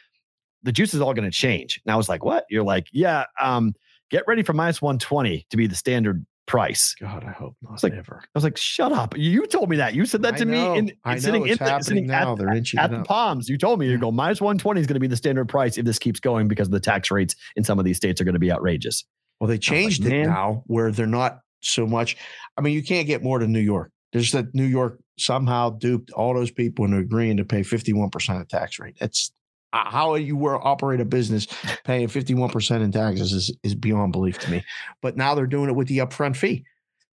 [0.63, 3.25] the juice is all going to change." And I was like, "What?" You're like, "Yeah,
[3.41, 3.75] um,
[4.13, 7.83] get ready for minus 120 to be the standard price." God, I hope not It's
[7.85, 8.21] like, ever.
[8.25, 9.95] I was like, "Shut up!" You told me that.
[9.95, 10.73] You said that I to know.
[10.73, 11.21] me in, I know.
[11.21, 12.33] sitting It's in the, happening sitting now.
[12.33, 13.07] at, They're inching at the up.
[13.07, 13.49] Palms.
[13.49, 15.85] You told me you go minus 120 is going to be the standard price if
[15.85, 18.41] this keeps going because the tax rates in some of these states are going to
[18.41, 19.05] be outrageous.
[19.41, 20.27] Well, they changed it man.
[20.27, 22.17] now where they're not so much.
[22.57, 23.93] I mean, you can't get more to New York.
[24.13, 28.49] There's that New York somehow duped all those people into agreeing to pay 51% of
[28.49, 28.97] tax rate.
[28.99, 29.33] That's
[29.73, 31.47] how you were operate a business
[31.85, 34.65] paying 51% in taxes is, is beyond belief to me.
[35.03, 36.65] But now they're doing it with the upfront fee,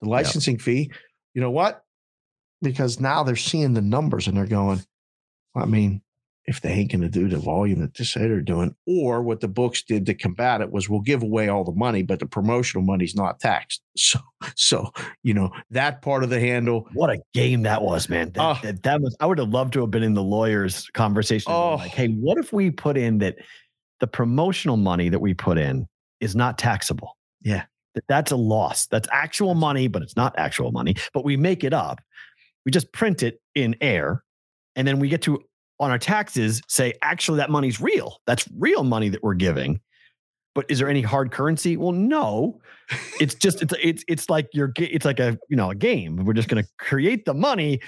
[0.01, 0.91] the licensing fee.
[1.35, 1.85] You know what?
[2.63, 4.83] Because now they're seeing the numbers and they're going,
[5.55, 6.03] I mean,
[6.49, 9.41] if they ain't going to do the volume that they say they're doing, or what
[9.41, 12.27] the books did to combat it was we'll give away all the money, but the
[12.27, 13.83] promotional money's not taxed.
[13.99, 14.21] So,
[14.55, 14.93] so
[15.25, 16.87] you know that part of the handle.
[16.95, 18.31] What a game that was, man.
[18.31, 18.59] That, Oh.
[18.63, 21.51] that, that was, I would have loved to have been in the lawyers' conversation.
[21.51, 21.75] Oh.
[21.75, 23.39] Like, hey, what if we put in that
[24.01, 25.87] the promotional money that we put in
[26.21, 27.17] is not taxable.
[27.43, 27.65] Yeah.
[28.09, 28.87] That's a loss.
[28.87, 30.95] That's actual money, but it's not actual money.
[31.13, 32.01] But we make it up.
[32.65, 34.23] We just print it in air.
[34.77, 35.43] And then we get to,
[35.81, 38.21] on our taxes, say, actually, that money's real.
[38.27, 39.81] That's real money that we're giving.
[40.55, 41.77] But is there any hard currency?
[41.77, 42.61] Well, no.
[43.21, 46.25] It's just it's it's it's like your it's like a you know a game.
[46.25, 47.81] We're just going to create the money,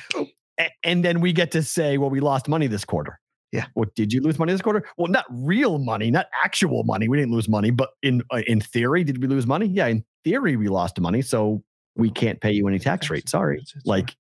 [0.84, 3.18] and then we get to say, well, we lost money this quarter.
[3.50, 3.66] Yeah.
[3.74, 4.84] What did you lose money this quarter?
[4.96, 7.08] Well, not real money, not actual money.
[7.08, 9.66] We didn't lose money, but in uh, in theory, did we lose money?
[9.66, 11.64] Yeah, in theory, we lost money, so
[11.96, 13.28] we can't pay you any tax rate.
[13.28, 13.64] Sorry.
[13.84, 14.14] Like,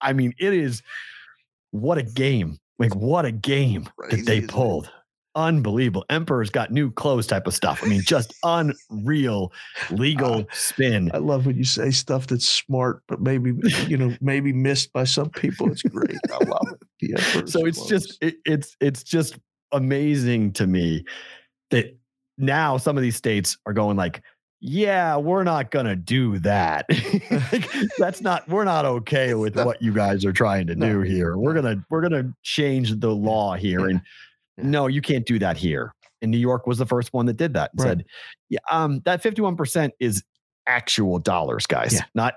[0.00, 0.82] I mean, it is
[1.72, 2.58] what a game.
[2.78, 4.90] Like, what a game that they pulled
[5.34, 6.04] unbelievable.
[6.10, 7.82] Emperor's got new clothes type of stuff.
[7.82, 9.52] I mean, just unreal
[9.90, 11.10] legal uh, spin.
[11.14, 13.52] I love when you say stuff that's smart, but maybe
[13.86, 15.70] you know, maybe missed by some people.
[15.70, 16.18] It's great.
[16.32, 16.66] I love
[17.00, 17.48] it.
[17.48, 17.88] so it's clothes.
[17.88, 19.38] just it, it's it's just
[19.72, 21.04] amazing to me
[21.70, 21.96] that
[22.38, 24.22] now some of these states are going like
[24.66, 26.86] yeah, we're not going to do that.
[27.98, 31.36] That's not we're not okay with what you guys are trying to do here.
[31.36, 34.00] We're going to we're going to change the law here and
[34.56, 35.92] no, you can't do that here.
[36.22, 37.88] And New York was the first one that did that and right.
[37.90, 38.04] said,
[38.48, 40.22] yeah, um, that 51% is
[40.66, 42.04] actual dollars, guys, yeah.
[42.14, 42.34] not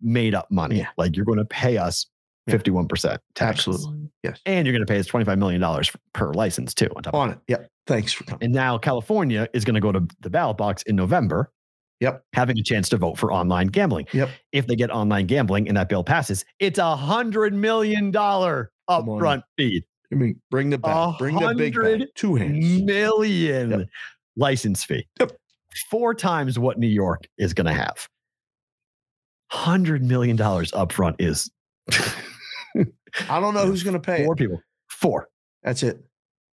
[0.00, 0.78] made up money.
[0.78, 0.88] Yeah.
[0.96, 2.06] Like you're going to pay us
[2.48, 3.74] 51% taxes.
[3.74, 4.10] Absolutely.
[4.22, 4.40] Yes.
[4.46, 5.84] And you're going to pay us $25 million
[6.14, 6.88] per license too.
[6.96, 7.38] On, top on it.
[7.48, 7.70] Yep.
[7.90, 8.44] Thanks for coming.
[8.44, 11.50] And now California is going to go to the ballot box in November.
[11.98, 12.22] Yep.
[12.32, 14.06] Having a chance to vote for online gambling.
[14.12, 14.30] Yep.
[14.52, 19.42] If they get online gambling and that bill passes, it's a hundred million dollar upfront
[19.58, 19.82] fee.
[20.12, 22.04] I mean, bring the back, bring the big bag.
[22.14, 22.82] Two hands.
[22.82, 23.88] Million yep.
[24.36, 25.06] license fee.
[25.18, 25.32] Yep.
[25.90, 28.08] Four times what New York is going to have.
[29.50, 31.50] Hundred million dollars upfront is.
[33.28, 34.24] I don't know who's going to pay.
[34.24, 34.38] Four it.
[34.38, 34.60] people.
[34.88, 35.28] Four.
[35.64, 36.04] That's it.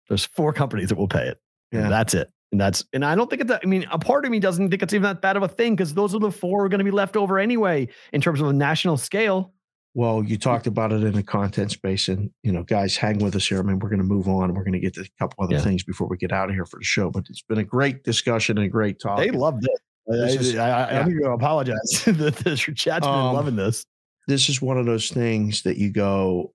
[0.09, 1.41] There's four companies that will pay it.
[1.73, 1.89] Yeah.
[1.89, 2.31] that's it.
[2.53, 3.63] And that's and I don't think it's that.
[3.65, 5.75] I mean, a part of me doesn't think it's even that bad of a thing
[5.75, 8.47] because those are the four are going to be left over anyway in terms of
[8.47, 9.53] a national scale.
[9.97, 13.35] Well, you talked about it in the content space, and you know, guys, hang with
[13.35, 13.59] us here.
[13.59, 14.55] I mean, we're going to move on.
[14.55, 15.63] We're going to get to a couple other yeah.
[15.63, 17.11] things before we get out of here for the show.
[17.11, 19.19] But it's been a great discussion and a great talk.
[19.19, 19.79] They love this.
[20.07, 21.01] this I, is, I, I, yeah.
[21.01, 21.79] I to apologize.
[22.05, 22.13] the,
[22.45, 23.85] the chat's been um, loving this.
[24.29, 26.53] This is one of those things that you go,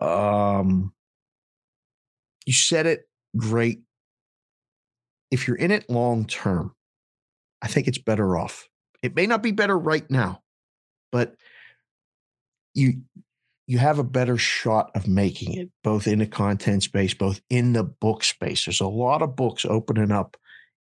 [0.00, 0.92] um,
[2.46, 3.80] you said it great.
[5.30, 6.74] If you're in it long term,
[7.62, 8.68] I think it's better off.
[9.02, 10.42] It may not be better right now,
[11.10, 11.34] but
[12.74, 13.02] you
[13.66, 17.72] you have a better shot of making it both in the content space both in
[17.72, 20.36] the book space there's a lot of books opening up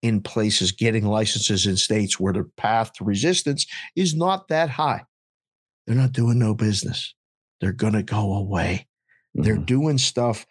[0.02, 3.66] in places getting licenses in states where the path to resistance
[3.96, 5.04] is not that high
[5.86, 7.14] they're not doing no business
[7.60, 8.88] they're going to go away
[9.36, 9.44] mm-hmm.
[9.44, 10.46] they're doing stuff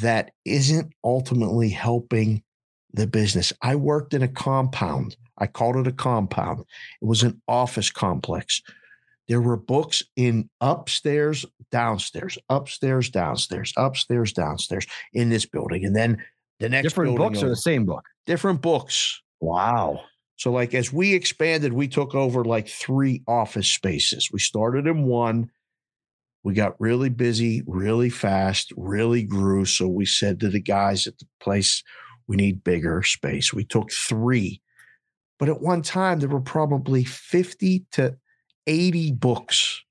[0.00, 2.42] that isn't ultimately helping
[2.92, 7.40] the business i worked in a compound i called it a compound it was an
[7.48, 8.62] office complex
[9.28, 15.84] there were books in upstairs, downstairs, upstairs, downstairs, upstairs, downstairs in this building.
[15.84, 16.22] And then
[16.58, 18.04] the next different books over, or the same book?
[18.26, 19.22] Different books.
[19.40, 20.00] Wow.
[20.36, 24.30] So, like as we expanded, we took over like three office spaces.
[24.32, 25.50] We started in one.
[26.44, 29.64] We got really busy, really fast, really grew.
[29.64, 31.82] So we said to the guys at the place,
[32.26, 33.52] we need bigger space.
[33.52, 34.60] We took three.
[35.38, 38.16] But at one time, there were probably 50 to
[38.66, 39.82] 80 books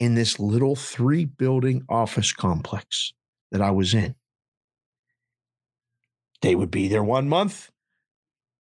[0.00, 3.12] in this little three building office complex
[3.50, 4.14] that I was in.
[6.42, 7.70] They would be there one month,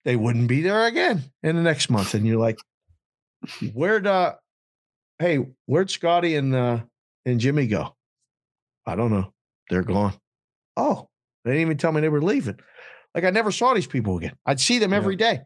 [0.06, 2.14] they wouldn't be there again in the next month.
[2.14, 2.60] And you're like,
[3.74, 4.36] where'd uh
[5.20, 6.80] hey, where'd Scotty and uh
[7.26, 7.96] and Jimmy go?
[8.86, 9.34] I don't know.
[9.70, 10.14] They're gone.
[10.76, 11.10] Oh,
[11.44, 12.60] they didn't even tell me they were leaving.
[13.16, 14.36] Like I never saw these people again.
[14.46, 15.42] I'd see them every day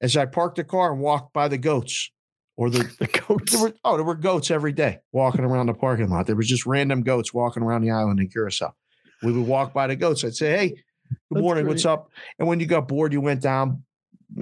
[0.00, 2.10] as I parked the car and walked by the goats
[2.56, 3.52] or the, the goats.
[3.52, 6.26] There were, oh, there were goats every day walking around the parking lot.
[6.26, 8.74] There was just random goats walking around the island in Curacao.
[9.22, 10.24] We would walk by the goats.
[10.24, 10.78] I'd say, "Hey, good
[11.30, 11.64] That's morning.
[11.64, 11.74] Great.
[11.74, 13.82] What's up?" And when you got bored, you went down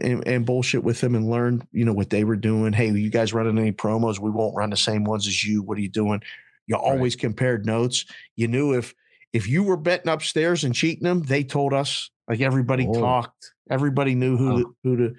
[0.01, 2.73] and, and, bullshit with them and learned, you know, what they were doing.
[2.73, 4.19] Hey, you guys running any promos?
[4.19, 5.63] We won't run the same ones as you.
[5.63, 6.23] What are you doing?
[6.67, 7.21] You always right.
[7.21, 8.05] compared notes.
[8.37, 8.95] You knew if
[9.33, 12.11] if you were betting upstairs and cheating them, they told us.
[12.29, 12.95] Like everybody oh.
[12.95, 13.53] talked.
[13.71, 15.15] Everybody knew who the, who the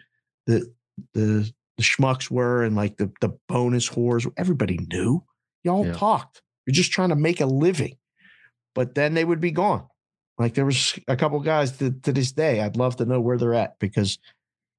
[0.47, 0.73] the
[1.13, 4.31] the the schmucks were and like the the bonus whores.
[4.37, 5.23] Everybody knew.
[5.63, 5.93] Y'all yeah.
[5.93, 6.41] talked.
[6.65, 7.97] You're just trying to make a living.
[8.73, 9.87] But then they would be gone.
[10.37, 12.61] Like there was a couple guys to, to this day.
[12.61, 14.19] I'd love to know where they're at because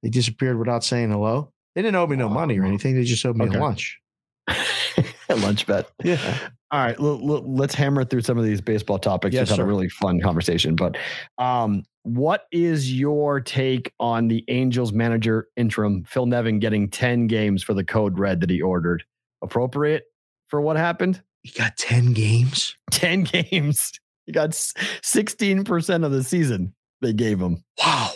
[0.02, 1.52] they disappeared without saying hello.
[1.74, 2.94] They didn't owe me no money or anything.
[2.94, 3.56] They just owed me okay.
[3.56, 3.98] a lunch.
[4.48, 5.90] a lunch bet.
[6.02, 6.48] Yeah.
[6.70, 6.98] All right.
[6.98, 9.34] Let's hammer through some of these baseball topics.
[9.34, 10.74] Yes, Just had a really fun conversation.
[10.74, 10.96] But
[11.38, 17.62] um, what is your take on the Angels manager interim, Phil Nevin, getting 10 games
[17.62, 19.04] for the code red that he ordered?
[19.42, 20.04] Appropriate
[20.48, 21.22] for what happened?
[21.42, 22.76] He got 10 games.
[22.90, 23.92] 10 games.
[24.26, 27.62] He got 16% of the season they gave him.
[27.78, 28.10] Wow.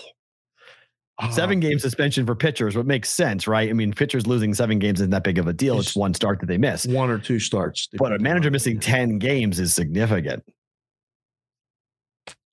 [1.31, 3.69] Seven game suspension for pitchers, what makes sense, right?
[3.69, 5.79] I mean, pitchers losing seven games isn't that big of a deal.
[5.79, 6.87] It's, it's one start that they miss.
[6.87, 7.89] One or two starts.
[7.99, 10.45] But a manager missing 10 games is significant.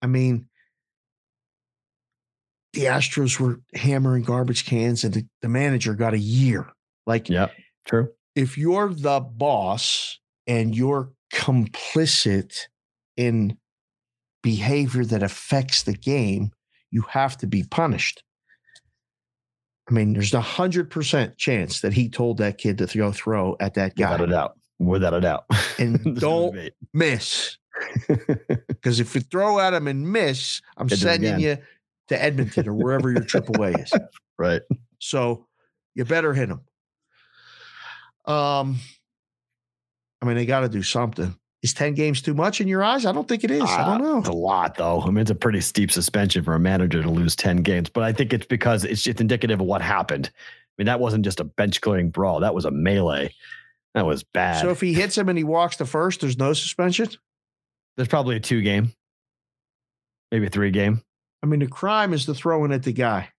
[0.01, 0.47] I mean,
[2.73, 6.67] the Astros were hammering garbage cans and the, the manager got a year.
[7.05, 7.47] Like, yeah,
[7.85, 8.09] true.
[8.35, 12.67] If you're the boss and you're complicit
[13.15, 13.57] in
[14.43, 16.51] behavior that affects the game,
[16.91, 18.23] you have to be punished.
[19.89, 23.55] I mean, there's a hundred percent chance that he told that kid to throw throw
[23.59, 24.11] at that guy.
[24.11, 24.57] Without a doubt.
[24.79, 25.45] Without a doubt.
[25.79, 26.57] And don't
[26.93, 27.57] miss.
[28.67, 31.57] Because if you throw at him and miss, I'm sending you
[32.07, 33.93] to Edmonton or wherever your AAA is.
[34.39, 34.61] Right.
[34.99, 35.47] So
[35.95, 36.61] you better hit him.
[38.25, 38.79] Um,
[40.21, 41.35] I mean, they got to do something.
[41.67, 43.05] Is 10 games too much in your eyes?
[43.05, 43.61] I don't think it is.
[43.61, 44.19] Uh, I don't know.
[44.19, 45.01] It's a lot, though.
[45.01, 48.03] I mean, it's a pretty steep suspension for a manager to lose 10 games, but
[48.03, 50.31] I think it's because it's just indicative of what happened.
[50.33, 53.33] I mean, that wasn't just a bench clearing brawl, that was a melee.
[53.95, 54.61] That was bad.
[54.61, 57.09] So if he hits him and he walks to first, there's no suspension?
[57.97, 58.93] There's probably a two game,
[60.31, 61.01] maybe a three game.
[61.43, 63.29] I mean, the crime is the throwing at the guy.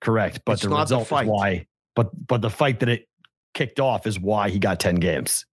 [0.00, 0.42] Correct.
[0.44, 1.66] But it's the result the is why,
[1.96, 3.08] but but the fight that it
[3.54, 5.46] kicked off is why he got 10 games.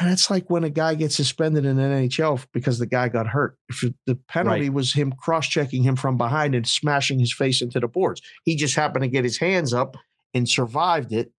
[0.00, 3.56] Yeah, it's like when a guy gets suspended in NHL because the guy got hurt.
[3.68, 4.72] If the penalty right.
[4.72, 8.56] was him cross checking him from behind and smashing his face into the boards, he
[8.56, 9.96] just happened to get his hands up
[10.32, 11.30] and survived it,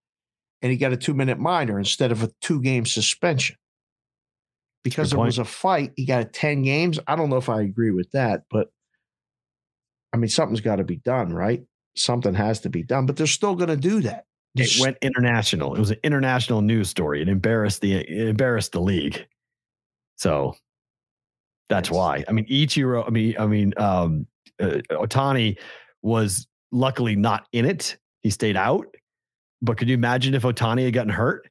[0.61, 3.57] and he got a two minute minor instead of a two game suspension.
[4.83, 6.99] Because it was a fight, he got a 10 games.
[7.07, 8.69] I don't know if I agree with that, but
[10.13, 11.63] I mean, something's got to be done, right?
[11.97, 14.25] Something has to be done, but they're still going to do that.
[14.55, 15.75] It went international.
[15.75, 17.21] It was an international news story.
[17.21, 19.25] It embarrassed the it embarrassed the league.
[20.15, 20.55] So
[21.69, 21.95] that's yes.
[21.95, 22.23] why.
[22.27, 23.05] I mean, Ichiro.
[23.05, 24.27] I mean, I mean, um,
[24.61, 25.57] uh, Ohtani
[26.01, 27.97] was luckily not in it.
[28.21, 28.85] He stayed out.
[29.61, 31.49] But could you imagine if Ohtani had gotten hurt?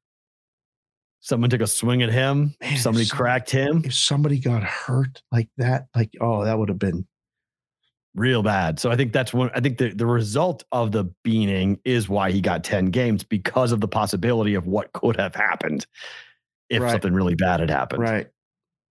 [1.21, 2.55] Someone took a swing at him.
[2.61, 3.83] Man, somebody cracked him.
[3.85, 7.07] If somebody got hurt like that, like oh, that would have been
[8.15, 8.79] real bad.
[8.79, 9.51] So I think that's one.
[9.55, 13.73] I think the, the result of the beaning is why he got 10 games because
[13.73, 15.87] of the possibility of what could have happened
[16.71, 16.93] if right.
[16.93, 18.03] something really bad had happened.
[18.03, 18.29] Right.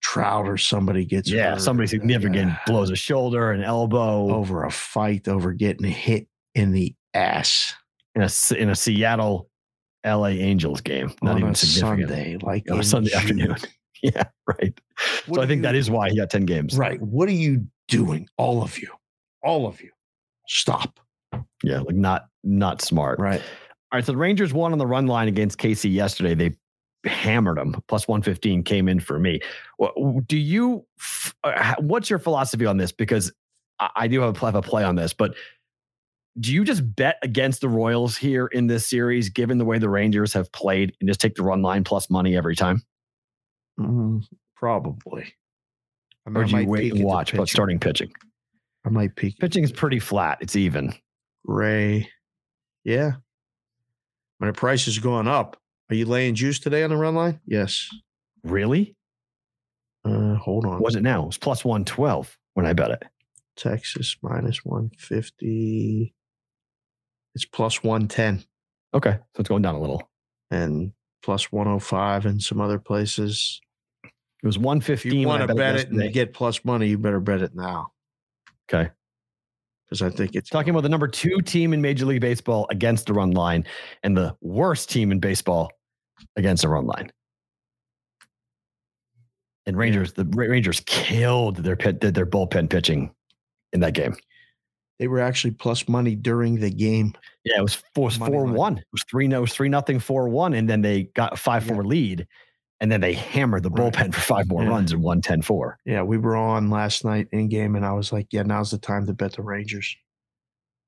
[0.01, 1.61] Trout or somebody gets yeah, hurt.
[1.61, 2.57] somebody significant yeah.
[2.67, 7.73] blows a shoulder, an elbow over a fight, over getting hit in the ass
[8.13, 9.49] in a in a Seattle
[10.05, 11.13] LA Angels game.
[11.21, 12.09] Not On even significant.
[12.09, 13.19] Sunday, like on Sunday June.
[13.21, 13.55] afternoon.
[14.03, 14.77] yeah, right.
[15.25, 16.77] What so I think you, that is why he got 10 games.
[16.77, 17.01] Right.
[17.01, 18.27] What are you doing?
[18.37, 18.89] All of you
[19.43, 19.91] all of you,
[20.47, 20.99] stop.
[21.63, 23.19] Yeah, like not not smart.
[23.19, 23.41] Right.
[23.91, 24.05] All right.
[24.05, 26.35] So the Rangers won on the run line against KC yesterday.
[26.35, 26.55] They
[27.05, 27.81] hammered them.
[27.87, 29.39] Plus 115 came in for me.
[30.25, 30.85] Do you,
[31.43, 32.91] uh, what's your philosophy on this?
[32.91, 33.31] Because
[33.79, 35.35] I do have a, play on this, but
[36.39, 39.89] do you just bet against the Royals here in this series, given the way the
[39.89, 42.81] Rangers have played and just take the run line plus money every time?
[43.79, 44.23] Mm,
[44.55, 45.33] probably.
[46.25, 48.11] I mean, or do you wait and watch about starting pitching?
[48.85, 49.37] I might peek.
[49.39, 50.37] Pitching is pretty flat.
[50.41, 50.93] It's even.
[51.45, 52.09] Ray.
[52.83, 53.13] Yeah.
[54.37, 55.57] When the price is going up.
[55.89, 57.39] Are you laying juice today on the run line?
[57.45, 57.89] Yes.
[58.43, 58.95] Really?
[60.05, 60.81] Uh, hold on.
[60.81, 61.23] Was it now?
[61.23, 63.03] It was plus 112 when I bet it.
[63.55, 66.13] Texas minus 150.
[67.35, 68.43] It's plus 110.
[68.93, 69.11] Okay.
[69.11, 70.09] So it's going down a little.
[70.51, 70.91] And
[71.23, 73.61] plus 105 in some other places.
[74.03, 75.11] It was 115.
[75.11, 77.92] If you want to bet it and get plus money, you better bet it now.
[78.69, 78.89] Okay.
[79.85, 83.05] Because I think it's talking about the number two team in Major League Baseball against
[83.05, 83.65] the run line
[84.01, 85.71] and the worst team in baseball
[86.35, 87.11] against the run line.
[89.65, 90.23] And Rangers, yeah.
[90.23, 93.13] the Rangers killed their pit, did their bullpen pitching
[93.71, 94.15] in that game.
[94.99, 97.13] They were actually plus money during the game.
[97.43, 98.77] Yeah, it was four, four one.
[98.77, 101.35] It was three no, it was three nothing four one, and then they got a
[101.35, 102.27] five four lead
[102.83, 104.13] and then they hammered the bullpen right.
[104.13, 104.69] for five more yeah.
[104.69, 105.75] runs and won 10-4.
[105.85, 108.77] Yeah, we were on last night in game, and I was like, yeah, now's the
[108.77, 109.95] time to bet the Rangers.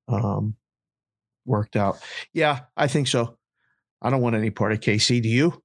[0.09, 0.57] Um,
[1.45, 1.99] worked out.
[2.33, 3.37] Yeah, I think so.
[4.01, 5.21] I don't want any part of KC.
[5.21, 5.63] Do you?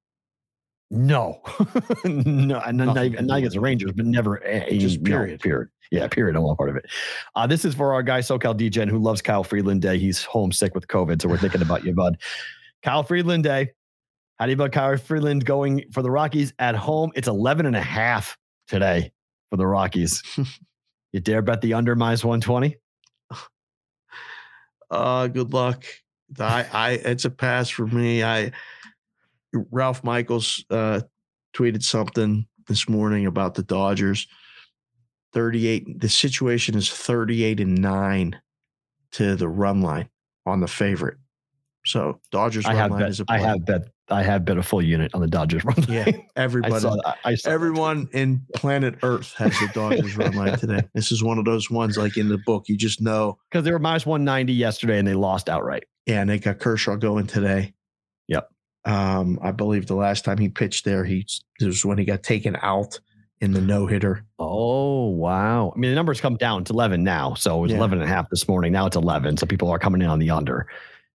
[0.93, 1.43] No,
[2.05, 5.33] no, and not, not against the Rangers, but never a, just period.
[5.33, 5.69] No, period.
[5.91, 6.35] Yeah, period.
[6.35, 6.87] I don't want part of it.
[7.35, 9.99] Uh, this is for our guy SoCal DJ who loves Kyle Freeland Day.
[9.99, 12.19] He's homesick with COVID, so we're thinking about you, bud.
[12.85, 13.73] Kyle Freeland Day.
[14.41, 17.13] How do you about Kyle Freeland going for the Rockies at home?
[17.15, 18.39] It's 11 and a half
[18.69, 19.13] today
[19.51, 20.23] for the Rockies.
[21.13, 22.77] You dare bet the under minus 120?
[24.93, 25.85] Uh, good luck.
[26.39, 28.23] I, I, it's a pass for me.
[28.23, 28.53] I,
[29.53, 31.01] Ralph Michaels uh,
[31.53, 34.29] tweeted something this morning about the Dodgers.
[35.33, 35.99] 38.
[35.99, 38.41] The situation is 38 and nine
[39.11, 40.09] to the run line
[40.47, 41.19] on the favorite.
[41.87, 44.59] So Dodgers I run have line bet, is a I have bet I have bet
[44.59, 45.77] a full unit on the Dodgers run.
[45.89, 46.27] Yeah, line.
[46.37, 46.81] I everybody.
[46.81, 47.17] saw that.
[47.25, 47.55] I saw that.
[47.55, 50.83] Everyone in planet Earth has the Dodgers run line today.
[50.95, 52.65] This is one of those ones like in the book.
[52.69, 53.39] You just know.
[53.51, 55.85] because they were minus 190 yesterday and they lost outright.
[56.07, 57.75] Yeah, and they got Kershaw going today.
[58.29, 58.49] Yep.
[58.85, 61.27] Um, I believe the last time he pitched there, he
[61.59, 62.99] this was when he got taken out
[63.41, 64.25] in the no hitter.
[64.39, 65.73] Oh, wow.
[65.75, 67.35] I mean, the numbers come down to 11 now.
[67.35, 67.79] So it was Yeah.
[67.79, 68.73] 11 and a half this morning.
[68.73, 69.37] Now it's 11.
[69.39, 70.67] So people are coming in on the under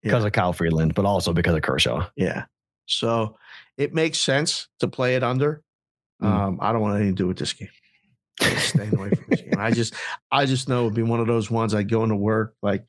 [0.02, 2.06] because of Kyle Freeland, but also because of Kershaw.
[2.16, 2.44] Yeah.
[2.86, 3.36] So
[3.76, 5.62] it makes sense to play it under.
[6.22, 6.26] Mm.
[6.26, 7.68] Um, I don't want anything to do with this game.
[8.40, 9.54] Staying away from this game.
[9.58, 9.94] I just,
[10.30, 12.84] I just know it'd be one of those ones I'd go into work like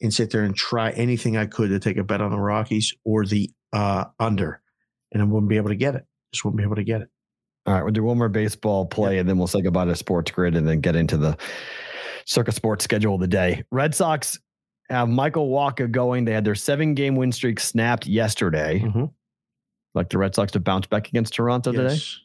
[0.00, 2.94] and sit there and try anything I could to take a bet on the Rockies
[3.04, 4.60] or the uh, under,
[5.12, 6.04] and I wouldn't be able to get it.
[6.32, 7.08] Just wouldn't be able to get it.
[7.66, 10.30] All right, we'll do one more baseball play and then we'll say goodbye to Sports
[10.30, 11.36] Grid and then get into the
[12.24, 13.62] Circa Sports schedule of the day.
[13.70, 14.38] Red Sox
[14.88, 16.24] have Michael Wacha going.
[16.24, 18.80] They had their seven game win streak snapped yesterday.
[18.80, 19.12] Mhm.
[19.94, 21.94] Like the Red Sox to bounce back against Toronto today?
[21.94, 22.20] Yes.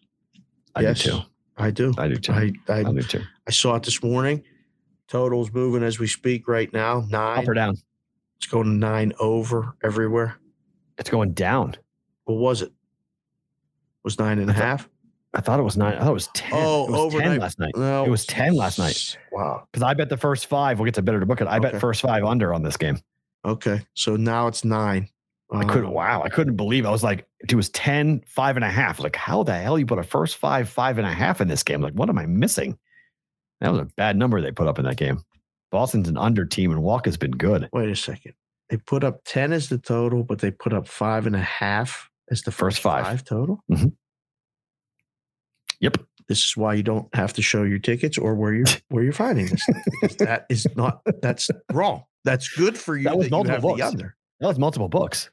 [0.76, 1.20] I yes, do too.
[1.58, 1.94] I do.
[1.98, 2.32] I do too.
[2.34, 3.22] I, I, I do too.
[3.48, 4.44] I saw it this morning.
[5.08, 7.06] Totals moving as we speak right now.
[7.10, 7.40] Nine.
[7.40, 7.78] Up or down?
[8.38, 10.38] It's going nine over everywhere.
[10.98, 11.76] It's going down.
[12.26, 12.72] What was it?
[14.04, 14.90] Was nine and a half?
[15.34, 15.96] I thought it was nine.
[15.96, 16.52] I thought it was 10.
[16.54, 17.32] Oh, it was overnight.
[17.32, 17.74] 10 last night.
[17.76, 19.18] No, It was 10 last night.
[19.32, 19.68] Wow.
[19.70, 20.80] Because I bet the first five.
[20.80, 21.48] We'll get to better to book it.
[21.48, 23.00] I bet first five under on this game.
[23.44, 23.82] Okay.
[23.96, 25.10] So now it's nine.
[25.58, 26.22] I couldn't, Um, wow.
[26.24, 29.00] I couldn't believe I was like, it was 10, five and a half.
[29.00, 31.64] Like, how the hell you put a first five, five and a half in this
[31.64, 31.82] game?
[31.82, 32.78] Like, what am I missing?
[33.62, 35.24] That was a bad number they put up in that game.
[35.72, 37.70] Boston's an under team and Wacha's been good.
[37.74, 38.34] Wait a second.
[38.70, 42.10] They put up 10 as the total, but they put up five and a half
[42.32, 43.06] as the First first, five.
[43.06, 43.24] five.
[43.24, 43.64] total.
[45.80, 45.98] Yep.
[46.28, 49.14] This is why you don't have to show your tickets or where you're where you're
[49.14, 49.66] finding this.
[50.18, 52.04] that is not that's wrong.
[52.24, 53.80] That's good for you That that, was you multiple books.
[53.82, 54.16] the under.
[54.40, 55.30] That was multiple books.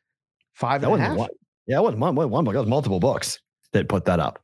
[0.63, 1.19] Five That and a wasn't half.
[1.19, 1.31] one.
[1.67, 2.55] Yeah, it wasn't one, one, one book.
[2.55, 3.41] It was multiple books
[3.73, 4.39] that put that up.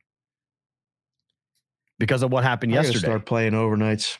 [1.97, 2.99] Because of what happened I yesterday.
[2.99, 4.17] start playing overnights.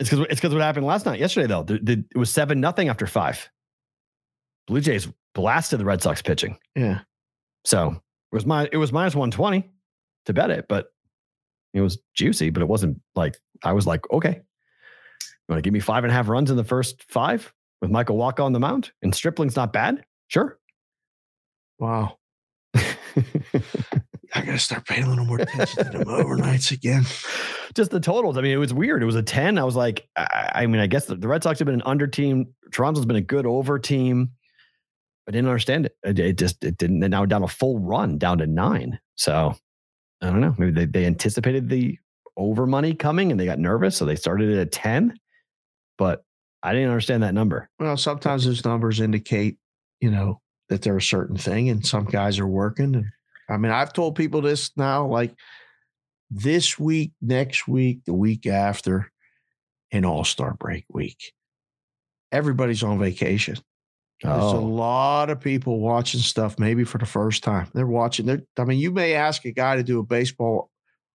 [0.00, 1.20] It's because it's because what happened last night.
[1.20, 3.48] Yesterday, though, the, the, it was seven nothing after five.
[4.66, 7.00] Blue Jays blasted the Red Sox pitching, Yeah.
[7.64, 9.70] so it was my it was minus one twenty
[10.24, 10.86] to bet it, but
[11.74, 12.48] it was juicy.
[12.48, 14.30] But it wasn't like I was like, okay,
[15.20, 17.52] you want to give me five and a half runs in the first five
[17.82, 20.58] with Michael Wacha on the mound and Stripling's not bad, sure.
[21.78, 22.18] Wow.
[22.74, 27.04] I gotta start paying a little more attention to them overnights again.
[27.74, 28.36] just the totals.
[28.36, 29.02] I mean, it was weird.
[29.02, 29.58] It was a 10.
[29.58, 31.82] I was like, I, I mean, I guess the, the Red Sox have been an
[31.86, 32.48] under team.
[32.72, 34.30] Toronto's been a good over team.
[35.28, 35.96] I didn't understand it.
[36.04, 37.02] It, it just, it didn't.
[37.02, 38.98] And now down a full run, down to nine.
[39.16, 39.54] So
[40.20, 40.54] I don't know.
[40.58, 41.98] Maybe they, they anticipated the
[42.36, 43.96] over money coming and they got nervous.
[43.96, 45.18] So they started it at 10.
[45.98, 46.24] But
[46.62, 47.70] I didn't understand that number.
[47.78, 49.56] Well, sometimes those numbers indicate,
[50.00, 52.94] you know, that they're a certain thing, and some guys are working.
[52.94, 53.06] And
[53.48, 55.34] I mean, I've told people this now, like
[56.30, 59.10] this week, next week, the week after,
[59.92, 61.32] and All Star break week.
[62.32, 63.56] Everybody's on vacation.
[64.22, 67.68] There's a Oh, lot of people watching stuff maybe for the first time.
[67.74, 68.26] They're watching.
[68.26, 70.70] They're, I mean, you may ask a guy to do a baseball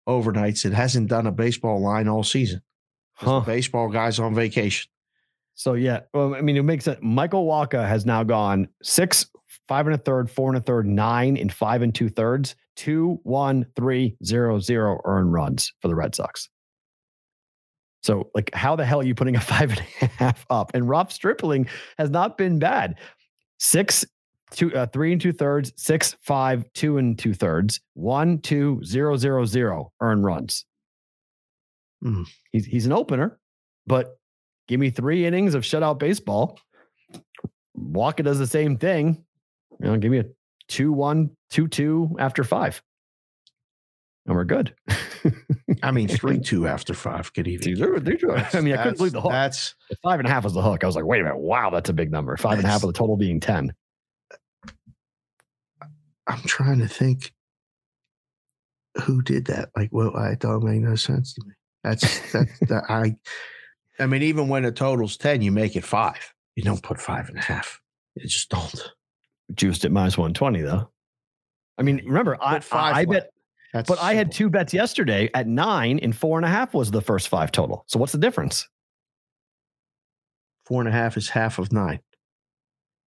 [0.09, 2.61] overnights that hasn't done a baseball line all season.
[3.13, 3.41] Huh.
[3.41, 4.89] Baseball guy's on vacation.
[5.53, 6.99] So yeah, well, I mean, it makes sense.
[7.01, 9.25] Michael Wacha has now gone six,
[9.67, 13.19] five and a third, four and a third, nine and five and two thirds, two,
[13.23, 16.49] one, three, zero, zero earned runs for the Red Sox.
[18.03, 20.71] So, like, how the hell are you putting a five and a half up?
[20.73, 21.67] And Ross Stripling
[21.97, 22.99] has not been bad.
[23.59, 24.05] Six,
[24.51, 29.17] two, uh, three and two thirds, six, five, two and two thirds, one, two, zero,
[29.17, 30.65] zero, zero earned runs.
[32.01, 32.23] Hmm.
[32.51, 33.39] He's he's an opener,
[33.87, 34.19] but
[34.67, 36.59] give me three innings of shutout baseball.
[37.77, 39.25] Wacha does the same thing.
[39.79, 40.25] You know, give me a
[40.69, 42.81] 2 1, 2 2 after five.
[44.25, 44.75] And we're good.
[45.83, 47.75] I mean, three two after five could even.
[47.79, 48.49] They're- they're.
[48.53, 49.31] I mean, I couldn't believe the hook.
[49.31, 49.73] That's
[50.03, 50.83] five and a half was the hook.
[50.83, 51.37] I was like, wait a minute.
[51.39, 52.35] Wow, that's a big number.
[52.35, 53.71] Five and a half of the total being 10.
[56.27, 57.33] I'm trying to think
[59.03, 59.69] who did that.
[59.77, 61.53] Like, well, I don't make no sense to me.
[61.83, 63.15] That's that's that I.
[63.99, 66.33] I mean, even when the total's ten, you make it five.
[66.55, 67.79] You don't put five and a half.
[68.15, 68.91] You just don't.
[69.53, 70.89] Juiced at minus 120, though.
[71.77, 73.29] I mean, remember, I, I bet
[73.73, 76.89] That's but I had two bets yesterday at nine and four and a half was
[76.91, 77.83] the first five total.
[77.87, 78.67] So what's the difference?
[80.65, 81.99] four and a half is half of nine.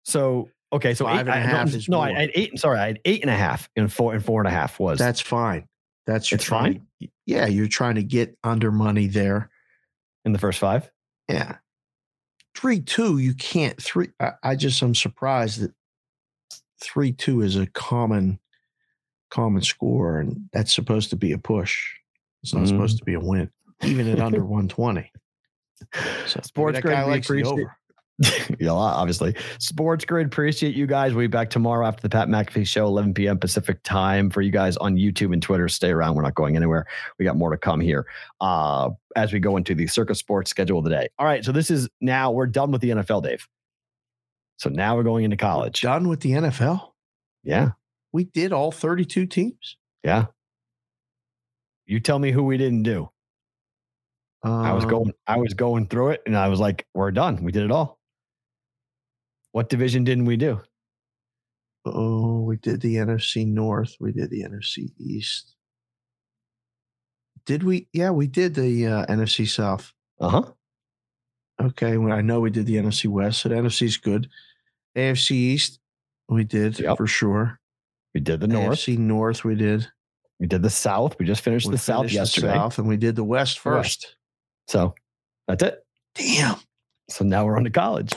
[0.04, 2.16] So okay, so Five eight, and a I- no, is no, I more.
[2.20, 2.58] had eight.
[2.58, 4.98] Sorry, I had eight and a half and four and four and a half was
[4.98, 5.66] That's fine.
[6.06, 6.86] That's It's trying-
[7.26, 9.50] Yeah, you're trying to get under money there.
[10.24, 10.90] in the first five.
[11.28, 11.56] Yeah.
[12.54, 14.08] Three two, you can't three.
[14.20, 15.72] I, I just am surprised that
[16.80, 18.38] three two is a common
[19.30, 21.92] common score, and that's supposed to be a push.
[22.42, 22.68] It's not Mhm.
[22.68, 23.50] supposed to be a win,
[23.84, 25.10] even at under one twenty.
[26.26, 27.76] So Sports Grid, likes the over.
[28.58, 29.36] yeah, obviously.
[29.60, 31.14] Sports Grid, appreciate you guys.
[31.14, 33.38] We'll be back tomorrow after the Pat McAfee show, 11 p.m.
[33.38, 35.68] Pacific time for you guys on YouTube and Twitter.
[35.68, 36.16] Stay around.
[36.16, 36.84] We're not going anywhere.
[37.20, 38.06] We got more to come here
[38.40, 41.08] uh, as we go into the Circa Sports schedule of the day.
[41.20, 41.44] All right.
[41.44, 43.46] So this is now, we're done with the NFL, Dave.
[44.58, 45.80] So now we're going into college.
[45.80, 46.90] Done with the NFL.
[47.44, 47.70] Yeah.
[48.12, 49.76] We did all thirty-two teams.
[50.04, 50.26] Yeah.
[51.86, 53.10] You tell me who we didn't do.
[54.42, 57.42] I was Um, going, I was going through it and I was like, we're done.
[57.42, 57.98] We did it all.
[59.52, 60.60] What division didn't we do?
[61.84, 63.96] Oh, we did the NFC North.
[63.98, 65.54] We did the NFC East.
[67.46, 67.88] Did we?
[67.92, 69.92] Yeah, we did the uh, NFC South.
[70.20, 70.52] Uh huh.
[71.60, 73.40] Okay, well, I know we did the NFC West.
[73.40, 74.28] So the NFC's good.
[74.96, 75.78] AFC East,
[76.28, 76.96] we did Yep.
[76.96, 77.60] for sure.
[78.14, 78.78] We did the North.
[78.78, 79.86] AFC North, we did.
[80.40, 81.18] We did the South.
[81.18, 82.54] We just finished We the South finished yesterday.
[82.54, 84.02] South, and we did the West The West.
[84.06, 84.16] first.
[84.68, 84.94] So
[85.46, 85.84] that's it.
[86.14, 86.56] Damn.
[87.10, 88.12] So now we're on to college.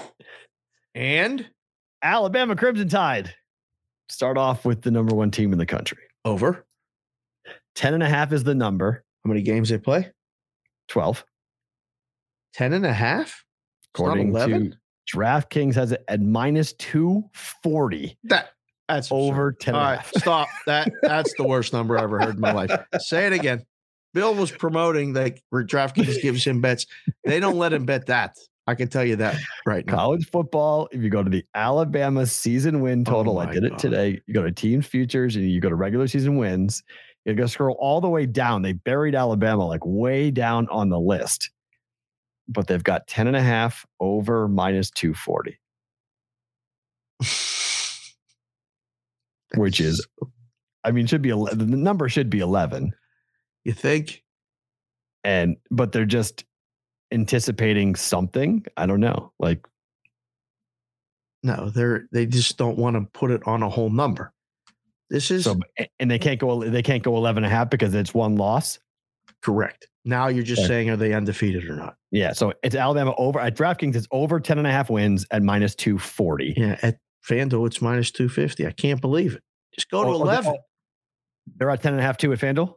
[0.95, 1.49] And
[2.03, 3.33] Alabama Crimson Tide.
[4.09, 5.99] Start off with the number one team in the country.
[6.25, 6.65] over.
[7.75, 10.11] 10 and a half is the number, How many games they play?
[10.89, 11.25] 12.
[12.53, 13.45] 10 and a half?
[13.95, 14.71] According 11?
[14.71, 14.77] to
[15.13, 18.51] DraftKings has it at minus 240 That
[18.87, 20.47] that's over 10 All right, stop.
[20.65, 22.71] That that's the worst number I ever heard in my life.
[22.99, 23.63] Say it again.
[24.13, 26.85] Bill was promoting like where DraftKings gives him bets.
[27.23, 28.35] They don't let him bet that.
[28.67, 29.95] I can tell you that right now.
[29.95, 33.63] College football, if you go to the Alabama season win Oh total, I my did
[33.63, 34.21] it today.
[34.27, 36.83] You go to team futures and you go to regular season wins.
[37.25, 38.61] You go scroll all the way down.
[38.61, 41.49] They buried Alabama like way down on the list,
[42.51, 45.57] but they've got 10 and a half over minus 240,
[49.55, 50.05] which is,
[50.83, 52.93] I mean, should be, ele- the number should be 11.
[53.63, 54.23] you think?
[55.23, 56.45] And, but they're just
[57.11, 58.65] anticipating something.
[58.77, 59.31] I don't know.
[59.39, 59.65] Like,
[61.43, 64.33] No, they're they just don't want to put it on a whole number.
[65.09, 65.59] This is so,
[65.99, 68.79] and they can't go, they can't go 11 and a half because it's one loss.
[69.41, 69.87] correct.
[70.03, 70.67] Now you're just Okay.
[70.67, 71.95] saying are they undefeated or not?
[72.11, 73.95] Yeah, so it's Alabama over at DraftKings.
[73.95, 76.55] It's over 10 and a half wins at minus 240.
[76.57, 76.97] Yeah, at
[77.29, 78.65] FanDuel it's minus 250.
[78.65, 79.43] I can't believe it.
[79.75, 80.55] Just go to Oh, oh, 11.
[81.57, 82.73] They're at 10 and a half too at FanDuel.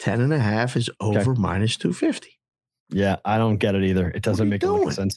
[0.00, 2.28] 10 and a half is over minus 250.
[2.90, 4.10] Yeah, I don't get it either.
[4.10, 4.94] It doesn't make a lick of doing?
[4.94, 5.16] sense.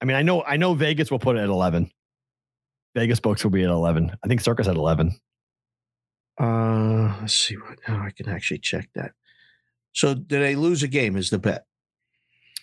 [0.00, 1.90] I mean, I know I know Vegas will put it at 11.
[2.94, 4.16] Vegas books will be at 11.
[4.24, 5.12] I think Circa at 11.
[6.38, 9.12] Uh, let's see what now I can actually check that.
[9.96, 11.16] So, did they lose a game?
[11.16, 11.64] Is the bet?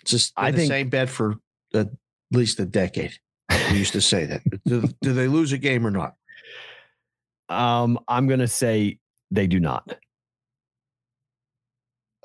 [0.04, 1.36] It's just I the think- same bet for
[1.74, 1.90] at
[2.32, 3.14] least a decade.
[3.72, 4.42] We used to say that.
[4.66, 6.14] Do, do they lose a game or not?
[7.50, 9.00] Um, I'm going to say
[9.32, 9.88] they do not.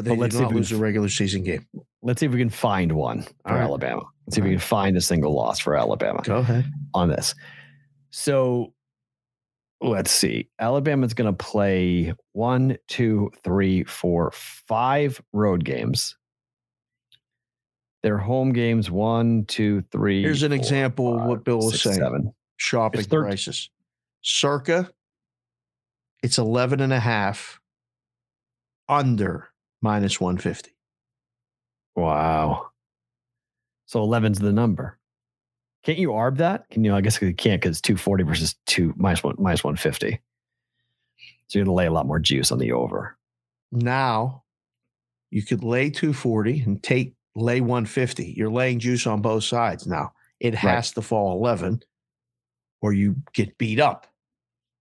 [0.02, 1.66] They But let's see not if lose a regular season game.
[2.02, 3.62] Let's see if we can find one for All right.
[3.62, 4.02] Alabama.
[4.26, 6.20] Let's see if we can find a single loss for Alabama.
[6.22, 6.70] Go ahead.
[6.94, 7.34] on this.
[8.10, 8.72] So
[9.80, 10.48] let's see.
[10.58, 16.16] Alabama's going to play one, two, three, four, five road games.
[18.02, 20.22] Their home games one, two, three.
[20.22, 21.98] Here's an four, example of what Bill was six, saying.
[21.98, 22.34] Seven.
[22.56, 23.70] Shopping It's prices.
[24.22, 24.90] Circa,
[26.22, 27.60] it's 11 and a half
[28.88, 29.48] under
[29.80, 30.74] minus 150.
[31.94, 32.70] Wow.
[33.86, 34.97] So 11's the number.
[35.84, 36.68] Can't you arb that?
[36.70, 36.94] Can you?
[36.94, 40.20] I guess you can't because 240 versus two minus one minus 150.
[41.46, 43.16] So you're gonna lay a lot more juice on the over.
[43.70, 44.42] Now
[45.30, 48.34] you could lay 240 and take lay 150.
[48.36, 50.12] You're laying juice on both sides now.
[50.40, 51.82] It has to fall 11
[52.80, 54.06] or you get beat up.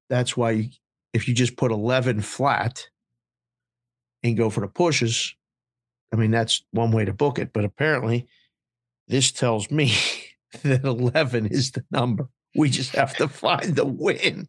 [0.10, 0.70] That's why you,
[1.14, 2.88] if you just put 11 flat
[4.24, 5.36] and go for the pushes,
[6.14, 7.52] I mean, that's one way to book it.
[7.54, 8.28] But apparently,
[9.08, 9.94] this tells me
[10.64, 12.28] that 11 is the number.
[12.56, 14.48] We just have to find the win.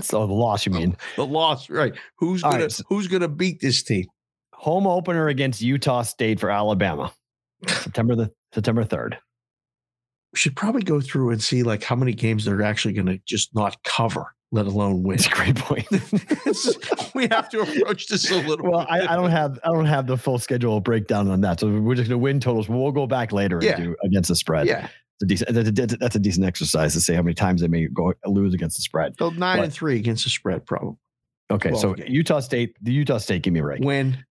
[0.00, 0.96] So the loss, you mean?
[1.16, 1.94] The loss, right?
[2.18, 4.06] Who's All gonna right, who's gonna beat this team?
[4.64, 7.12] home opener against Utah State for Alabama,
[7.68, 9.18] September the September third.
[10.32, 13.18] we should probably go through and see like how many games they're actually going to
[13.26, 15.16] just not cover let alone win.
[15.16, 15.86] It's a great point.
[17.14, 18.70] we have to approach this a little.
[18.70, 21.68] well, I, I, don't have I don't have the full schedule breakdown on that, so
[21.68, 22.68] we're just going to win totals.
[22.68, 23.74] We'll go back later yeah.
[23.74, 24.68] and do against the spread.
[24.68, 24.88] Yeah,
[25.22, 25.54] a decent.
[25.54, 28.54] That's a, that's a decent exercise to say how many times they may go lose
[28.54, 29.14] against the spread.
[29.18, 30.96] So nine but, and three against the spread, probably.
[31.50, 31.94] Okay, so.
[32.06, 33.82] Utah State, the Utah State, give me a break.
[33.82, 34.24] Win.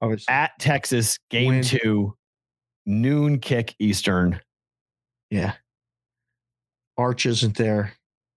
[0.00, 0.26] Obviously.
[0.28, 1.62] Oh, at Texas, game Win.
[1.62, 2.16] two,
[2.86, 4.40] noon kick Eastern.
[5.30, 5.54] Yeah.
[6.96, 7.94] Arch isn't there.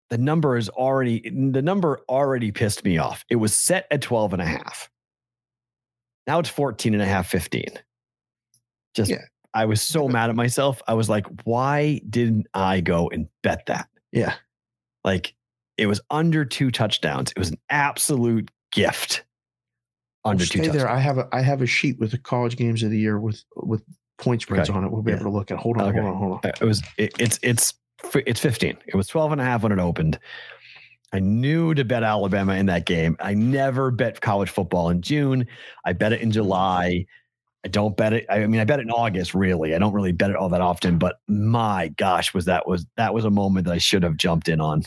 [0.09, 3.25] The number is already the number already pissed me off.
[3.29, 4.89] It was set at 12 and a half.
[6.25, 7.65] Now it's 14 and a half, 15.
[8.95, 9.25] Just yeah.
[9.57, 10.81] I was so mad at myself.
[10.87, 13.87] I was like, why didn't I go and bet that?
[14.11, 14.35] Yeah.
[15.03, 15.33] Like
[15.77, 17.31] it was under two touchdowns.
[17.31, 19.23] It was an absolute gift.
[20.23, 20.77] Under two touchdowns.
[20.77, 20.89] there.
[20.89, 23.43] I have a I have a sheet with the college games of the year with
[23.55, 23.83] with
[24.17, 24.77] point spreads okay.
[24.77, 24.91] on it.
[24.91, 25.17] We'll be yeah.
[25.17, 25.57] able to look at.
[25.57, 25.99] Hold on, okay.
[25.99, 26.39] hold on, hold on.
[26.43, 27.73] Uh, it was it, it's it's
[28.25, 28.77] it's 15.
[28.85, 30.19] It was 12 and a half when it opened.
[31.13, 33.15] I knew to bet Alabama in that game.
[33.19, 35.47] I never bet college football in June.
[35.85, 36.33] I bet it in mm-hmm.
[36.33, 37.05] July.
[37.67, 38.25] I don't bet it.
[38.29, 39.33] I mean, I bet it in August.
[39.33, 40.97] Really, I don't really bet it all that often.
[40.97, 44.47] But my gosh, was that was that was a moment that I should have jumped
[44.47, 44.83] in on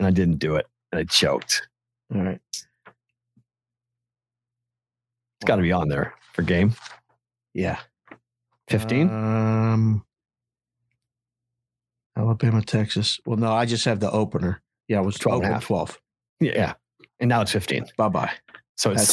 [0.00, 1.68] and I didn't do it, and I choked.
[2.12, 2.66] All right, it's
[5.44, 6.74] got to be on there for game.
[7.54, 7.78] Yeah,
[8.66, 9.08] fifteen.
[9.08, 10.04] Um,
[12.16, 13.20] Alabama, Texas.
[13.24, 14.62] Well, no, I just have the opener.
[14.88, 16.00] Yeah, it was 12 and 12.
[16.40, 16.74] Yeah.
[17.20, 17.86] And now it's 15.
[17.98, 18.30] Bye bye.
[18.76, 19.12] So it's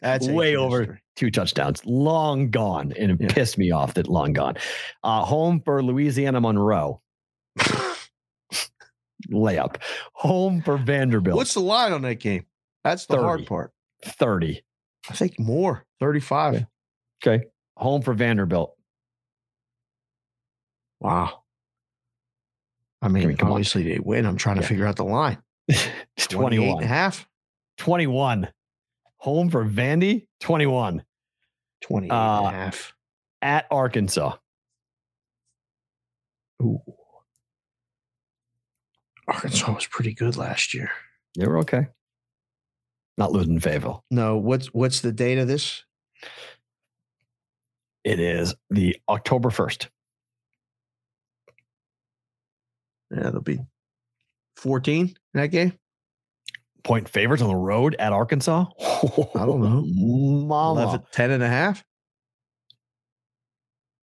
[0.00, 1.02] that's, way over history.
[1.16, 1.84] two touchdowns.
[1.84, 2.94] Long gone.
[2.98, 3.28] And it yeah.
[3.28, 4.56] pissed me off that long gone.
[5.02, 7.02] Uh, home for Louisiana Monroe
[9.30, 9.76] layup.
[10.14, 11.36] Home for Vanderbilt.
[11.36, 12.46] What's the line on that game?
[12.82, 13.24] That's the 30.
[13.24, 13.72] hard part.
[14.04, 14.62] 30.
[15.10, 15.84] I think more.
[16.00, 16.54] 35.
[16.54, 16.66] Okay.
[17.26, 17.44] okay.
[17.76, 18.74] Home for Vanderbilt.
[21.00, 21.42] Wow.
[23.02, 23.88] I mean, I mean obviously on.
[23.88, 24.26] they win.
[24.26, 25.38] I'm trying to figure out the line.
[26.18, 27.28] 21 and a half.
[27.78, 28.48] 21.
[29.18, 31.02] Home for Vandy, 21.
[31.82, 32.94] 20 uh, and a half.
[33.42, 34.36] At Arkansas.
[36.62, 36.80] Ooh.
[39.26, 40.90] Arkansas was pretty good last year.
[41.36, 41.88] They were okay.
[43.16, 44.04] Not losing Fayetteville.
[44.10, 45.84] No, what's what's the date of this?
[48.02, 49.88] It is the October 1st.
[53.10, 53.60] Yeah, it'll be
[54.56, 55.72] 14 in that game.
[56.84, 58.66] Point favorites on the road at Arkansas?
[58.78, 59.84] I don't know.
[60.46, 60.82] Mama.
[60.82, 61.82] 11, 10 and a half?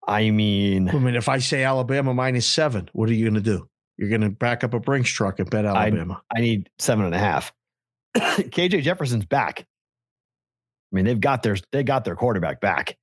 [0.06, 3.40] I mean, I mean, if I say Alabama minus seven, what are you going to
[3.42, 3.68] do?
[3.98, 6.22] You're going to back up a Brinks truck and bet Alabama.
[6.34, 7.52] I, I need seven and a half.
[8.16, 9.60] KJ Jefferson's back.
[9.60, 12.96] I mean, they've got their they got their quarterback back.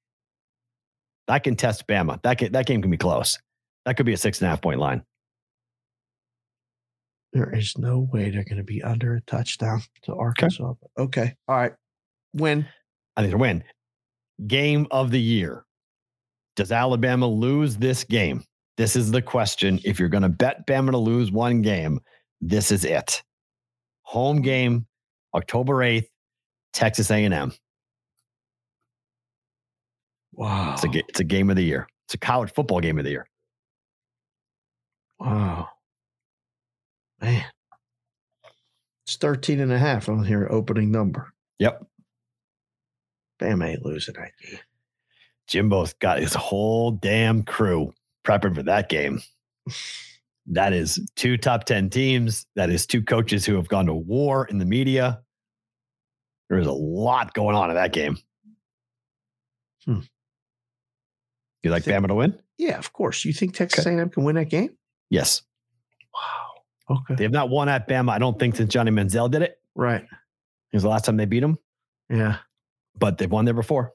[1.27, 2.21] That can test Bama.
[2.23, 3.37] That can, that game can be close.
[3.85, 5.03] That could be a six and a half point line.
[7.35, 10.73] There is no way they're going to be under a touchdown to Arkansas.
[10.97, 11.21] Okay.
[11.21, 11.35] okay.
[11.49, 11.73] All right.
[12.33, 12.65] Win.
[13.17, 13.61] I think they win.
[14.47, 15.65] Game of the year.
[16.55, 18.45] Does Alabama lose this game?
[18.77, 19.81] This is the question.
[19.83, 21.99] If you're going to bet Bama to lose one game,
[22.39, 23.21] this is it.
[24.03, 24.87] Home game,
[25.33, 26.07] October 8th,
[26.71, 27.51] Texas A&M.
[30.31, 30.73] Wow.
[30.75, 31.85] It's a, it's a game of the year.
[32.07, 33.27] It's a college football game of the year.
[35.19, 35.67] Wow.
[37.21, 37.45] Man.
[39.05, 41.33] It's 13 and a half on here, opening number.
[41.59, 41.85] Yep.
[43.39, 44.59] Bam ain't losing that game.
[45.47, 47.93] Jimbo's got his whole damn crew
[48.25, 49.21] prepping for that game.
[50.47, 52.45] That is two top 10 teams.
[52.55, 55.23] That is two coaches who have gone to war in the media.
[56.49, 58.19] There's a lot going on in that game.
[59.85, 60.01] Hmm.
[61.63, 62.37] You like think, Bama to win?
[62.59, 63.25] Yeah, of course.
[63.25, 63.95] You think Texas okay.
[63.95, 64.77] A&M can win that game?
[65.09, 65.41] Yes.
[66.13, 66.44] Wow.
[66.89, 67.15] Okay.
[67.15, 69.59] They have not won at Bama, I don't think, since Johnny Manziel did it.
[69.73, 70.03] Right.
[70.03, 71.57] It was the last time they beat him.
[72.09, 72.37] Yeah.
[72.97, 73.93] But they've won there before.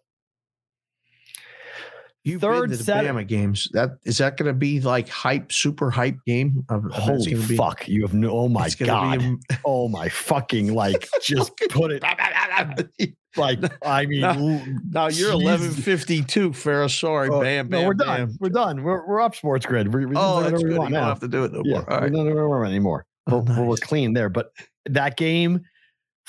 [2.22, 3.68] You third been to the set Bama games.
[3.72, 6.64] That is that going to be like hype, super hype game?
[6.68, 7.88] Of, Holy be, fuck!
[7.88, 8.30] You have no.
[8.30, 9.22] Oh my god!
[9.22, 11.08] A, oh my fucking like!
[11.22, 12.02] Just put it.
[13.36, 16.90] like I mean, now, now you're eleven fifty two, Farrah.
[16.90, 17.80] Sorry, oh, bam, bam.
[17.80, 18.06] No, we're bam.
[18.06, 18.36] done.
[18.38, 18.82] We're done.
[18.82, 19.92] We're we're up sports grid.
[19.92, 20.72] We're, we oh, that's good.
[20.72, 21.90] You don't have to do it no yeah, more.
[21.90, 22.12] All right.
[22.12, 23.06] No, no, anymore.
[23.28, 23.58] Oh, we're, nice.
[23.58, 24.28] we're clean there.
[24.28, 24.52] But
[24.86, 25.62] that game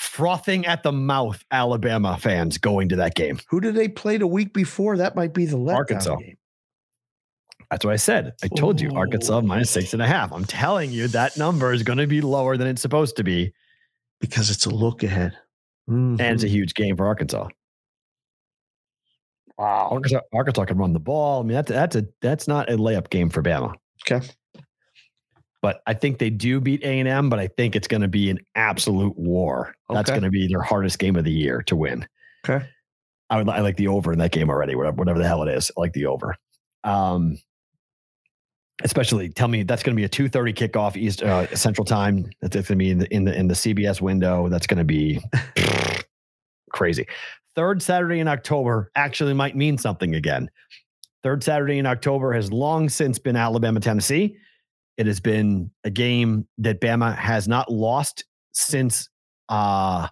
[0.02, 3.38] frothing at the mouth Alabama fans going to that game.
[3.48, 4.96] Who did they play the week before?
[4.96, 6.36] That might be the Arkansas game.
[7.70, 8.32] That's what I said.
[8.42, 10.32] I told you Arkansas minus six and a half.
[10.32, 13.54] I'm telling you that number is going to be lower than it's supposed to be
[14.20, 15.38] because it's a look ahead,
[15.88, 16.20] mm-hmm.
[16.20, 17.48] and it's a huge game for Arkansas.
[19.56, 21.40] Wow, Arkansas, Arkansas can run the ball.
[21.40, 23.72] I mean, that's that's a that's not a layup game for Bama.
[24.04, 24.26] Okay.
[25.62, 27.30] But I think they do beat A and M.
[27.30, 29.74] But I think it's going to be an absolute war.
[29.88, 32.06] That's going to be their hardest game of the year to win.
[32.44, 32.66] Okay.
[33.30, 34.74] I would I like the over in that game already.
[34.74, 36.36] Whatever, whatever the hell it is, I like the over.
[36.84, 37.38] Um,
[38.82, 42.28] especially tell me that's going to be a two thirty kickoff East uh, Central Time.
[42.42, 44.48] That's going to be in the in the in the CBS window.
[44.48, 45.22] That's going to be
[46.72, 47.06] crazy.
[47.54, 50.50] Third Saturday in October actually might mean something again.
[51.22, 54.36] Third Saturday in October has long since been Alabama Tennessee.
[54.96, 59.08] It has been a game that Bama has not lost since
[59.48, 60.08] uh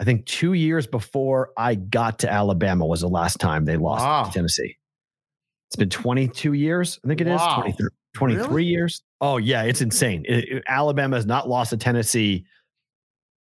[0.00, 4.04] I think 2 years before I got to Alabama was the last time they lost
[4.04, 4.24] Wow.
[4.24, 4.76] to Tennessee.
[5.68, 7.38] It's been 22 years, I think it is.
[7.38, 7.60] Wow.
[7.62, 8.64] 23 23 Really?
[8.66, 9.02] years.
[9.20, 10.24] Oh yeah, it's insane.
[10.28, 12.44] It- it- Alabama has not lost to Tennessee.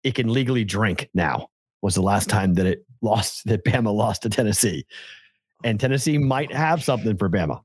[0.04, 1.48] It can legally drink now.
[1.82, 4.86] Was the last time that it lost that Bama lost to Tennessee.
[5.64, 7.62] And Tennessee might have something for Bama.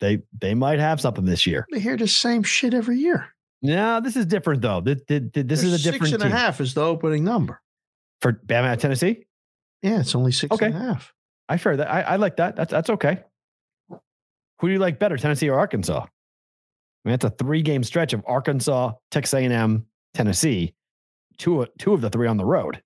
[0.00, 1.66] They they might have something this year.
[1.72, 3.28] They hear the same shit every year.
[3.62, 4.80] No, this is different though.
[4.80, 7.60] Th- th- th- This is a different six and a half is the opening number.
[8.20, 9.24] for Bama at Tennessee.
[9.82, 10.72] Yeah, it's only six and a half.
[10.72, 10.76] Okay.
[10.78, 11.14] and a half.
[11.48, 11.90] I fair that.
[11.90, 12.56] I, I like that.
[12.56, 13.22] That's that's okay.
[13.90, 16.04] Who do you like better, Tennessee or Arkansas?
[16.04, 20.74] I mean, it's a three game stretch of Arkansas, Texas A&M, Tennessee.
[21.38, 22.82] Two two of the three on the road.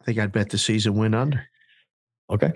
[0.00, 1.46] I think I'd bet the season win under.
[2.30, 2.52] Okay.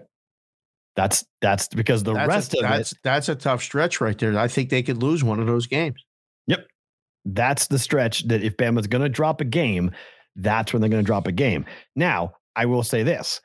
[0.98, 2.98] That's that's because the that's rest a, of that's it.
[3.04, 4.36] that's a tough stretch right there.
[4.36, 6.04] I think they could lose one of those games.
[6.48, 6.66] Yep,
[7.24, 9.92] that's the stretch that if Bama's going to drop a game,
[10.34, 11.66] that's when they're going to drop a game.
[11.94, 13.40] Now, I will say this: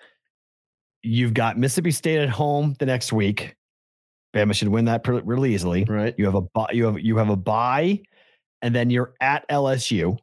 [1.03, 3.55] you've got Mississippi State at home the next week.
[4.35, 5.83] Bama should win that really easily.
[5.83, 6.15] Right.
[6.17, 8.01] You have a you have you have a bye,
[8.63, 10.17] and then you're at LSU.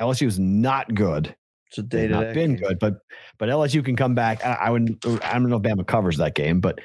[0.00, 1.36] LSU is not good.
[1.68, 2.98] It's a day to day been good, but
[3.38, 4.44] but LSU can come back.
[4.44, 6.80] I, I would uh, I don't know if Bama covers that game, but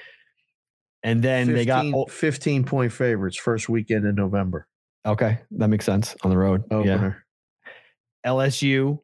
[1.04, 4.68] and then 15, they got oh, 15 point favorites first weekend in November.
[5.06, 6.64] okay, that makes sense on the road.
[6.72, 7.26] Oh Yeah, Opener.
[8.26, 9.00] LSU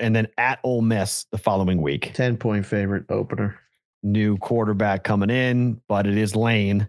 [0.00, 2.12] and then at Ole Miss the following week.
[2.14, 3.58] 10 point favorite opener.
[4.02, 6.88] New quarterback coming in, but it is Lane.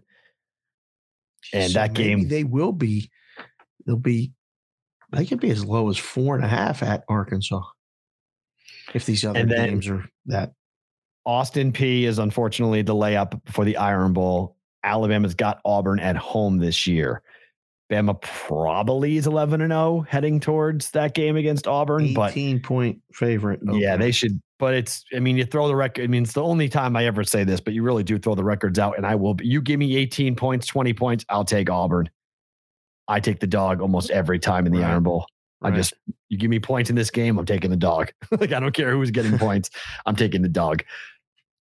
[1.53, 3.09] And So that game- they will be,
[3.85, 4.31] they'll be,
[5.11, 7.61] they could be as low as four and a half at Arkansas.
[8.93, 10.53] If these other And games are that.
[11.25, 14.55] Austin Peay is unfortunately the layup for the Iron Bowl.
[14.83, 17.21] Alabama's got Auburn at home this year.
[17.91, 23.01] Bama probably is 11 and 0 heading towards that game against Auburn, but 18 point
[23.13, 23.61] favorite.
[23.73, 24.41] yeah, they should.
[24.59, 26.03] But it's, I mean, you throw the record.
[26.03, 28.35] I mean, it's the only time I ever say this, but you really do throw
[28.35, 28.97] the records out.
[28.97, 32.09] And I will, you give me 18 points, 20 points, I'll take Auburn.
[33.07, 34.89] I take the dog almost every time in the Right.
[34.91, 35.27] Iron Bowl.
[35.61, 35.93] I just,
[36.29, 38.11] you give me points in this game, I'm taking the dog.
[38.31, 39.69] like, I don't care who's getting points,
[40.05, 40.83] I'm taking the dog.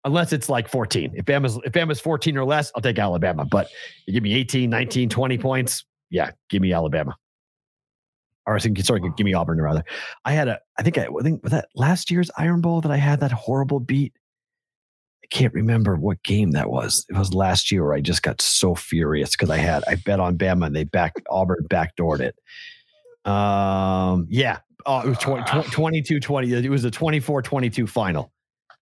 [0.04, 1.12] Unless it's like 14.
[1.14, 3.44] If Bama's, if Bama's 14 or less, I'll take Alabama.
[3.44, 3.68] But
[4.06, 7.16] you give me 18, 19, 20 points, yeah, give me Alabama.
[8.46, 9.84] Or sorry, give me Auburn rather.
[10.24, 12.90] I had a, I think I, I think was that last year's Iron Bowl that
[12.90, 14.12] I had that horrible beat.
[15.22, 17.06] I can't remember what game that was.
[17.08, 20.18] It was last year where I just got so furious because I had I bet
[20.18, 22.34] on Bama and they back Auburn backdoored it.
[23.24, 26.52] Um, yeah, oh, it was 20, 22 20.
[26.52, 28.32] It was a 24 22 final.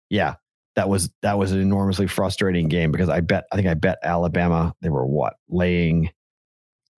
[0.08, 0.34] Yeah,
[0.76, 3.98] that was that was an enormously frustrating game because I bet I think I bet
[4.02, 4.74] Alabama.
[4.80, 6.10] They were what laying.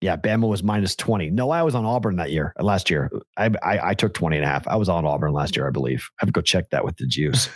[0.01, 1.31] Yeah, Bama was minus 20.
[1.31, 3.09] No, I was on Auburn that year, uh, last year.
[3.37, 4.67] I, I, I took 20 and a half.
[4.67, 6.11] I was on Auburn last year, I believe.
[6.19, 7.49] I have to go check that with the juice,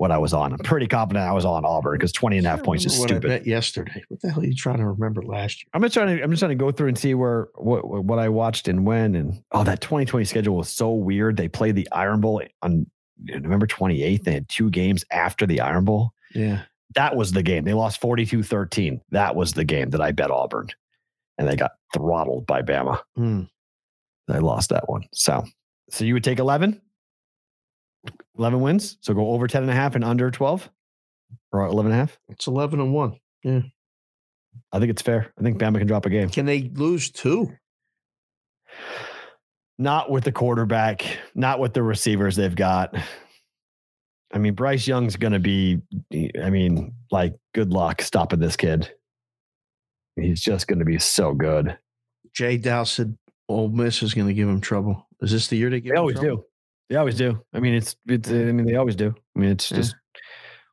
[0.00, 0.54] what I was on.
[0.54, 3.10] I'm pretty confident I was on Auburn because 20 and a half points is what
[3.10, 3.30] stupid.
[3.30, 4.02] I bet yesterday.
[4.08, 5.68] What the hell are you trying to remember last year?
[5.74, 8.18] I'm just trying to I'm just trying to go through and see where what what
[8.18, 11.36] I watched and when and oh that 2020 schedule was so weird.
[11.36, 12.86] They played the Iron Bowl on
[13.18, 14.24] November 28th.
[14.24, 16.14] They had two games after the Iron Bowl.
[16.34, 16.62] Yeah.
[16.94, 17.64] That was the game.
[17.64, 19.02] They lost 42-13.
[19.10, 20.68] That was the game that I bet Auburn.
[21.36, 23.00] And they got throttled by Bama.
[23.16, 23.42] Hmm.
[24.28, 25.04] They lost that one.
[25.12, 25.44] So
[25.90, 26.80] so you would take 11?
[28.38, 28.98] 11 wins.
[29.00, 30.68] So go over 10 and a half and under 12
[31.52, 32.18] or 11 and a half.
[32.28, 33.16] It's 11 and 1.
[33.44, 33.60] Yeah.
[34.72, 35.32] I think it's fair.
[35.38, 36.28] I think Bama can drop a game.
[36.28, 37.52] Can they lose two?
[39.78, 42.94] Not with the quarterback, not with the receivers they've got.
[44.32, 45.80] I mean, Bryce Young's going to be,
[46.40, 48.92] I mean, like, good luck stopping this kid.
[50.16, 51.78] He's just going to be so good.
[52.34, 53.16] Jay Dow said
[53.48, 55.08] Ole Miss is going to give him trouble.
[55.20, 56.36] Is this the year they give They him always trouble?
[56.36, 56.44] do.
[56.90, 57.40] They always do.
[57.54, 59.14] I mean, it's, it's, I mean, they always do.
[59.36, 59.76] I mean, it's Yeah.
[59.78, 59.94] just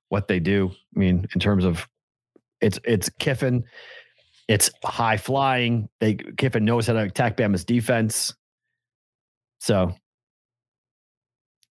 [0.10, 0.72] what they do.
[0.96, 1.88] I mean, in terms of
[2.60, 3.64] it's, it's Kiffin,
[4.48, 5.90] it's high flying.
[6.00, 8.34] They, Kiffin knows how to attack Bama's defense.
[9.60, 9.94] So,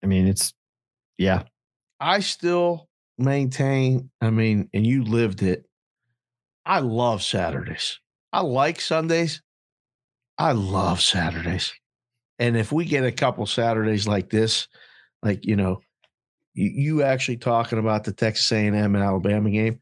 [0.04, 0.54] I mean, it's,
[1.18, 1.44] yeah.
[2.02, 5.64] I still maintain, I mean, and you lived it.
[6.66, 8.00] I love Saturdays.
[8.34, 9.42] I like Sundays.
[10.38, 11.74] I love Saturdays.
[12.40, 14.68] And if we get a couple Saturdays like this,
[15.22, 15.82] like you know,
[16.54, 19.80] you, you actually talking about the Texas A&M and Alabama game,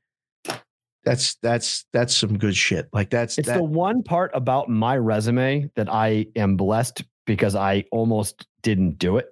[1.04, 2.88] that's that's that's some good shit.
[2.94, 7.56] Like that's it's that, the one part about my resume that I am blessed because
[7.56, 9.28] I almost didn't do it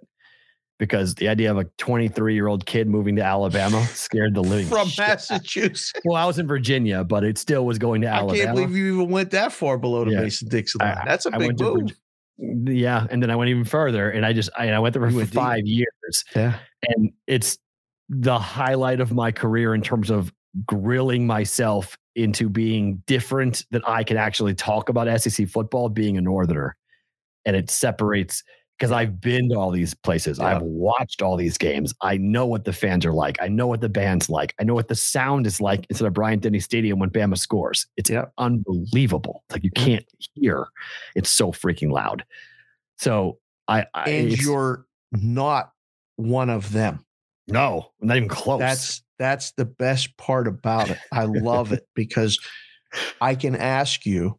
[0.80, 4.66] because the idea of a 23 year old kid moving to Alabama scared the living
[4.66, 4.90] from.
[4.98, 5.94] Massachusetts.
[6.06, 8.34] Well, I was in Virginia, but it still was going to Alabama.
[8.34, 10.22] I can't believe you even went that far below the Yeah.
[10.22, 11.04] Mason Dixon line.
[11.06, 11.92] That's a I big to move.
[12.42, 15.20] Yeah, and then I went even further, and I just I, I went there for
[15.26, 15.34] deep.
[15.34, 16.58] five years, Yeah.
[16.88, 17.58] and it's
[18.08, 20.32] the highlight of my career in terms of
[20.66, 26.22] grilling myself into being different that I can actually talk about SEC football being a
[26.22, 26.76] northerner.
[27.46, 28.44] And it separates
[28.80, 30.40] because I've been to all these places.
[30.40, 30.46] Yeah.
[30.46, 31.94] I've watched all these games.
[32.02, 33.38] I know what the fans are like.
[33.42, 34.56] I know what the band's like.
[34.58, 37.88] I know what the sound is like instead of Bryant Denny Stadium when Bama scores.
[37.98, 38.26] It's Yeah.
[38.38, 39.44] unbelievable.
[39.52, 39.86] Like you mm.
[39.86, 40.68] can't hear.
[41.14, 42.24] It's so freaking loud.
[42.98, 45.72] So I, I And you're not
[46.16, 47.06] one of them.
[47.48, 48.60] no, not even close.
[48.60, 50.98] That's that's the best part about it.
[51.12, 52.40] I love it because
[53.20, 54.39] I can ask you,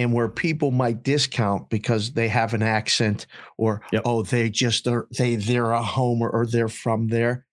[0.00, 3.26] and where people might discount because they have an accent
[3.58, 4.02] or Yep.
[4.06, 7.44] oh they just are they they're a homer or they're from there.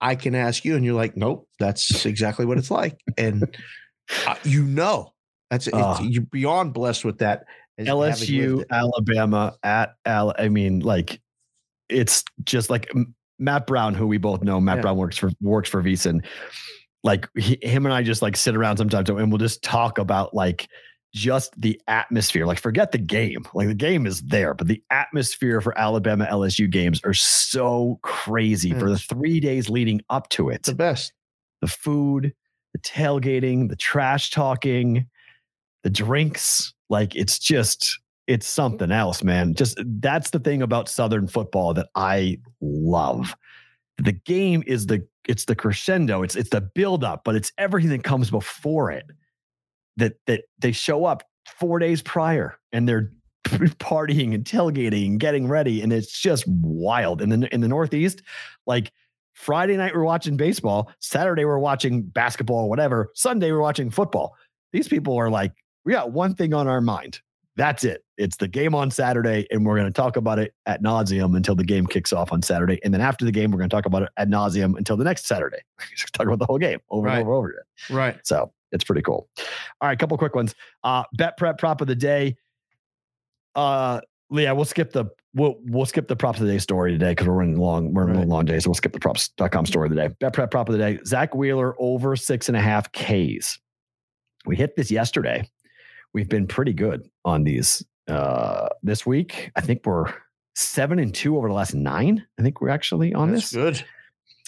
[0.00, 3.44] I can ask you, and you're like, nope, that's exactly what it's like, and
[4.26, 5.12] uh, you know
[5.50, 6.00] that's it's, Ah.
[6.02, 7.44] you're beyond blessed with that.
[7.78, 8.64] as having lived LSU.
[8.70, 10.32] Alabama at Al.
[10.38, 11.20] I mean, like
[11.88, 12.90] it's just like
[13.38, 14.60] Matt Brown, who we both know.
[14.60, 14.82] Matt Yeah.
[14.82, 16.24] Brown works for works for VSiN.
[17.02, 20.34] Like he, him and I just like sit around sometimes and we'll just talk about
[20.34, 20.68] like
[21.14, 22.44] just the atmosphere.
[22.44, 23.46] Like forget the game.
[23.54, 28.72] Like the game is there, but the atmosphere for Alabama LSU games are so crazy
[28.72, 31.12] for the three days leading up to it the best.
[31.60, 32.34] the food,
[32.72, 35.06] the tailgating, the trash talking,
[35.84, 36.74] the drinks.
[36.90, 39.54] Like it's just, it's something else, man.
[39.54, 43.36] Just that's the thing about Southern football that I love.
[43.98, 47.90] The game is the it's the crescendo, it's it's the build up, but it's everything
[47.90, 49.04] that comes before it.
[49.96, 51.22] That that they show up
[51.58, 53.10] four days prior and they're
[53.44, 57.20] partying and tailgating and getting ready, and it's just wild.
[57.22, 58.22] And then in the Northeast,
[58.66, 58.92] like
[59.34, 63.10] Friday night we're watching baseball, Saturday we're watching basketball, or whatever.
[63.14, 64.34] Sunday we're watching football.
[64.72, 65.52] These people are like,
[65.84, 67.20] we got one thing on our mind.
[67.56, 68.02] That's it.
[68.16, 71.54] It's the game on Saturday, and we're going to talk about it at nauseum until
[71.54, 72.80] the game kicks off on Saturday.
[72.82, 75.04] And then after the game, we're going to talk about it at nauseum until the
[75.04, 75.58] next Saturday.
[76.14, 77.18] talk about the whole game over Right.
[77.18, 77.96] and over and over again.
[77.96, 78.16] Right.
[78.26, 79.28] So it's pretty cool.
[79.80, 80.54] All right, couple quick ones.
[80.82, 82.36] Uh, bet prep prop of the day.
[83.54, 87.12] Uh, Leah, we'll skip the we'll we'll skip the props of the day story today
[87.12, 87.92] because we're running long.
[87.94, 88.28] We're running Right.
[88.28, 90.14] long day, so we'll skip the props.com story of the day.
[90.20, 90.98] Bet prep prop of the day.
[91.06, 93.58] Zack Wheeler over six and a half Ks.
[94.46, 95.48] We hit this yesterday.
[96.12, 99.50] We've been pretty good on these uh this week.
[99.56, 100.12] I think we're
[100.56, 102.24] seven and two over the last nine.
[102.38, 103.52] I think we're actually on That's this.
[103.52, 103.84] good.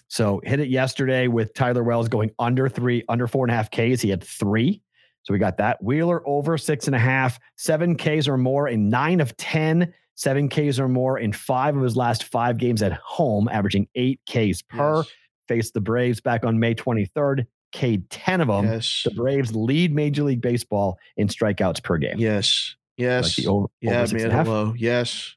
[0.09, 3.71] So hit it yesterday with Tyler Wells going under three, under four and a half
[3.71, 4.01] Ks.
[4.01, 4.83] He had three.
[5.23, 5.83] So we got that.
[5.83, 10.49] Wheeler over six and a half, seven Ks or more in nine of 10, seven
[10.49, 14.63] Ks or more in five of his last five games at home, averaging eight Ks
[14.63, 14.99] per.
[14.99, 15.09] Yes.
[15.49, 18.65] Faced the Braves back on May 23rd, K 10 of them.
[18.65, 19.03] yes.
[19.05, 22.19] The Braves lead Major League Baseball in strikeouts per game.
[22.19, 22.75] Yes.
[22.99, 23.37] Like Yes.
[23.37, 24.25] the over, yeah, over man.
[24.25, 24.47] and a half.
[24.47, 24.75] Hello.
[24.77, 25.35] Yes.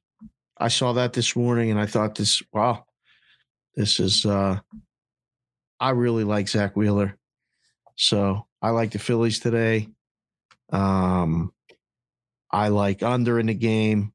[0.58, 2.86] I saw that this morning and I thought this, wow,
[3.80, 4.60] this is uh
[5.80, 7.18] I really like Zack Wheeler.
[7.96, 9.88] So I like the Phillies today.
[10.70, 11.54] Um
[12.52, 14.12] I like under in the game.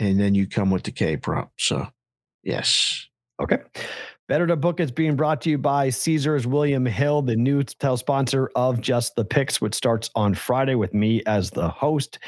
[0.00, 1.52] And then you come with the K prop.
[1.56, 1.86] So
[2.42, 3.06] yes.
[3.40, 3.58] Okay.
[4.26, 7.62] Better to Book is being brought to you by Caesars William Hill, the new
[7.96, 12.18] sponsor of Just the Picks, which starts on Friday with me as the host.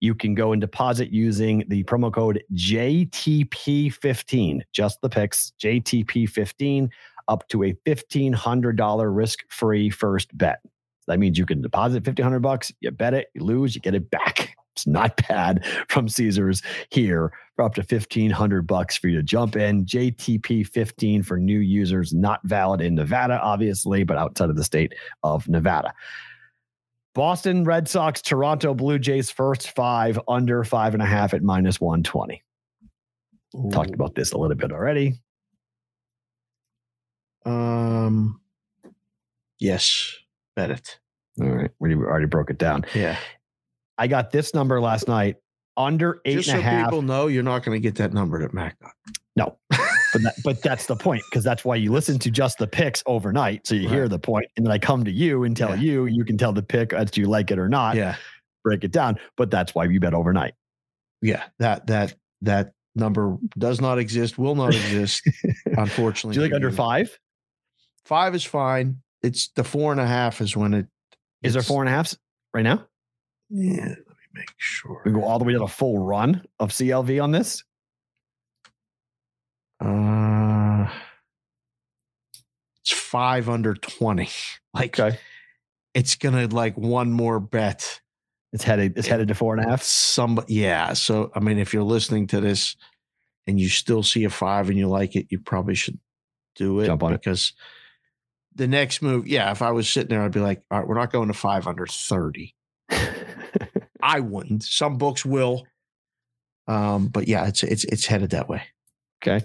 [0.00, 6.90] You can go and deposit using the promo code JTP15, just the picks, JTP15,
[7.28, 10.60] up to a $1,500 risk free first bet.
[11.06, 14.10] That means you can deposit 1500 bucks, you bet it, you lose, you get it
[14.10, 14.54] back.
[14.78, 19.56] It's not bad from Caesars here for up to 1500 bucks for you to jump
[19.56, 19.84] in.
[19.84, 24.94] JTP 15 for new users, not valid in Nevada, obviously, but outside of the state
[25.24, 25.92] of Nevada.
[27.18, 31.80] Boston Red Sox, Toronto Blue Jays first five under five and a half at minus
[31.80, 32.44] 120.
[33.72, 35.20] Talked about this a little bit already.
[37.44, 38.40] Um
[39.58, 40.14] yes.
[40.54, 41.00] Bet it.
[41.40, 41.72] All right.
[41.80, 42.86] We already broke it down.
[42.94, 43.16] Yeah.
[43.98, 45.38] I got this number last night
[45.78, 46.86] under eight Just and so a half.
[46.88, 48.76] people know you're not going to get that number at Mac.
[49.36, 52.66] No, but that, but that's the point because that's why you listen to just the
[52.66, 55.70] picks overnight, so you hear the point, and then I come to you and tell
[55.70, 55.76] Yeah.
[55.80, 57.94] you you can tell the pick as you like it or not.
[57.96, 58.16] Yeah.
[58.64, 59.16] break it down.
[59.36, 60.54] But that's why you bet overnight.
[61.22, 65.22] Yeah, that that that number does not exist, will not exist,
[65.66, 66.34] unfortunately.
[66.34, 67.16] Do you like under five?
[68.04, 68.98] Five is fine.
[69.22, 70.86] It's the four and a half is when it
[71.42, 72.12] is there four and a half
[72.52, 72.86] right now?
[73.50, 73.94] Yeah,
[74.38, 75.02] make sure.
[75.04, 77.64] We go all the way to the full run of CLV on this.
[79.80, 80.88] Uh,
[82.80, 84.28] it's five under twenty.
[84.74, 85.18] Like, okay.
[85.92, 88.00] it's gonna like one more bet.
[88.52, 88.96] It's headed.
[88.96, 89.82] It's headed to four and a half.
[89.82, 90.92] Some, yeah.
[90.92, 92.76] So, I mean, if you're listening to this
[93.48, 95.98] and you still see a five and you like it, you probably should
[96.54, 96.86] do it.
[96.86, 97.54] Jump on because
[98.54, 99.50] the next move, yeah.
[99.50, 101.66] If I was sitting there, I'd be like, all right, we're not going to five
[101.66, 102.54] under thirty.
[104.08, 104.62] I wouldn't.
[104.62, 105.66] Some books will.
[106.66, 108.62] Um, but yeah, it's it's it's headed that way.
[109.22, 109.44] Okay.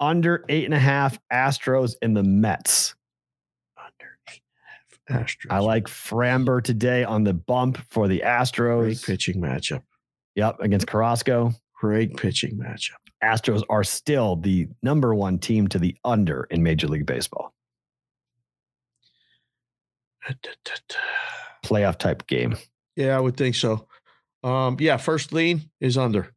[0.00, 2.94] Under eight and a half Astros in the Mets.
[3.76, 4.40] Under eight
[5.08, 5.50] and a half Astros.
[5.50, 8.80] I like Framber today on the bump for the Astros.
[8.80, 9.82] Great pitching matchup.
[10.36, 11.52] Yep, against Carrasco.
[11.74, 12.96] Great pitching matchup.
[13.22, 17.52] Astros are still the number one team to the under in Major League Baseball.
[21.64, 22.56] Playoff type game.
[22.94, 23.87] Yeah, I would think so.
[24.42, 26.34] Um, yeah, first lean is under.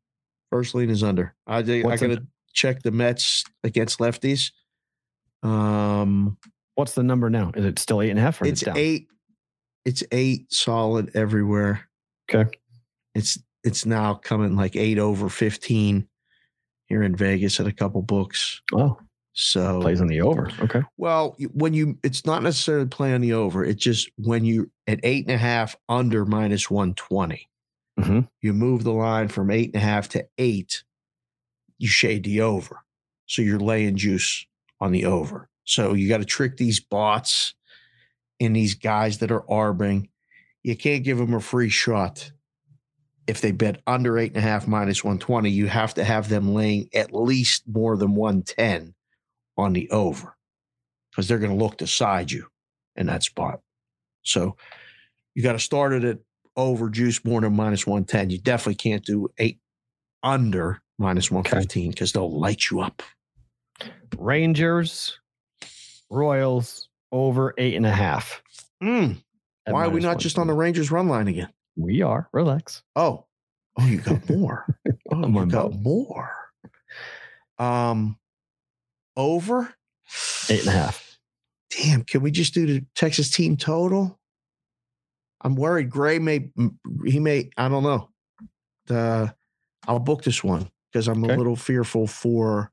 [0.49, 1.33] First lean is under.
[1.47, 4.51] I I gotta check the Mets against lefties.
[5.43, 6.37] Um,
[6.75, 7.51] what's the number now?
[7.55, 8.41] Is it still eight and a half?
[8.41, 8.77] Or it's down?
[8.77, 9.07] eight.
[9.85, 11.87] It's eight solid everywhere.
[12.29, 12.49] Okay.
[13.15, 16.07] It's it's now coming like eight over fifteen
[16.87, 18.61] here in Vegas at a couple books.
[18.73, 18.97] Oh,
[19.33, 20.51] so plays on the over.
[20.59, 20.81] Okay.
[20.97, 23.63] Well, when you, it's not necessarily play on the over.
[23.63, 27.47] It's just when you at eight and a half under minus 120,
[27.99, 28.21] mm-hmm.
[28.41, 30.83] you move the line from eight and a half to eight,
[31.77, 32.83] you shade the over.
[33.25, 34.45] So you're laying juice
[34.79, 35.49] on the over.
[35.63, 37.53] So you got to trick these bots
[38.39, 40.09] and these guys that are arbing.
[40.63, 42.31] You can't give them a free shot.
[43.27, 46.53] If they bet under eight and a half minus 120, you have to have them
[46.53, 48.93] laying at least more than 110
[49.57, 50.35] on the over
[51.09, 52.47] because they're going to look to side you
[52.95, 53.61] in that spot.
[54.23, 54.57] So
[55.35, 56.17] you got to start it at
[56.61, 58.29] over juice more than minus 110.
[58.29, 59.59] You definitely can't do eight
[60.23, 62.19] under minus 115 because okay.
[62.19, 63.01] they'll light you up.
[64.17, 65.19] Rangers,
[66.09, 68.41] Royals over eight and a half.
[68.83, 69.21] Mm.
[69.65, 71.49] Why are we not just on the Rangers run line again?
[71.75, 72.27] We are.
[72.33, 72.83] Relax.
[72.95, 73.25] Oh,
[73.79, 74.65] oh, you got more.
[75.11, 76.31] oh, you got more.
[77.57, 78.17] Um,
[79.15, 79.73] over
[80.49, 81.17] eight and a half.
[81.69, 84.19] Damn, can we just do the Texas team total?
[85.41, 86.49] I'm worried Gray may
[87.05, 88.09] he may I don't know.
[88.87, 89.33] The
[89.87, 91.33] I'll book this one because I'm okay.
[91.33, 92.71] a little fearful for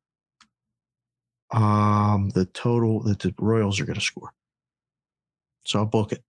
[1.50, 4.30] um the total that the Royals are going to score.
[5.64, 6.22] So I'll book it.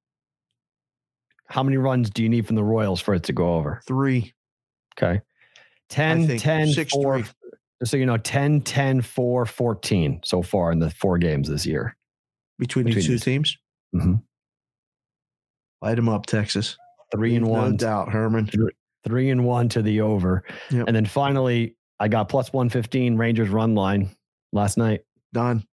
[1.47, 3.81] How many runs do you need from the Royals for it to go over?
[3.87, 4.33] Three.
[4.97, 5.21] Okay.
[5.89, 7.33] 10, 10, six, 4, three
[7.83, 11.95] so you know 10 10 4 14 so far in the four games this year
[12.57, 13.57] between, between these two teams
[13.95, 14.15] mm-hmm.
[15.81, 16.77] Light them up texas.
[17.11, 17.72] Three and one.
[17.72, 18.10] no doubt.
[18.10, 18.47] Herman.
[18.47, 18.72] Three,
[19.03, 20.43] three and one to the over.
[20.69, 20.88] Yep.
[20.88, 24.10] and then finally i got plus 115 rangers run line
[24.53, 25.01] last night.
[25.34, 25.64] Done.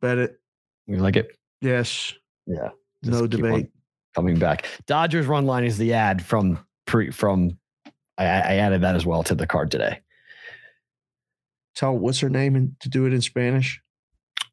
[0.00, 0.40] Bet it.
[0.86, 1.36] You like it?
[1.60, 2.14] Yes.
[2.46, 2.70] Yeah.
[3.02, 3.70] No debate.
[4.14, 4.66] coming back.
[4.86, 7.58] Dodgers run line is the ad from pre from
[8.18, 10.00] I, I added that as well to the card today.
[11.74, 13.80] Tell what's her name and to do it in Spanish?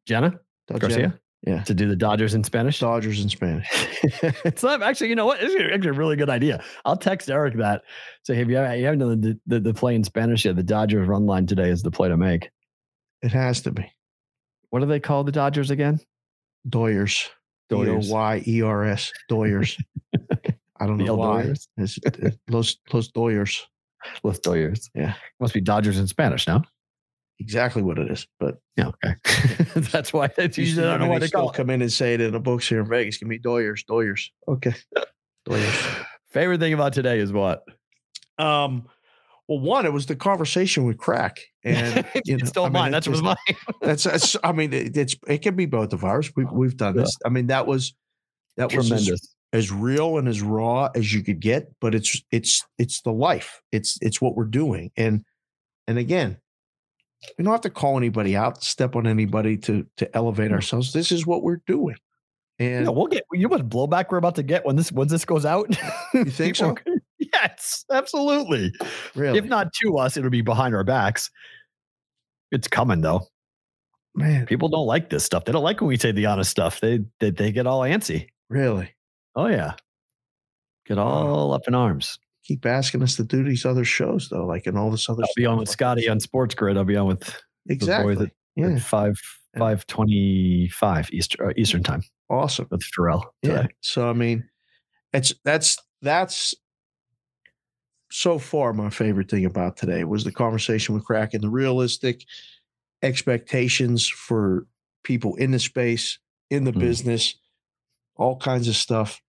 [0.06, 0.40] Jenna
[0.72, 0.98] Garcia.
[0.98, 1.20] Jenna?
[1.44, 1.64] Yeah.
[1.64, 2.80] To do the Dodgers in Spanish?
[2.80, 3.68] Dodgers in Spanish.
[4.44, 5.38] it's not actually, you know what?
[5.42, 6.64] It's actually a really good idea.
[6.84, 7.84] I'll text Eric that.
[8.24, 10.56] Say, have you, you haven't done the, the, the play in Spanish yet?
[10.56, 12.50] The Dodgers run line today is the play to make.
[13.22, 13.90] It has to be.
[14.72, 16.00] What do they call the Dodgers again?
[16.68, 17.30] Doyers.
[17.70, 19.12] D O Y E R S.
[19.30, 19.82] Doyers.
[20.80, 21.42] I don't know why.
[21.42, 23.62] It's, it's Los, Los Doyers.
[24.24, 24.90] Los Doyers.
[24.96, 25.14] Yeah.
[25.40, 26.64] Must be Dodgers in Spanish now
[27.40, 28.28] exactly what it is.
[28.40, 29.16] But yeah, okay.
[29.92, 31.52] That's why it's usually I don't know what to call.
[31.52, 33.18] Come in and say it in the books here in Vegas.
[33.18, 34.30] Give me Doyers, Doyers.
[34.48, 34.74] Okay,
[35.48, 36.06] Doyers.
[36.32, 37.64] Favorite thing about today is what?
[38.38, 38.88] Um,
[39.48, 42.92] well, one, it was the conversation with Crack, and you know, still I mean, mine.
[42.92, 43.38] That's was mine.
[43.82, 44.36] that's, that's.
[44.44, 46.32] I mean, it, it's it can be both of ours.
[46.36, 47.16] We, we've done this.
[47.26, 47.94] I mean, that was
[48.58, 49.10] that tremendous.
[49.10, 53.02] Was as, as real and as raw as you could get, but it's it's it's
[53.02, 53.62] the life.
[53.72, 55.24] It's it's what we're doing, and
[55.88, 56.38] and again,
[57.38, 60.56] we don't have to call anybody out, step on anybody to to elevate hmm.
[60.56, 60.94] ourselves.
[60.94, 61.98] This is what we're doing.
[62.60, 65.08] And yeah, we'll get you know what blowback we're about to get when this when
[65.08, 65.76] this goes out.
[66.14, 66.76] You think so?
[67.20, 68.74] yes, absolutely.
[69.16, 69.38] Really?
[69.38, 71.30] If not to us, it'll be behind our backs.
[72.52, 73.28] It's coming though.
[74.16, 75.46] Man, people don't like this stuff.
[75.46, 76.80] They don't like when we say the honest stuff.
[76.80, 78.28] They they, they get all antsy.
[78.50, 78.96] Really?
[79.36, 79.74] Oh yeah.
[80.88, 82.18] get all up in arms.
[82.48, 85.24] Keep asking us to do these other shows though, like in all this other.
[85.24, 86.78] I'll be on with Scotty on Sports Grid.
[86.78, 88.16] I'll be on with exactly.
[88.16, 88.76] The boys at, yeah.
[88.76, 89.20] At five
[89.58, 92.04] five twenty five Eastern uh, Eastern time.
[92.30, 92.68] Awesome.
[92.72, 93.24] With Pharrell.
[93.44, 93.56] Today.
[93.56, 93.68] Yeah.
[93.82, 94.48] So I mean,
[95.12, 96.56] it's that's that's
[98.10, 102.24] so far my favorite thing about today was the conversation with Crack and the realistic
[103.04, 104.66] expectations for
[105.04, 106.18] people in the space,
[106.50, 106.80] in the mm.
[106.80, 107.36] business,
[108.16, 109.22] all kinds of stuff.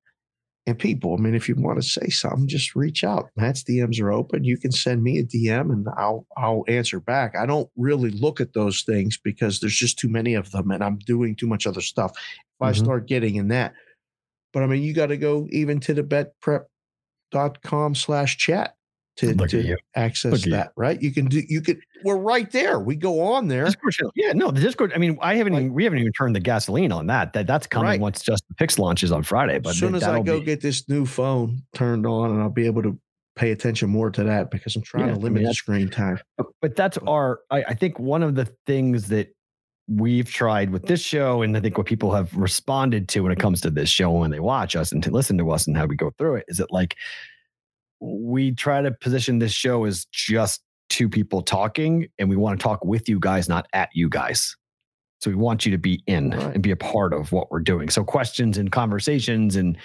[0.68, 3.30] And people, I mean, if you want to say something, just reach out.
[3.36, 4.44] Matt's DMs are open.
[4.44, 7.34] You can send me a DM and I'll I'll answer back.
[7.34, 10.84] I don't really look at those things because there's just too many of them and
[10.84, 12.10] I'm doing too much other stuff.
[12.10, 12.64] If mm-hmm.
[12.64, 13.72] I start getting in that.
[14.52, 16.02] But I mean, you got to go even to the
[17.32, 18.74] betprep.com slash chat
[19.18, 21.00] to, to access that, right?
[21.02, 22.78] You can do you could we're right there.
[22.78, 23.64] We go on there.
[23.64, 24.92] Discord Yeah, no, the Discord.
[24.94, 27.32] I mean, I haven't like, even we haven't even turned the gasoline on that.
[27.32, 28.00] That that's coming right.
[28.00, 29.58] once just the Picks launches on Friday.
[29.58, 32.50] But as soon as I go be, get this new phone turned on and I'll
[32.50, 32.98] be able to
[33.34, 36.20] pay attention more to that because I'm trying yeah, to limit I mean, screen time.
[36.60, 39.34] But that's our I, I think one of the things that
[39.88, 43.38] we've tried with this show, and I think what people have responded to when it
[43.38, 45.86] comes to this show when they watch us and to listen to us and how
[45.86, 46.96] we go through it, is that like
[48.00, 52.62] we try to position this show as just two people talking and we want to
[52.62, 54.56] talk with you guys, not at you guys.
[55.20, 56.54] So we want you to be in right.
[56.54, 57.88] and be a part of what we're doing.
[57.90, 59.76] So questions and conversations and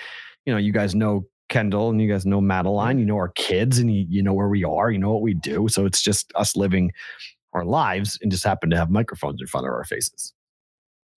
[0.46, 3.00] you know, you guys know Kendall and you guys know Madeline, mm-hmm.
[3.00, 5.34] you know our kids and you, you know where we are, you know what we
[5.34, 5.68] do.
[5.68, 6.92] So it's just us living
[7.54, 10.34] our lives and just happen to have microphones in front of our faces.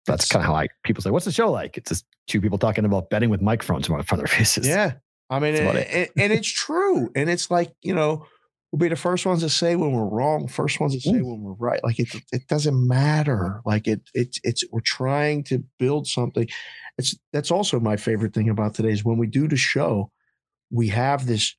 [0.06, 2.60] That's kind of how I people say, "What's the show like?" It's just two people
[2.60, 4.68] talking about betting with microphones in front of their faces.
[4.68, 4.94] Yeah,
[5.30, 6.12] I mean, and, it.
[6.18, 7.10] and, it's true.
[7.16, 8.26] And it's like, you know,
[8.72, 11.42] we'll be the first ones to say when we're wrong, first ones to say when
[11.42, 11.84] we're right.
[11.84, 13.62] Like it, it doesn't matter.
[13.66, 16.48] Like it, it's, it's, we're trying to build something.
[16.98, 20.12] It's, that's also my favorite thing about today is when we do the show,
[20.70, 21.56] we have this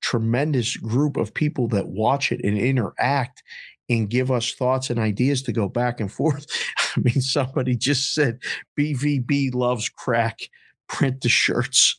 [0.00, 3.42] tremendous group of people that watch it and interact
[3.88, 6.46] and give us thoughts and ideas to go back and forth.
[6.96, 8.38] I mean, somebody just said
[8.78, 10.40] BVB loves crack,
[10.88, 11.98] print the shirts.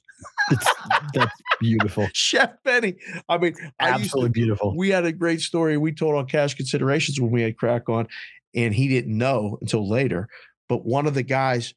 [1.13, 2.07] That's beautiful.
[2.13, 2.95] Chef Benny.
[3.29, 4.77] I mean, absolutely I to, beautiful.
[4.77, 8.07] We had a great story we told on cash considerations when we had crack on,
[8.53, 10.29] and he didn't know until later.
[10.67, 11.73] But one of the guys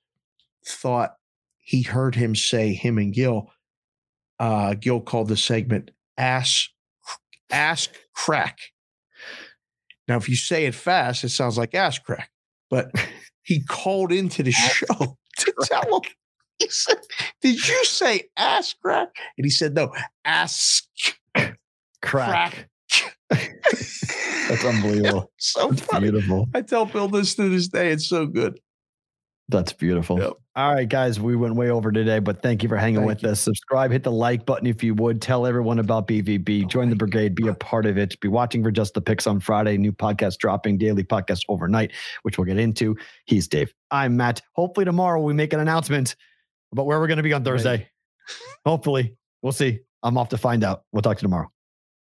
[0.67, 1.15] thought
[1.59, 3.51] he heard him say him and Gil.
[4.39, 6.69] Uh, Gil called the segment "ass
[7.51, 8.59] ask crack."
[10.07, 12.31] Now, if you say it fast, it sounds like ass crack.
[12.71, 12.91] But
[13.43, 16.01] he called into the show to tell him
[16.65, 16.99] he said,
[17.41, 19.11] Did you say ass crack?
[19.37, 19.93] And he said, No,
[20.25, 20.83] ass
[21.35, 21.59] crack.
[22.03, 22.69] crack.
[23.31, 25.31] That's unbelievable.
[25.39, 26.11] so That's funny.
[26.11, 26.49] beautiful.
[26.55, 27.91] I tell Bill this to this day.
[27.91, 28.59] It's so good.
[29.51, 30.19] That's beautiful.
[30.19, 30.33] Yep.
[30.57, 33.23] All right, guys, we went way over today, but thank you for hanging thank with
[33.23, 33.31] you.
[33.31, 33.41] us.
[33.41, 35.23] Subscribe, hit the like button if you would.
[35.23, 36.65] Tell everyone about BVB.
[36.65, 38.19] Oh Join the brigade, be a part of it.
[38.21, 39.79] Be watching for Just the Picks on Friday.
[39.79, 42.95] New podcast dropping, daily podcast overnight, which we'll get into.
[43.25, 43.73] He's Dave.
[43.91, 44.43] I'm Matt.
[44.53, 46.15] Hopefully, tomorrow we make an announcement
[46.73, 47.89] about where we're going to be on Thursday.
[48.65, 49.81] Hopefully, we'll see.
[50.03, 50.83] I'm off to find out.
[50.93, 51.51] We'll talk to you tomorrow.